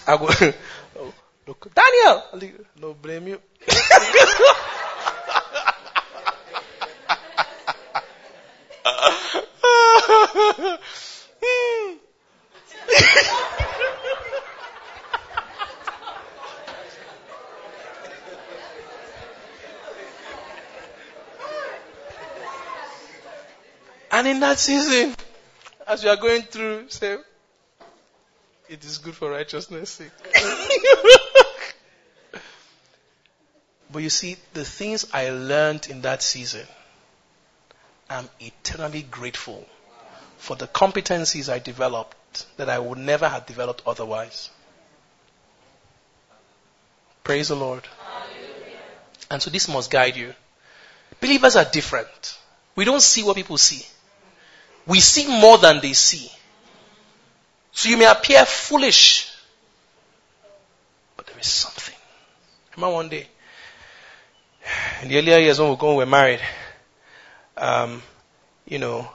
I 0.10 0.18
go, 0.18 0.28
Daniel! 1.76 2.64
No, 2.82 2.95
blame 2.95 3.28
you. 3.28 3.39
And 24.12 24.28
in 24.28 24.39
that 24.39 24.57
season, 24.57 25.16
as 25.86 26.03
you 26.03 26.10
are 26.10 26.16
going 26.18 26.41
through, 26.41 26.89
say, 26.89 27.18
it 28.70 28.86
is 28.86 28.99
good 28.99 29.15
for 29.15 29.32
righteousness' 29.32 29.89
sake. 29.89 30.11
but 33.91 34.03
you 34.03 34.09
see, 34.09 34.38
the 34.53 34.63
things 34.63 35.07
I 35.11 35.32
learned 35.32 35.88
in 35.89 36.01
that 36.01 36.22
season, 36.22 36.67
I'm 38.09 38.30
eternally 38.39 39.01
grateful 39.01 39.67
for 40.38 40.55
the 40.55 40.67
competencies 40.67 41.51
I 41.51 41.59
developed 41.59 42.45
that 42.57 42.70
I 42.70 42.80
would 42.80 42.99
never 42.99 43.28
have 43.28 43.47
developed 43.47 43.82
otherwise. 43.88 44.51
Praise 47.24 47.47
the 47.49 47.55
Lord. 47.55 47.88
And 49.32 49.41
so 49.41 49.49
this 49.49 49.67
must 49.67 49.91
guide 49.91 50.15
you. 50.15 50.34
Believers 51.20 51.55
are 51.55 51.65
different. 51.65 52.38
We 52.76 52.86
don't 52.86 53.01
see 53.01 53.24
what 53.24 53.36
people 53.36 53.57
see. 53.57 53.84
We 54.88 54.99
see 54.99 55.28
more 55.28 55.57
than 55.57 55.82
they 55.82 55.93
see. 55.93 56.32
So 57.80 57.88
you 57.88 57.96
may 57.96 58.08
appear 58.12 58.44
foolish, 58.46 59.32
but 61.16 61.26
there 61.28 61.40
is 61.40 61.48
something. 61.48 61.96
Remember 62.76 62.94
one 62.94 63.08
day, 63.08 63.26
in 65.02 65.08
the 65.08 65.18
earlier 65.18 65.38
years 65.38 65.62
when 65.62 65.78
we 65.80 65.96
were 65.96 66.06
married, 66.06 66.42
um, 67.56 68.04
you 68.68 68.80
know, 68.80 69.10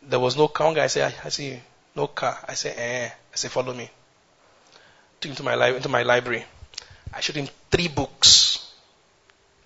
there 0.00 0.18
was 0.18 0.38
no 0.38 0.48
car. 0.48 0.72
Guy 0.72 0.86
said, 0.86 1.12
I, 1.22 1.26
I 1.26 1.28
see 1.28 1.60
no 1.94 2.06
car. 2.06 2.38
I 2.48 2.54
said, 2.54 2.76
eh. 2.78 3.08
I 3.08 3.36
said, 3.36 3.50
follow 3.50 3.74
me. 3.74 3.90
Took 5.20 5.32
him 5.32 5.36
to 5.36 5.42
my, 5.42 5.54
li- 5.54 5.76
into 5.76 5.90
my 5.90 6.02
library. 6.02 6.46
I 7.12 7.20
showed 7.20 7.36
him 7.36 7.48
three 7.70 7.88
books. 7.88 8.72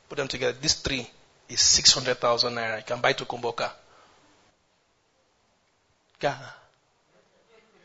Put 0.09 0.18
them 0.18 0.26
together. 0.26 0.59
These 0.61 0.80
three 0.80 1.09
is 1.49 1.61
600,000 1.61 2.53
naira. 2.53 2.78
You 2.78 2.82
can 2.84 3.01
buy 3.01 3.12
to 3.12 3.24
Kumboka. 3.24 3.70
Ghana. 6.18 6.55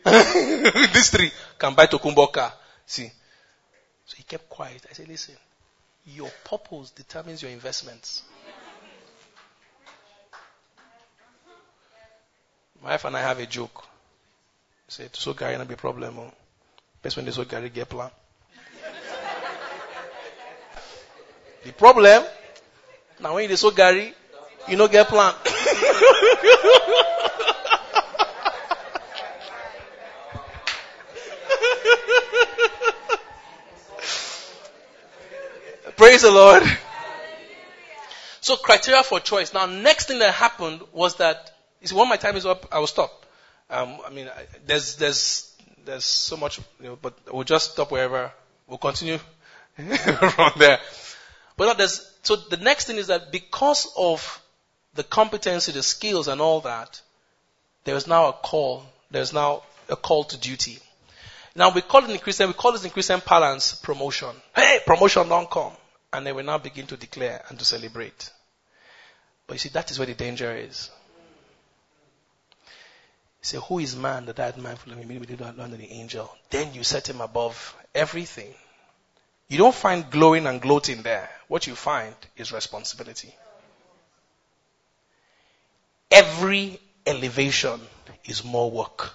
These 0.93 1.09
three 1.09 1.31
can 1.57 1.73
buy 1.73 1.87
to 1.87 1.97
Kumboka. 1.97 2.51
See. 2.85 3.11
So 4.05 4.15
he 4.15 4.23
kept 4.23 4.49
quiet. 4.49 4.85
I 4.89 4.93
said, 4.93 5.07
listen, 5.07 5.35
your 6.05 6.29
purpose 6.45 6.91
determines 6.91 7.41
your 7.41 7.51
investments. 7.51 8.23
My 12.81 12.91
wife 12.91 13.05
and 13.05 13.17
I 13.17 13.21
have 13.21 13.39
a 13.39 13.45
joke. 13.45 13.83
I 13.83 14.89
said, 14.89 15.15
so 15.15 15.33
Gary, 15.33 15.57
not 15.57 15.67
be 15.67 15.75
problem. 15.75 16.19
Oh. 16.19 16.31
Best 17.01 17.17
when 17.17 17.25
they 17.25 17.31
so 17.31 17.43
Gary 17.43 17.69
get 17.69 17.89
plan. 17.89 18.09
the 21.65 21.73
problem, 21.73 22.23
now 23.19 23.35
when 23.35 23.49
they 23.49 23.57
so 23.57 23.71
Gary, 23.71 24.13
you 24.69 24.77
know 24.77 24.87
get 24.87 25.07
plan. 25.07 25.33
Praise 36.17 36.31
the 36.31 36.35
Lord. 36.35 36.63
So 38.41 38.55
criteria 38.55 39.03
for 39.03 39.19
choice. 39.19 39.53
Now 39.53 39.67
next 39.67 40.07
thing 40.07 40.17
that 40.17 40.33
happened 40.33 40.81
was 40.91 41.17
that, 41.17 41.51
you 41.79 41.87
see, 41.87 41.93
when 41.93 42.09
my 42.09 42.17
time 42.17 42.35
is 42.35 42.43
up, 42.43 42.65
I 42.71 42.79
will 42.79 42.87
stop. 42.87 43.23
Um, 43.69 43.99
I 44.03 44.09
mean, 44.09 44.27
I, 44.27 44.47
there's, 44.65 44.95
there's, 44.95 45.55
there's 45.85 46.05
so 46.05 46.35
much, 46.35 46.57
you 46.81 46.87
know, 46.87 46.97
but 46.99 47.13
we'll 47.31 47.43
just 47.43 47.73
stop 47.73 47.91
wherever. 47.91 48.31
We'll 48.67 48.79
continue 48.79 49.19
from 49.75 50.53
there. 50.57 50.79
But 51.55 51.77
there's, 51.77 52.11
so 52.23 52.35
the 52.35 52.57
next 52.57 52.85
thing 52.85 52.97
is 52.97 53.05
that 53.07 53.31
because 53.31 53.87
of 53.95 54.41
the 54.95 55.03
competency, 55.03 55.71
the 55.71 55.83
skills 55.83 56.27
and 56.27 56.41
all 56.41 56.61
that, 56.61 56.99
there 57.83 57.95
is 57.95 58.07
now 58.07 58.29
a 58.29 58.33
call. 58.33 58.87
There's 59.11 59.33
now 59.33 59.61
a 59.87 59.95
call 59.95 60.23
to 60.23 60.37
duty. 60.39 60.79
Now 61.55 61.69
we 61.69 61.81
call 61.81 62.05
it 62.05 62.09
in 62.09 62.17
Christian, 62.17 62.47
we 62.47 62.53
call 62.53 62.71
this 62.71 62.85
in 62.85 62.89
Christian 62.89 63.21
parlance 63.21 63.75
promotion. 63.75 64.35
Hey, 64.55 64.79
promotion 64.83 65.29
don't 65.29 65.47
come. 65.47 65.73
And 66.13 66.25
they 66.25 66.31
will 66.31 66.43
now 66.43 66.57
begin 66.57 66.87
to 66.87 66.97
declare 66.97 67.43
and 67.49 67.59
to 67.59 67.65
celebrate. 67.65 68.31
But 69.45 69.55
you 69.55 69.59
see, 69.59 69.69
that 69.69 69.91
is 69.91 69.99
where 69.99 70.05
the 70.05 70.13
danger 70.13 70.55
is. 70.55 70.89
Say, 73.41 73.59
who 73.65 73.79
is 73.79 73.95
man 73.95 74.25
that 74.25 74.39
I 74.39 74.51
mindful 74.59 74.91
of 74.91 74.97
him? 74.97 75.07
Maybe 75.07 75.25
did 75.25 75.39
not 75.39 75.55
the 75.55 75.91
angel. 75.91 76.35
Then 76.49 76.73
you 76.73 76.83
set 76.83 77.07
him 77.09 77.21
above 77.21 77.75
everything. 77.95 78.53
You 79.47 79.57
don't 79.57 79.75
find 79.75 80.09
glowing 80.09 80.45
and 80.47 80.61
gloating 80.61 81.01
there. 81.01 81.29
What 81.47 81.67
you 81.67 81.75
find 81.75 82.13
is 82.35 82.51
responsibility. 82.51 83.33
Every 86.11 86.79
elevation 87.05 87.79
is 88.25 88.43
more 88.43 88.69
work. 88.69 89.13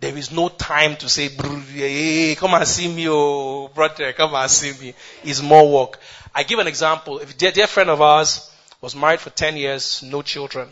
There 0.00 0.16
is 0.16 0.30
no 0.30 0.48
time 0.48 0.96
to 0.96 1.08
say, 1.08 1.28
hey, 1.28 2.36
come 2.36 2.54
and 2.54 2.66
see 2.66 2.92
me, 2.92 3.08
oh, 3.08 3.68
brother, 3.68 4.12
come 4.12 4.34
and 4.34 4.50
see 4.50 4.72
me. 4.80 4.94
It's 5.24 5.42
more 5.42 5.68
work. 5.68 5.98
I 6.34 6.44
give 6.44 6.60
an 6.60 6.68
example. 6.68 7.18
If 7.18 7.34
a 7.34 7.50
dear 7.50 7.66
friend 7.66 7.90
of 7.90 8.00
ours 8.00 8.48
was 8.80 8.94
married 8.94 9.18
for 9.18 9.30
10 9.30 9.56
years, 9.56 10.04
no 10.04 10.22
children, 10.22 10.68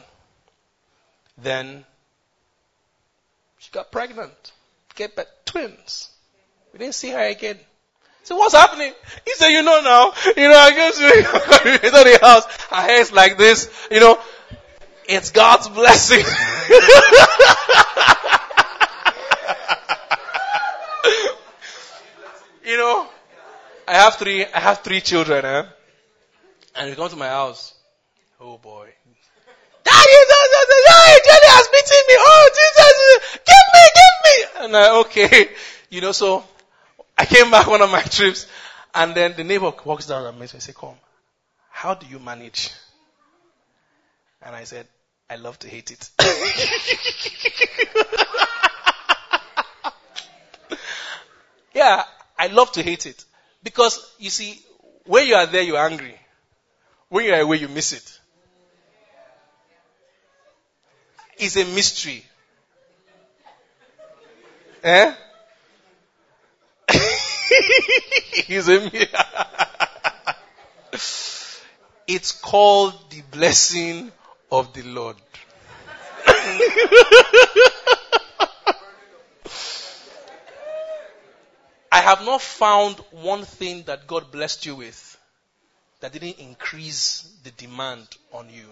then 1.39 1.85
she 3.59 3.72
got 3.72 3.91
pregnant, 3.91 4.53
gave 4.95 5.16
birth 5.16 5.27
twins. 5.45 6.11
We 6.72 6.79
didn't 6.79 6.95
see 6.95 7.11
her 7.11 7.27
again. 7.27 7.59
So 8.22 8.37
what's 8.37 8.55
happening? 8.55 8.93
He 9.24 9.35
said, 9.35 9.49
you 9.49 9.62
know 9.62 9.81
now, 9.83 10.12
you 10.37 10.49
know, 10.49 10.57
I 10.57 10.70
guess 10.70 10.99
into 11.01 11.91
the 11.91 12.18
house, 12.20 12.45
her 12.70 12.83
hair 12.83 13.01
is 13.01 13.12
like 13.12 13.39
this, 13.39 13.70
you 13.91 13.99
know, 13.99 14.20
it's 15.09 15.31
God's 15.31 15.68
blessing. 15.68 16.24
you 22.77 22.83
know, 22.83 23.09
I 23.89 23.95
have 23.95 24.16
three, 24.16 24.45
I 24.45 24.61
have 24.61 24.81
three 24.81 25.01
children, 25.01 25.43
eh? 25.45 25.62
And 26.74 26.91
they 26.91 26.95
come 26.95 27.09
to 27.09 27.16
my 27.16 27.29
house. 27.29 27.72
Oh 28.39 28.59
boy. 28.59 28.91
Daddy, 29.83 30.16
daddy, 30.29 31.20
Daddy 31.24 31.47
has 31.57 31.68
beaten 31.68 32.03
me. 32.09 32.14
Oh, 32.18 32.51
Jesus, 32.59 32.95
give 33.47 33.66
me, 33.74 33.83
give 33.97 34.16
me. 34.24 34.35
And 34.64 34.77
I, 34.77 34.79
okay. 35.01 35.49
You 35.89 36.01
know, 36.01 36.11
so 36.11 36.43
I 37.16 37.27
came 37.27 37.49
back 37.53 37.68
one 37.68 37.81
of 37.81 37.89
my 37.89 38.03
trips 38.03 38.49
and 38.93 39.14
then 39.14 39.35
the 39.37 39.45
neighbor 39.45 39.72
walks 39.85 40.07
down 40.07 40.27
and 40.27 40.37
meets 40.39 40.53
me 40.53 40.59
say, 40.59 40.72
come, 40.72 40.97
how 41.70 41.95
do 41.95 42.09
you 42.09 42.18
manage? 42.18 42.72
And 44.43 44.57
I 44.57 44.64
said, 44.64 44.89
I 45.31 45.37
love 45.37 45.61
to 45.61 45.68
hate 45.68 45.93
it. 45.93 46.11
yeah, 51.72 52.03
I 52.39 52.49
love 52.49 52.72
to 52.72 52.82
hate 52.82 53.07
it. 53.07 53.24
Because, 53.62 54.14
you 54.18 54.30
see, 54.30 54.61
when 55.05 55.26
you 55.26 55.34
are 55.34 55.47
there, 55.47 55.62
you're 55.62 55.78
angry. 55.78 56.14
When 57.09 57.24
you 57.24 57.32
are 57.34 57.41
away, 57.41 57.59
you 57.59 57.68
miss 57.68 57.93
it. 57.93 58.20
It's 61.39 61.57
a 61.57 61.64
mystery. 61.64 62.24
Eh? 64.82 65.14
He's 68.47 68.68
a 68.68 68.91
It's 72.07 72.32
called 72.32 72.95
the 73.11 73.22
blessing 73.32 74.12
of 74.51 74.72
the 74.72 74.82
Lord. 74.82 75.16
I 81.97 82.01
have 82.01 82.26
not 82.26 82.42
found 82.42 82.99
one 83.11 83.47
thing 83.47 83.84
that 83.84 84.07
God 84.07 84.30
blessed 84.30 84.66
you 84.66 84.74
with 84.76 85.16
that 86.01 86.12
didn't 86.12 86.38
increase 86.38 87.22
the 87.42 87.51
demand 87.53 88.07
on 88.34 88.51
you. 88.51 88.66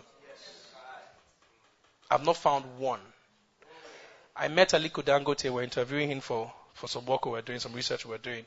I've 2.11 2.27
not 2.27 2.37
found 2.37 2.67
one. 2.79 3.01
I 4.37 4.49
met 4.49 4.73
Aliko 4.75 5.03
Dangote, 5.03 5.51
we're 5.51 5.63
interviewing 5.63 6.11
him 6.11 6.21
for, 6.21 6.53
for 6.75 6.87
some 6.87 7.07
work 7.07 7.25
we 7.25 7.33
were 7.33 7.41
doing, 7.41 7.61
some 7.61 7.73
research 7.73 8.05
we 8.05 8.11
were 8.11 8.19
doing, 8.19 8.45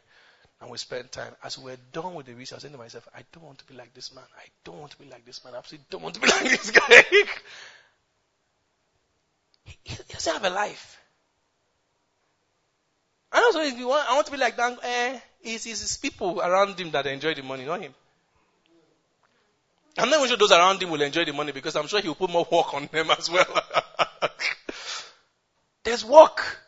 and 0.61 0.69
we 0.69 0.78
spent 0.78 1.11
time. 1.11 1.34
As 1.43 1.57
we 1.57 1.71
were 1.71 1.78
done 1.91 2.13
with 2.13 2.28
the 2.28 2.36
research, 2.36 2.53
I 2.53 2.57
was 2.57 2.61
saying 2.61 2.73
to 2.73 2.78
myself, 2.78 3.07
I 3.15 3.23
don't 3.32 3.45
want 3.45 3.57
to 3.57 3.65
be 3.65 3.73
like 3.73 3.95
this 3.95 4.13
man. 4.13 4.25
I 4.38 4.45
don't 4.63 4.78
want 4.80 4.91
to 4.91 4.99
be 4.99 5.09
like 5.09 5.25
this 5.25 5.43
man. 5.43 5.55
I 5.55 5.57
absolutely 5.57 5.88
don't 5.89 6.03
want 6.03 6.13
to 6.13 6.21
be 6.21 6.28
like 6.39 6.51
this 6.51 6.69
guy. 6.69 7.03
he, 9.63 9.75
he 9.86 10.13
doesn't 10.13 10.34
have 10.34 10.45
a 10.45 10.51
life. 10.51 10.99
And 13.32 13.43
also, 13.43 13.61
if 13.61 13.78
want, 13.86 14.09
I 14.09 14.15
want 14.15 14.25
to 14.28 14.32
be 14.32 14.38
like 14.38 14.55
that. 14.57 14.80
Eh, 14.84 15.19
it's, 15.43 15.65
it's 15.65 15.82
his 15.82 15.97
people 15.97 16.41
around 16.41 16.80
him 16.80 16.91
that 16.91 17.05
enjoy 17.05 17.34
the 17.34 17.43
money, 17.43 17.65
not 17.65 17.82
him. 17.82 17.93
I'm 19.97 20.09
not 20.09 20.17
even 20.17 20.28
sure 20.30 20.38
those 20.38 20.51
around 20.51 20.82
him 20.82 20.91
will 20.91 21.01
enjoy 21.01 21.25
the 21.25 21.34
money 21.34 21.51
because 21.51 21.75
I'm 21.75 21.88
sure 21.88 21.99
he'll 22.01 22.15
put 22.15 22.30
more 22.30 22.47
work 22.51 22.73
on 22.73 22.88
them 22.91 23.09
as 23.11 23.30
well. 23.30 23.45
There's 25.84 26.05
work. 26.05 26.59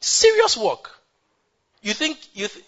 Serious 0.00 0.56
work. 0.56 0.90
You 1.82 1.94
think, 1.94 2.18
you, 2.34 2.48
th- 2.48 2.64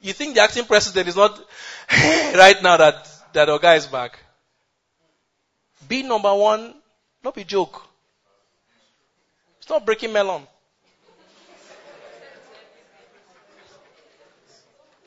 you 0.00 0.12
think 0.12 0.34
the 0.34 0.42
acting 0.42 0.64
president 0.64 1.08
is 1.08 1.16
not 1.16 1.38
right 1.90 2.60
now 2.62 2.76
that, 2.78 3.08
that 3.32 3.48
our 3.48 3.58
guy 3.58 3.76
is 3.76 3.86
back? 3.86 4.18
Be 5.86 6.02
number 6.02 6.34
one, 6.34 6.74
not 7.22 7.34
be 7.34 7.44
joke. 7.44 7.82
It's 9.58 9.68
not 9.68 9.86
breaking 9.86 10.12
melon. 10.12 10.46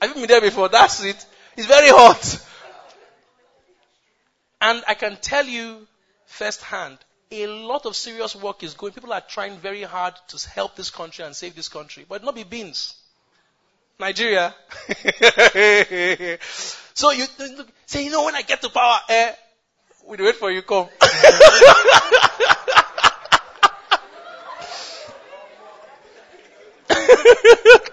Have 0.02 0.10
you 0.10 0.16
been 0.16 0.28
there 0.28 0.42
before? 0.42 0.68
That's 0.68 1.04
it. 1.04 1.24
It's 1.56 1.68
very 1.68 1.90
hot. 1.90 2.44
And 4.60 4.84
I 4.88 4.96
can 4.96 5.16
tell 5.22 5.46
you 5.46 5.88
firsthand, 6.26 6.98
a 7.32 7.46
lot 7.46 7.86
of 7.86 7.96
serious 7.96 8.36
work 8.36 8.64
is 8.64 8.74
going. 8.74 8.94
People 8.94 9.14
are 9.14 9.22
trying 9.22 9.60
very 9.60 9.84
hard 9.84 10.16
to 10.30 10.50
help 10.50 10.76
this 10.76 10.90
country 10.90 11.24
and 11.24 11.36
save 11.36 11.56
this 11.56 11.70
country, 11.70 12.06
but 12.10 12.24
not 12.24 12.34
be 12.34 12.44
beans. 12.44 12.96
Nigeria. 14.00 14.56
so 16.96 17.12
you 17.12 17.26
look, 17.58 17.68
say, 17.86 18.04
you 18.04 18.12
know, 18.12 18.26
when 18.26 18.36
I 18.36 18.42
get 18.42 18.62
to 18.64 18.70
power, 18.70 18.98
eh, 19.08 19.34
we 20.08 20.18
wait 20.18 20.36
for 20.36 20.50
you 20.50 20.64
come. 20.64 20.88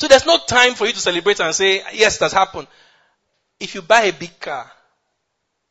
so 0.00 0.08
there's 0.08 0.24
no 0.24 0.38
time 0.38 0.72
for 0.72 0.86
you 0.86 0.94
to 0.94 0.98
celebrate 0.98 1.40
and 1.40 1.54
say, 1.54 1.82
yes, 1.92 2.16
that's 2.16 2.32
happened. 2.32 2.66
If 3.60 3.74
you 3.74 3.82
buy 3.82 4.04
a 4.04 4.12
big 4.14 4.40
car, 4.40 4.72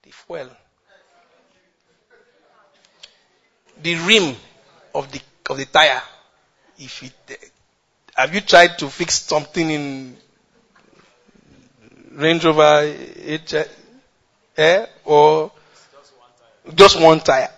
the 0.04 0.12
fuel, 0.12 0.52
the 3.82 3.96
rim 3.96 4.36
of 4.94 5.12
the 5.12 5.20
of 5.50 5.58
the 5.58 5.66
tire, 5.66 6.04
if 6.78 7.02
it, 7.02 7.52
have 8.16 8.36
you 8.36 8.42
tried 8.42 8.78
to 8.78 8.88
fix 8.90 9.20
something 9.20 9.68
in 9.68 10.16
Range 12.12 12.46
Rover 12.46 12.96
H, 13.24 13.56
eh, 14.58 14.86
or 15.06 15.52
just 16.76 17.02
one 17.02 17.20
tire? 17.20 17.50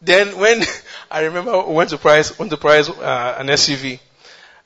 Then 0.00 0.38
when 0.38 0.62
I 1.10 1.20
remember 1.20 1.66
we 1.66 1.74
went 1.74 1.90
to 1.90 1.98
price 1.98 2.38
went 2.38 2.50
to 2.52 2.56
price 2.56 2.88
uh, 2.88 3.36
an 3.38 3.48
SUV, 3.48 4.00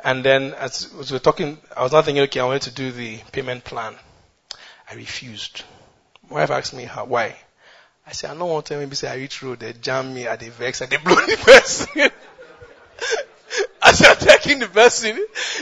and 0.05 0.25
then 0.25 0.55
as, 0.55 0.93
as 0.99 1.11
we 1.11 1.17
were 1.17 1.21
talking, 1.21 1.59
I 1.77 1.83
was 1.83 1.93
not 1.93 2.05
thinking, 2.05 2.23
okay, 2.25 2.41
I 2.41 2.45
wanted 2.45 2.63
to 2.63 2.73
do 2.73 2.93
the 2.93 3.19
payment 3.33 3.65
plan. 3.65 3.95
I 4.91 4.95
refused. 4.95 5.63
My 6.29 6.41
wife 6.41 6.51
asked 6.51 6.75
me 6.75 6.85
how, 6.85 7.05
why. 7.05 7.37
I 8.07 8.13
said, 8.13 8.31
I 8.31 8.35
don't 8.35 8.49
want 8.49 8.67
to 8.67 8.77
maybe 8.77 8.97
say 8.97 9.09
I 9.09 9.17
reach 9.17 9.43
road, 9.43 9.61
they 9.61 9.73
jam 9.73 10.15
me 10.15 10.27
at 10.27 10.41
the 10.41 10.51
vex 10.51 10.81
and 10.81 10.91
they 10.91 10.97
blow 10.97 11.15
the 11.15 11.37
person. 11.37 12.11
As 13.83 14.01
you're 14.01 14.15
taking 14.15 14.59
the 14.59 14.69
person, 14.69 15.17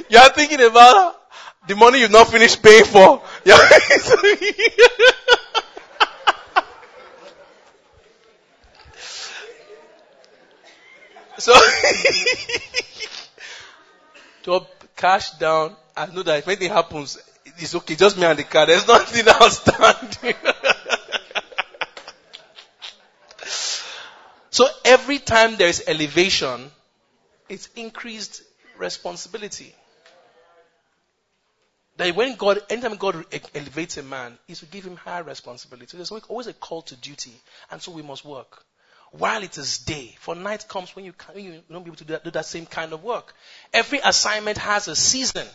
you 0.08 0.18
are 0.18 0.30
thinking 0.30 0.60
about 0.60 1.16
the 1.66 1.76
money 1.76 2.00
you've 2.00 2.10
not 2.10 2.28
finished 2.28 2.62
paying 2.62 2.84
for. 2.84 3.22
so, 11.38 11.52
to 14.48 14.66
cash 14.96 15.32
down, 15.32 15.76
I 15.96 16.06
know 16.06 16.22
that 16.22 16.38
if 16.38 16.48
anything 16.48 16.70
happens, 16.70 17.18
it's 17.58 17.74
okay, 17.74 17.94
just 17.94 18.16
me 18.16 18.24
and 18.24 18.38
the 18.38 18.44
car. 18.44 18.66
There's 18.66 18.86
nothing 18.88 19.28
outstanding. 19.28 20.34
so 24.50 24.66
every 24.84 25.18
time 25.18 25.56
there 25.56 25.68
is 25.68 25.84
elevation, 25.86 26.70
it's 27.48 27.68
increased 27.76 28.42
responsibility. 28.78 29.74
That 31.96 32.14
when 32.14 32.36
God, 32.36 32.60
anytime 32.70 32.96
God 32.96 33.24
elevates 33.54 33.96
a 33.96 34.04
man, 34.04 34.38
is 34.46 34.60
to 34.60 34.66
give 34.66 34.84
him 34.84 34.96
higher 34.96 35.24
responsibility. 35.24 35.96
There's 35.96 36.12
always 36.12 36.46
a 36.46 36.52
call 36.52 36.82
to 36.82 36.96
duty, 36.96 37.32
and 37.72 37.82
so 37.82 37.90
we 37.90 38.02
must 38.02 38.24
work. 38.24 38.64
While 39.12 39.42
it 39.42 39.56
is 39.56 39.78
day, 39.78 40.14
for 40.20 40.34
night 40.34 40.68
comes 40.68 40.94
when 40.94 41.04
you, 41.04 41.12
can, 41.12 41.38
you 41.38 41.62
don't 41.70 41.82
be 41.82 41.88
able 41.88 41.96
to 41.96 42.04
do 42.04 42.12
that, 42.12 42.24
do 42.24 42.30
that 42.32 42.46
same 42.46 42.66
kind 42.66 42.92
of 42.92 43.02
work. 43.02 43.34
Every 43.72 44.00
assignment 44.04 44.58
has 44.58 44.86
a 44.88 44.94
season. 44.94 45.46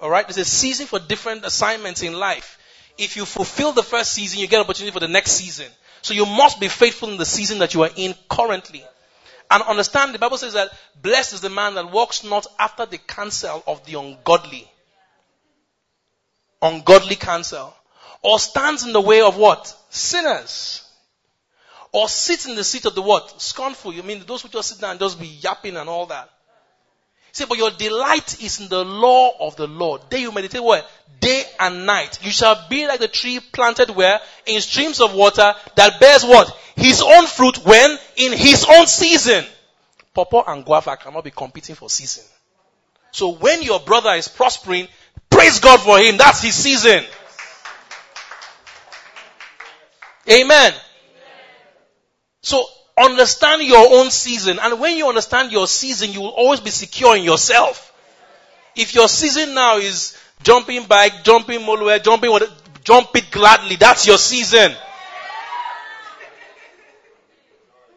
Alright? 0.00 0.26
There's 0.26 0.38
a 0.38 0.44
season 0.44 0.86
for 0.86 0.98
different 0.98 1.44
assignments 1.44 2.02
in 2.02 2.12
life. 2.12 2.58
If 2.98 3.16
you 3.16 3.24
fulfill 3.24 3.72
the 3.72 3.82
first 3.82 4.12
season, 4.12 4.40
you 4.40 4.48
get 4.48 4.60
opportunity 4.60 4.92
for 4.92 5.00
the 5.00 5.08
next 5.08 5.32
season. 5.32 5.66
So 6.02 6.14
you 6.14 6.26
must 6.26 6.58
be 6.58 6.68
faithful 6.68 7.10
in 7.10 7.18
the 7.18 7.26
season 7.26 7.58
that 7.58 7.74
you 7.74 7.82
are 7.82 7.90
in 7.94 8.14
currently. 8.28 8.84
And 9.50 9.62
understand 9.62 10.14
the 10.14 10.18
Bible 10.18 10.38
says 10.38 10.54
that 10.54 10.70
blessed 11.00 11.34
is 11.34 11.40
the 11.40 11.50
man 11.50 11.74
that 11.74 11.90
walks 11.90 12.24
not 12.24 12.46
after 12.58 12.86
the 12.86 12.98
counsel 12.98 13.62
of 13.66 13.84
the 13.84 13.98
ungodly. 13.98 14.70
Ungodly 16.62 17.16
counsel. 17.16 17.74
Or 18.22 18.38
stands 18.38 18.84
in 18.84 18.92
the 18.92 19.00
way 19.00 19.22
of 19.22 19.36
what? 19.36 19.74
Sinners. 19.90 20.89
Or 21.92 22.08
sit 22.08 22.46
in 22.46 22.54
the 22.54 22.64
seat 22.64 22.84
of 22.86 22.94
the 22.94 23.02
what? 23.02 23.40
Scornful. 23.40 23.92
You 23.92 24.02
mean 24.02 24.22
those 24.26 24.42
who 24.42 24.48
just 24.48 24.68
sit 24.68 24.80
down 24.80 24.92
and 24.92 25.00
just 25.00 25.18
be 25.18 25.26
yapping 25.26 25.76
and 25.76 25.88
all 25.88 26.06
that. 26.06 26.30
Say, 27.32 27.44
but 27.48 27.58
your 27.58 27.70
delight 27.70 28.42
is 28.42 28.60
in 28.60 28.68
the 28.68 28.84
law 28.84 29.32
of 29.40 29.56
the 29.56 29.66
Lord. 29.66 30.08
Day 30.08 30.20
you 30.20 30.32
meditate 30.32 30.62
where? 30.62 30.82
Day 31.20 31.44
and 31.58 31.86
night. 31.86 32.18
You 32.22 32.30
shall 32.30 32.66
be 32.68 32.86
like 32.86 33.00
the 33.00 33.08
tree 33.08 33.40
planted 33.40 33.90
where? 33.90 34.20
In 34.46 34.60
streams 34.60 35.00
of 35.00 35.14
water 35.14 35.54
that 35.76 36.00
bears 36.00 36.24
what? 36.24 36.56
His 36.76 37.02
own 37.02 37.26
fruit 37.26 37.64
when? 37.64 37.98
In 38.16 38.32
his 38.32 38.66
own 38.68 38.86
season. 38.86 39.44
Pawpaw 40.14 40.44
and 40.52 40.64
guava 40.64 40.96
cannot 40.96 41.22
be 41.24 41.30
competing 41.30 41.76
for 41.76 41.88
season. 41.88 42.24
So 43.12 43.32
when 43.34 43.62
your 43.62 43.80
brother 43.80 44.12
is 44.14 44.28
prospering, 44.28 44.88
praise 45.28 45.60
God 45.60 45.80
for 45.80 45.98
him. 45.98 46.16
That's 46.16 46.42
his 46.42 46.54
season. 46.54 47.04
Amen. 50.28 50.72
So 52.42 52.64
Understand 53.00 53.62
your 53.62 53.98
own 53.98 54.10
season. 54.10 54.58
And 54.60 54.78
when 54.78 54.96
you 54.96 55.08
understand 55.08 55.52
your 55.52 55.66
season, 55.66 56.12
you 56.12 56.20
will 56.20 56.28
always 56.28 56.60
be 56.60 56.70
secure 56.70 57.16
in 57.16 57.22
yourself. 57.22 57.92
If 58.76 58.94
your 58.94 59.08
season 59.08 59.54
now 59.54 59.78
is 59.78 60.16
jumping 60.42 60.84
bike, 60.84 61.24
jumping 61.24 61.60
molue, 61.60 62.02
jumping 62.02 62.30
what, 62.30 62.50
jump 62.84 63.08
it 63.14 63.30
gladly. 63.30 63.76
That's 63.76 64.06
your 64.06 64.18
season. 64.18 64.72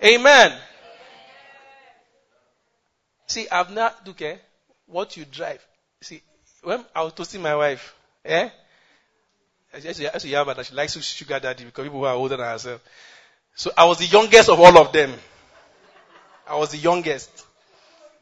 Amen. 0.03 0.53
See, 3.27 3.47
I've 3.49 3.71
not, 3.71 4.07
okay, 4.09 4.39
what 4.85 5.17
you 5.17 5.25
drive. 5.25 5.65
See, 6.01 6.21
when 6.61 6.83
I 6.95 7.03
was 7.03 7.13
toasting 7.13 7.41
my 7.41 7.55
wife, 7.55 7.93
eh? 8.23 8.49
I 9.73 9.77
used 9.77 9.97
to 9.97 10.03
that 10.03 10.65
she 10.65 10.75
likes 10.75 10.93
to 10.93 11.01
sugar 11.01 11.39
daddy 11.39 11.65
because 11.65 11.83
people 11.83 11.99
who 11.99 12.05
are 12.05 12.13
older 12.13 12.37
than 12.37 12.45
herself. 12.45 12.81
So 13.55 13.71
I 13.77 13.85
was 13.85 13.99
the 13.99 14.05
youngest 14.05 14.49
of 14.49 14.59
all 14.59 14.77
of 14.77 14.91
them. 14.91 15.13
I 16.47 16.55
was 16.55 16.71
the 16.71 16.77
youngest. 16.77 17.29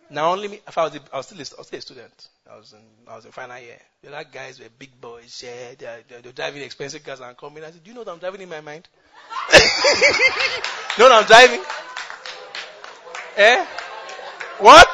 Now 0.10 0.32
only 0.32 0.50
me, 0.50 0.60
if 0.68 0.78
I 0.78 0.84
was, 0.84 0.94
the, 0.94 1.02
I 1.14 1.18
was, 1.18 1.26
still, 1.28 1.38
a, 1.38 1.42
I 1.42 1.60
was 1.60 1.68
still 1.68 1.80
a 1.80 1.82
student. 1.82 2.28
I 2.52 2.58
was 2.58 2.74
in, 2.74 2.80
I 3.08 3.16
was 3.16 3.26
in 3.26 3.32
final 3.32 3.58
year. 3.60 3.80
The 4.04 4.14
other 4.14 4.30
guys 4.30 4.60
were 4.60 4.68
big 4.78 5.00
boys. 5.00 5.42
Yeah, 5.44 5.74
they're, 5.78 6.00
they're, 6.08 6.22
they're 6.22 6.32
driving 6.34 6.62
expensive 6.64 7.04
cars 7.04 7.22
and 7.22 7.38
coming. 7.38 7.64
I 7.64 7.72
said, 7.72 7.84
do 7.84 7.90
you 7.90 7.94
know 7.96 8.02
what 8.02 8.10
I'm 8.10 8.20
driving 8.20 8.42
in 8.42 8.50
my 8.50 8.60
mind? 8.60 8.90
know 9.54 11.06
what 11.06 11.12
I'm 11.14 11.26
driving? 11.26 11.64
Eh? 13.38 13.66
What? 14.60 14.90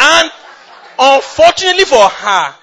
And 0.00 0.30
unfortunately 0.98 1.84
for 1.84 2.08
her, 2.08 2.54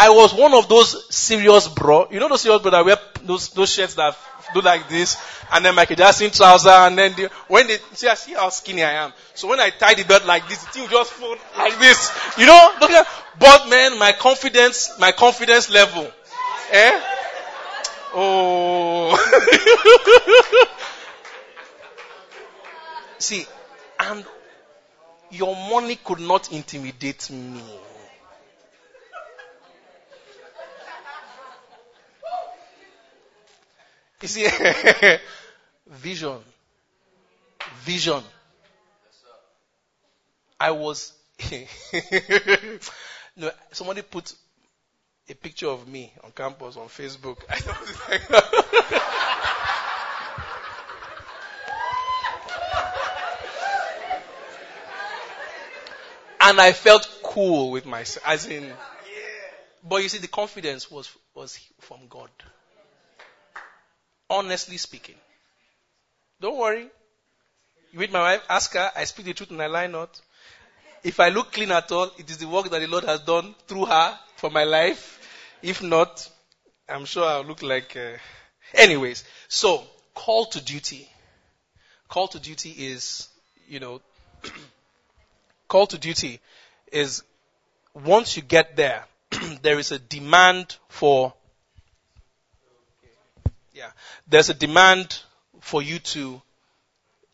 I 0.00 0.10
was 0.10 0.32
one 0.32 0.54
of 0.54 0.68
those 0.68 1.12
serious 1.12 1.66
bro. 1.66 2.06
You 2.12 2.20
know 2.20 2.28
those 2.28 2.42
serious 2.42 2.62
bro 2.62 2.70
that 2.70 2.84
wear 2.84 2.98
those, 3.24 3.48
those 3.48 3.68
shirts 3.68 3.94
that 3.94 4.16
do 4.54 4.60
like 4.60 4.88
this, 4.88 5.16
and 5.52 5.64
then 5.64 5.74
Michael 5.74 5.96
Jackson 5.96 6.30
trouser, 6.30 6.68
and 6.68 6.96
then 6.96 7.14
the, 7.14 7.28
when 7.48 7.66
they 7.66 7.78
see, 7.94 8.08
see 8.14 8.34
how 8.34 8.48
skinny 8.48 8.84
I 8.84 8.92
am. 9.04 9.12
So 9.34 9.48
when 9.48 9.58
I 9.58 9.70
tie 9.70 9.94
the 9.94 10.04
belt 10.04 10.24
like 10.24 10.48
this, 10.48 10.62
the 10.62 10.70
thing 10.70 10.88
just 10.88 11.12
fall 11.14 11.36
like 11.58 11.80
this. 11.80 12.12
You 12.38 12.46
know, 12.46 12.74
look 12.80 12.92
at, 12.92 13.08
but 13.40 13.68
man, 13.68 13.98
my 13.98 14.12
confidence, 14.12 14.92
my 15.00 15.10
confidence 15.10 15.68
level, 15.68 16.08
eh? 16.70 17.02
Oh. 18.14 19.16
see, 23.18 23.44
and 23.98 24.24
your 25.32 25.56
money 25.56 25.96
could 25.96 26.20
not 26.20 26.52
intimidate 26.52 27.28
me. 27.30 27.60
You 34.20 34.28
see, 34.28 34.48
vision. 35.86 36.38
Vision. 37.82 38.22
I 40.60 40.72
was, 40.72 41.12
no, 43.36 43.50
somebody 43.70 44.02
put 44.02 44.34
a 45.28 45.34
picture 45.34 45.68
of 45.68 45.86
me 45.86 46.12
on 46.24 46.32
campus 46.32 46.76
on 46.76 46.88
Facebook. 46.88 47.38
and 56.40 56.60
I 56.60 56.72
felt 56.72 57.08
cool 57.22 57.70
with 57.70 57.86
myself, 57.86 58.26
as 58.26 58.46
in, 58.46 58.72
but 59.88 60.02
you 60.02 60.08
see, 60.08 60.18
the 60.18 60.26
confidence 60.26 60.90
was, 60.90 61.08
was 61.36 61.60
from 61.80 62.00
God. 62.08 62.30
Honestly 64.30 64.76
speaking. 64.76 65.14
Don't 66.40 66.56
worry. 66.56 66.88
You 67.92 67.98
meet 67.98 68.12
my 68.12 68.20
wife, 68.20 68.42
ask 68.48 68.74
her, 68.74 68.92
I 68.94 69.04
speak 69.04 69.26
the 69.26 69.34
truth 69.34 69.50
and 69.50 69.62
I 69.62 69.66
lie 69.66 69.86
not. 69.86 70.20
If 71.02 71.20
I 71.20 71.30
look 71.30 71.52
clean 71.52 71.70
at 71.70 71.90
all, 71.90 72.10
it 72.18 72.28
is 72.28 72.38
the 72.38 72.48
work 72.48 72.68
that 72.70 72.80
the 72.80 72.86
Lord 72.86 73.04
has 73.04 73.20
done 73.20 73.54
through 73.66 73.86
her 73.86 74.18
for 74.36 74.50
my 74.50 74.64
life. 74.64 75.18
If 75.62 75.82
not, 75.82 76.28
I'm 76.88 77.04
sure 77.04 77.24
I'll 77.24 77.44
look 77.44 77.62
like. 77.62 77.96
Uh... 77.96 78.18
Anyways, 78.74 79.24
so 79.48 79.84
call 80.14 80.46
to 80.46 80.60
duty. 80.60 81.08
Call 82.08 82.28
to 82.28 82.40
duty 82.40 82.70
is, 82.70 83.28
you 83.68 83.80
know, 83.80 84.00
call 85.68 85.86
to 85.86 85.98
duty 85.98 86.40
is 86.92 87.22
once 87.94 88.36
you 88.36 88.42
get 88.42 88.76
there, 88.76 89.04
there 89.62 89.78
is 89.78 89.92
a 89.92 89.98
demand 89.98 90.76
for, 90.88 91.32
yeah, 93.78 93.90
there's 94.26 94.50
a 94.50 94.54
demand 94.54 95.20
for 95.60 95.80
you 95.80 96.00
to, 96.00 96.42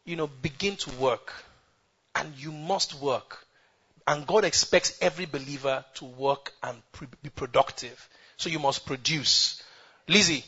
you 0.05 0.17
know, 0.17 0.27
begin 0.27 0.77
to 0.77 0.91
work. 0.97 1.33
And 2.15 2.33
you 2.37 2.53
must 2.53 3.01
work. 3.01 3.47
And 4.07 4.27
God 4.27 4.45
expects 4.45 4.99
every 5.01 5.25
believer 5.25 5.85
to 5.95 6.05
work 6.05 6.53
and 6.63 6.77
pre- 6.93 7.09
be 7.23 7.31
productive. 7.31 8.09
So 8.37 8.51
you 8.51 8.59
must 8.59 8.85
produce. 8.85 9.63
Lizzie, 10.07 10.45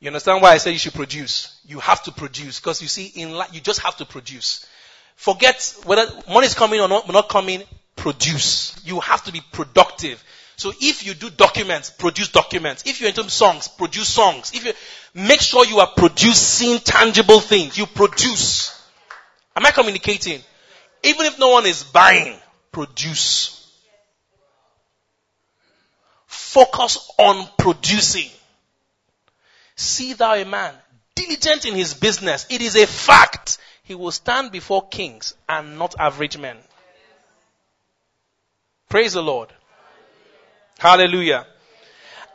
you 0.00 0.08
understand 0.08 0.40
why 0.42 0.52
I 0.52 0.56
say 0.56 0.72
you 0.72 0.78
should 0.78 0.94
produce? 0.94 1.60
You 1.66 1.78
have 1.80 2.02
to 2.04 2.12
produce. 2.12 2.58
Because 2.58 2.80
you 2.80 2.88
see, 2.88 3.12
in 3.14 3.32
life, 3.32 3.50
you 3.52 3.60
just 3.60 3.80
have 3.80 3.98
to 3.98 4.06
produce. 4.06 4.66
Forget 5.16 5.76
whether 5.84 6.10
money 6.28 6.46
is 6.46 6.54
coming 6.54 6.80
or 6.80 6.88
not, 6.88 7.06
not 7.12 7.28
coming, 7.28 7.62
produce. 7.96 8.80
You 8.84 9.00
have 9.00 9.22
to 9.24 9.32
be 9.32 9.42
productive. 9.52 10.24
So 10.56 10.72
if 10.80 11.04
you 11.04 11.14
do 11.14 11.30
documents, 11.30 11.90
produce 11.90 12.28
documents. 12.28 12.84
If 12.86 13.00
you're 13.00 13.08
into 13.08 13.28
songs, 13.28 13.68
produce 13.68 14.08
songs. 14.08 14.52
If 14.54 14.64
you 14.64 14.72
make 15.14 15.40
sure 15.40 15.64
you 15.66 15.80
are 15.80 15.90
producing 15.96 16.78
tangible 16.78 17.40
things, 17.40 17.76
you 17.76 17.86
produce. 17.86 18.70
Am 19.56 19.66
I 19.66 19.70
communicating? 19.70 20.40
Even 21.02 21.26
if 21.26 21.38
no 21.38 21.50
one 21.50 21.66
is 21.66 21.82
buying, 21.82 22.36
produce. 22.72 23.60
Focus 26.26 27.10
on 27.18 27.48
producing. 27.58 28.30
See 29.76 30.12
thou 30.12 30.34
a 30.34 30.44
man 30.44 30.74
diligent 31.14 31.64
in 31.64 31.74
his 31.74 31.94
business. 31.94 32.46
It 32.50 32.62
is 32.62 32.76
a 32.76 32.86
fact. 32.86 33.58
He 33.82 33.94
will 33.94 34.10
stand 34.10 34.52
before 34.52 34.88
kings 34.88 35.34
and 35.48 35.78
not 35.78 35.94
average 35.98 36.38
men. 36.38 36.56
Praise 38.88 39.12
the 39.12 39.22
Lord. 39.22 39.52
Hallelujah. 40.78 41.46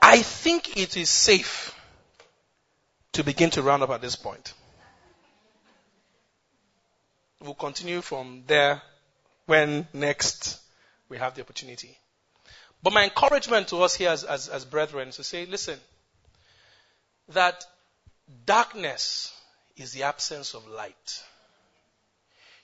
I 0.02 0.22
think 0.22 0.78
it 0.78 0.98
is 0.98 1.10
safe 1.10 1.76
to 3.14 3.24
begin 3.24 3.50
to 3.52 3.62
round 3.62 3.84
up 3.84 3.90
at 3.90 4.02
this 4.02 4.16
point. 4.16 4.54
We'll 7.42 7.54
continue 7.54 8.02
from 8.02 8.44
there 8.48 8.82
when 9.46 9.88
next 9.94 10.60
we 11.10 11.18
have 11.18 11.36
the 11.36 11.42
opportunity. 11.42 11.98
But 12.82 12.94
my 12.94 13.04
encouragement 13.04 13.70
to 13.70 13.78
us 13.84 13.96
here 13.96 14.10
as, 14.10 14.24
as, 14.24 14.48
as 14.48 14.66
brethren 14.66 15.10
is 15.10 15.18
to 15.18 15.24
say, 15.24 15.46
listen, 15.46 15.80
that 17.30 17.66
darkness 18.46 19.34
is 19.76 19.92
the 19.92 20.04
absence 20.04 20.54
of 20.54 20.68
light. 20.68 21.24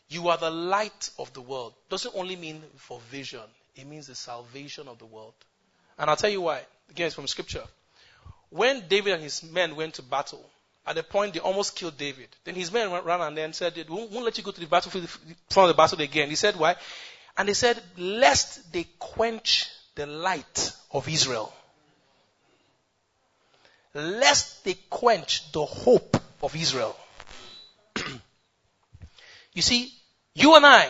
You 0.07 0.30
are 0.30 0.38
the 0.38 0.51
light 0.51 1.09
of 1.17 1.34
the 1.34 1.41
world. 1.41 1.73
Doesn't 1.89 2.15
only 2.15 2.36
mean 2.36 2.61
for 2.78 2.99
vision, 3.11 3.41
it 3.76 3.88
means 3.88 4.07
the 4.07 4.15
salvation 4.15 4.88
of 4.88 4.99
the 4.99 5.05
world. 5.05 5.34
And 5.97 6.09
I'll 6.09 6.15
tell 6.15 6.29
you 6.29 6.41
why. 6.41 6.61
Again, 6.89 7.07
it's 7.07 7.15
from 7.15 7.27
scripture. 7.27 7.63
When 8.49 8.87
David 8.87 9.13
and 9.13 9.23
his 9.23 9.43
men 9.43 9.75
went 9.75 9.95
to 9.95 10.01
battle, 10.01 10.49
at 10.85 10.97
a 10.97 11.03
point 11.03 11.33
they 11.33 11.39
almost 11.39 11.75
killed 11.75 11.97
David. 11.97 12.27
Then 12.43 12.55
his 12.55 12.71
men 12.71 12.91
ran 12.91 13.21
and 13.21 13.37
then 13.37 13.53
said, 13.53 13.75
we 13.75 13.83
won't 13.95 14.23
let 14.23 14.37
you 14.37 14.43
go 14.43 14.51
to 14.51 14.59
the 14.59 14.67
battlefield, 14.67 15.05
of 15.05 15.67
the 15.67 15.73
battle 15.73 15.99
again. 16.01 16.29
He 16.29 16.35
said, 16.35 16.55
why? 16.55 16.75
And 17.37 17.49
they 17.49 17.53
said, 17.53 17.81
lest 17.97 18.71
they 18.71 18.85
quench 18.99 19.69
the 19.95 20.05
light 20.05 20.71
of 20.91 21.07
Israel. 21.09 21.53
Lest 23.93 24.63
they 24.63 24.75
quench 24.89 25.51
the 25.51 25.65
hope 25.65 26.17
of 26.43 26.55
Israel. 26.55 26.95
you 29.53 29.61
see, 29.61 29.91
you 30.33 30.55
and 30.55 30.65
I 30.65 30.89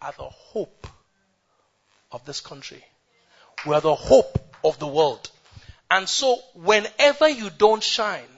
are 0.00 0.12
the 0.16 0.24
hope 0.24 0.86
of 2.12 2.24
this 2.26 2.40
country. 2.40 2.84
We 3.66 3.74
are 3.74 3.80
the 3.80 3.94
hope 3.94 4.38
of 4.62 4.78
the 4.78 4.86
world. 4.86 5.30
And 5.90 6.08
so 6.08 6.38
whenever 6.54 7.28
you 7.28 7.50
don't 7.50 7.82
shine, 7.82 8.28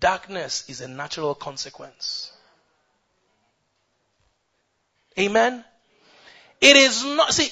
darkness 0.00 0.68
is 0.68 0.80
a 0.80 0.88
natural 0.88 1.34
consequence. 1.34 2.32
Amen? 5.18 5.64
It 6.60 6.76
is 6.76 7.04
not, 7.04 7.32
see, 7.32 7.50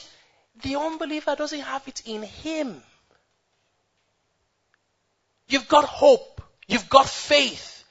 the 0.62 0.76
unbeliever 0.76 1.34
doesn't 1.36 1.60
have 1.60 1.86
it 1.88 2.02
in 2.06 2.22
him. 2.22 2.82
You've 5.48 5.68
got 5.68 5.84
hope. 5.84 6.40
You've 6.66 6.88
got 6.88 7.08
faith. 7.08 7.84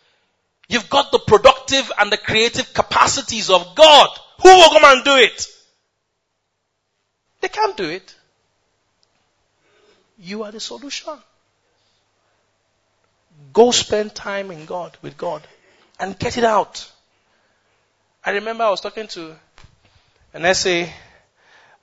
You've 0.67 0.89
got 0.89 1.11
the 1.11 1.19
productive 1.19 1.91
and 1.97 2.11
the 2.11 2.17
creative 2.17 2.73
capacities 2.73 3.49
of 3.49 3.75
God. 3.75 4.09
Who 4.41 4.49
will 4.49 4.69
come 4.69 4.83
and 4.85 5.03
do 5.03 5.15
it? 5.15 5.47
They 7.41 7.49
can't 7.49 7.77
do 7.77 7.85
it. 7.85 8.15
You 10.17 10.43
are 10.43 10.51
the 10.51 10.59
solution. 10.59 11.13
Go 13.53 13.71
spend 13.71 14.15
time 14.15 14.51
in 14.51 14.65
God, 14.65 14.97
with 15.01 15.17
God, 15.17 15.45
and 15.99 16.17
get 16.17 16.37
it 16.37 16.43
out. 16.43 16.89
I 18.23 18.31
remember 18.31 18.63
I 18.63 18.69
was 18.69 18.81
talking 18.81 19.07
to 19.07 19.35
an 20.33 20.53
SA, 20.55 20.85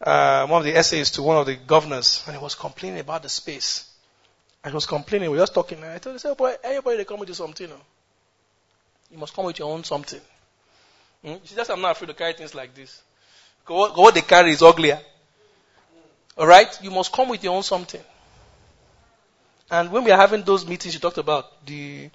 uh, 0.01 0.47
one 0.47 0.67
of 0.67 0.75
the 0.75 0.83
SAs 0.83 1.13
to 1.13 1.23
one 1.23 1.37
of 1.37 1.47
the 1.47 1.57
governors, 1.57 2.23
and 2.27 2.37
he 2.37 2.43
was 2.43 2.55
complaining 2.55 3.01
about 3.01 3.23
the 3.23 3.29
space. 3.29 3.89
I 4.65 4.71
was 4.71 4.87
complaining, 4.87 5.31
we 5.31 5.37
were 5.37 5.43
just 5.43 5.55
talking, 5.55 5.79
and 5.79 5.87
I 5.93 5.99
told 5.99 6.15
him, 6.15 6.19
say, 6.19 6.35
boy, 6.35 6.55
everybody 6.63 6.99
they 6.99 7.05
come 7.05 7.19
with 7.21 7.29
you 7.29 7.35
something. 7.35 7.69
You, 9.11 9.19
must 9.19 9.35
come 9.35 9.45
with 9.45 9.59
your 9.59 9.73
own 9.73 9.85
something. 9.85 10.21
Hmm? 11.25 11.35
See, 11.45 11.55
that's 11.55 11.71
I'm 11.71 11.81
not 11.81 11.93
afraid 11.93 12.09
to 12.09 12.15
carry 12.15 12.33
things 12.33 12.55
like 12.55 12.75
this. 12.75 13.03
What 13.67 14.15
they 14.15 14.23
carry 14.23 14.53
is 14.53 14.63
uglier. 14.63 15.01
Alright? 16.37 16.79
You 16.83 16.91
must 16.91 17.13
come 17.13 17.29
with 17.29 17.45
your 17.45 17.55
own 17.55 17.63
something. 17.63 18.01
And 19.73 19.91
when 19.91 20.05
we 20.05 20.11
are 20.11 20.19
having 20.19 20.43
those 20.43 20.67
meetings 20.67 20.93
you 20.93 21.01
talked 21.01 21.17
about, 21.17 21.65
the, 21.65 22.11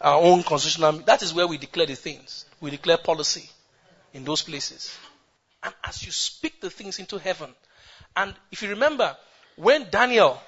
our 0.00 0.22
own 0.22 0.42
constitutional, 0.42 0.92
that 1.04 1.22
is 1.22 1.34
where 1.34 1.46
we 1.46 1.58
declare 1.58 1.84
the 1.84 1.94
things. 1.94 2.46
We 2.62 2.70
declare 2.70 2.96
policy 2.96 3.46
in 4.14 4.24
those 4.24 4.40
places. 4.40 4.96
And 5.62 5.74
as 5.84 6.02
you 6.02 6.10
speak 6.10 6.62
the 6.62 6.70
things 6.70 6.98
into 6.98 7.18
heaven, 7.18 7.50
and 8.16 8.32
if 8.50 8.62
you 8.62 8.70
remember, 8.70 9.14
when 9.56 9.90
Daniel 9.90 10.40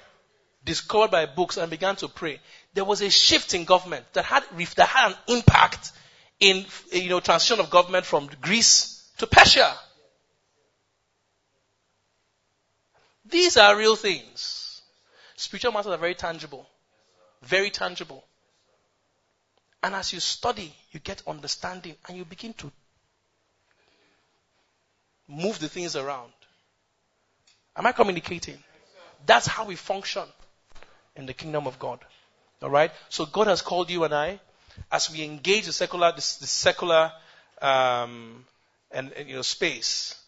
discovered 0.65 1.11
by 1.11 1.27
books 1.27 1.59
and 1.59 1.71
began 1.71 1.97
to 1.97 2.09
pray, 2.09 2.41
there 2.73 2.87
was 2.87 3.03
a 3.03 3.11
shift 3.11 3.53
in 3.53 3.67
government 3.67 4.07
that 4.15 4.25
had, 4.25 4.43
that 4.77 4.89
had 4.89 5.11
an 5.11 5.17
impact 5.29 5.93
in, 6.39 6.65
you 6.91 7.11
know, 7.11 7.21
transition 7.21 7.61
of 7.61 7.69
government 7.69 8.07
from 8.07 8.31
Greece 8.41 9.11
to 9.19 9.27
Persia. 9.27 9.75
These 13.27 13.59
are 13.59 13.77
real 13.77 13.95
things. 13.95 14.70
Spiritual 15.41 15.73
matters 15.73 15.93
are 15.93 15.97
very 15.97 16.15
tangible. 16.15 16.67
Very 17.43 17.71
tangible. 17.71 18.23
And 19.83 19.95
as 19.95 20.13
you 20.13 20.21
study, 20.21 20.75
you 20.93 21.01
get 21.01 21.23
understanding 21.27 21.97
and 22.07 22.19
you 22.19 22.27
begin 22.27 22.53
to 22.55 22.71
move 25.27 25.59
the 25.59 25.69
things 25.69 25.97
around. 25.97 26.33
Am 27.75 27.87
I 27.87 27.93
communicating? 27.93 28.59
That's 29.25 29.47
how 29.47 29.65
we 29.65 29.77
function 29.77 30.25
in 31.17 31.25
the 31.25 31.33
kingdom 31.33 31.67
of 31.67 31.79
God. 31.79 32.01
Alright? 32.63 32.91
So 33.09 33.25
God 33.25 33.47
has 33.47 33.63
called 33.63 33.89
you 33.89 34.05
and 34.05 34.15
I 34.15 34.41
as 34.93 35.11
we 35.11 35.25
engage 35.25 35.65
the 35.65 35.73
secular, 35.73 36.13
the 36.13 36.21
secular, 36.21 37.13
um, 37.63 38.45
and, 38.91 39.11
and, 39.13 39.27
you 39.27 39.37
know, 39.37 39.43
space. 39.43 40.23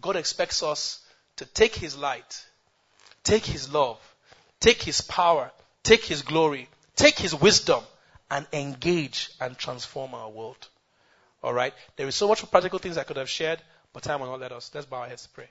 God 0.00 0.14
expects 0.14 0.62
us 0.62 1.00
to 1.38 1.46
take 1.46 1.74
His 1.74 1.96
light, 1.96 2.46
take 3.24 3.44
His 3.44 3.72
love, 3.72 3.98
take 4.62 4.80
His 4.82 5.00
power, 5.00 5.50
take 5.82 6.04
His 6.04 6.22
glory, 6.22 6.68
take 6.96 7.18
His 7.18 7.34
wisdom, 7.34 7.82
and 8.30 8.46
engage 8.52 9.30
and 9.40 9.58
transform 9.58 10.14
our 10.14 10.30
world. 10.30 10.68
Alright? 11.44 11.74
There 11.96 12.06
is 12.06 12.14
so 12.14 12.28
much 12.28 12.48
practical 12.50 12.78
things 12.78 12.96
I 12.96 13.02
could 13.02 13.16
have 13.16 13.28
shared, 13.28 13.60
but 13.92 14.04
time 14.04 14.20
will 14.20 14.28
not 14.28 14.40
let 14.40 14.52
us. 14.52 14.70
Let's 14.72 14.86
bow 14.86 14.98
our 14.98 15.08
heads 15.08 15.24
to 15.24 15.28
pray. 15.30 15.48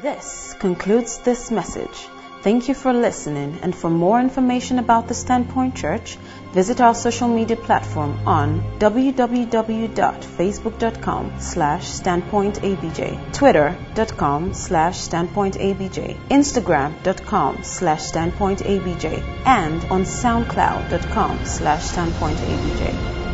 This 0.00 0.54
concludes 0.58 1.18
this 1.18 1.50
message. 1.50 2.06
Thank 2.44 2.68
you 2.68 2.74
for 2.74 2.92
listening, 2.92 3.58
and 3.62 3.74
for 3.74 3.88
more 3.88 4.20
information 4.20 4.78
about 4.78 5.08
the 5.08 5.14
Standpoint 5.14 5.74
Church, 5.74 6.18
visit 6.52 6.78
our 6.78 6.94
social 6.94 7.26
media 7.26 7.56
platform 7.56 8.28
on 8.28 8.60
www.facebook.com 8.78 11.40
slash 11.40 11.90
standpointabj, 11.90 13.32
twitter.com 13.32 14.52
slash 14.52 15.08
standpointabj, 15.08 16.28
instagram.com 16.28 17.64
slash 17.64 18.12
standpointabj, 18.12 19.22
and 19.46 19.82
on 19.86 20.04
soundcloud.com 20.04 21.46
slash 21.46 21.82
standpointabj. 21.82 23.33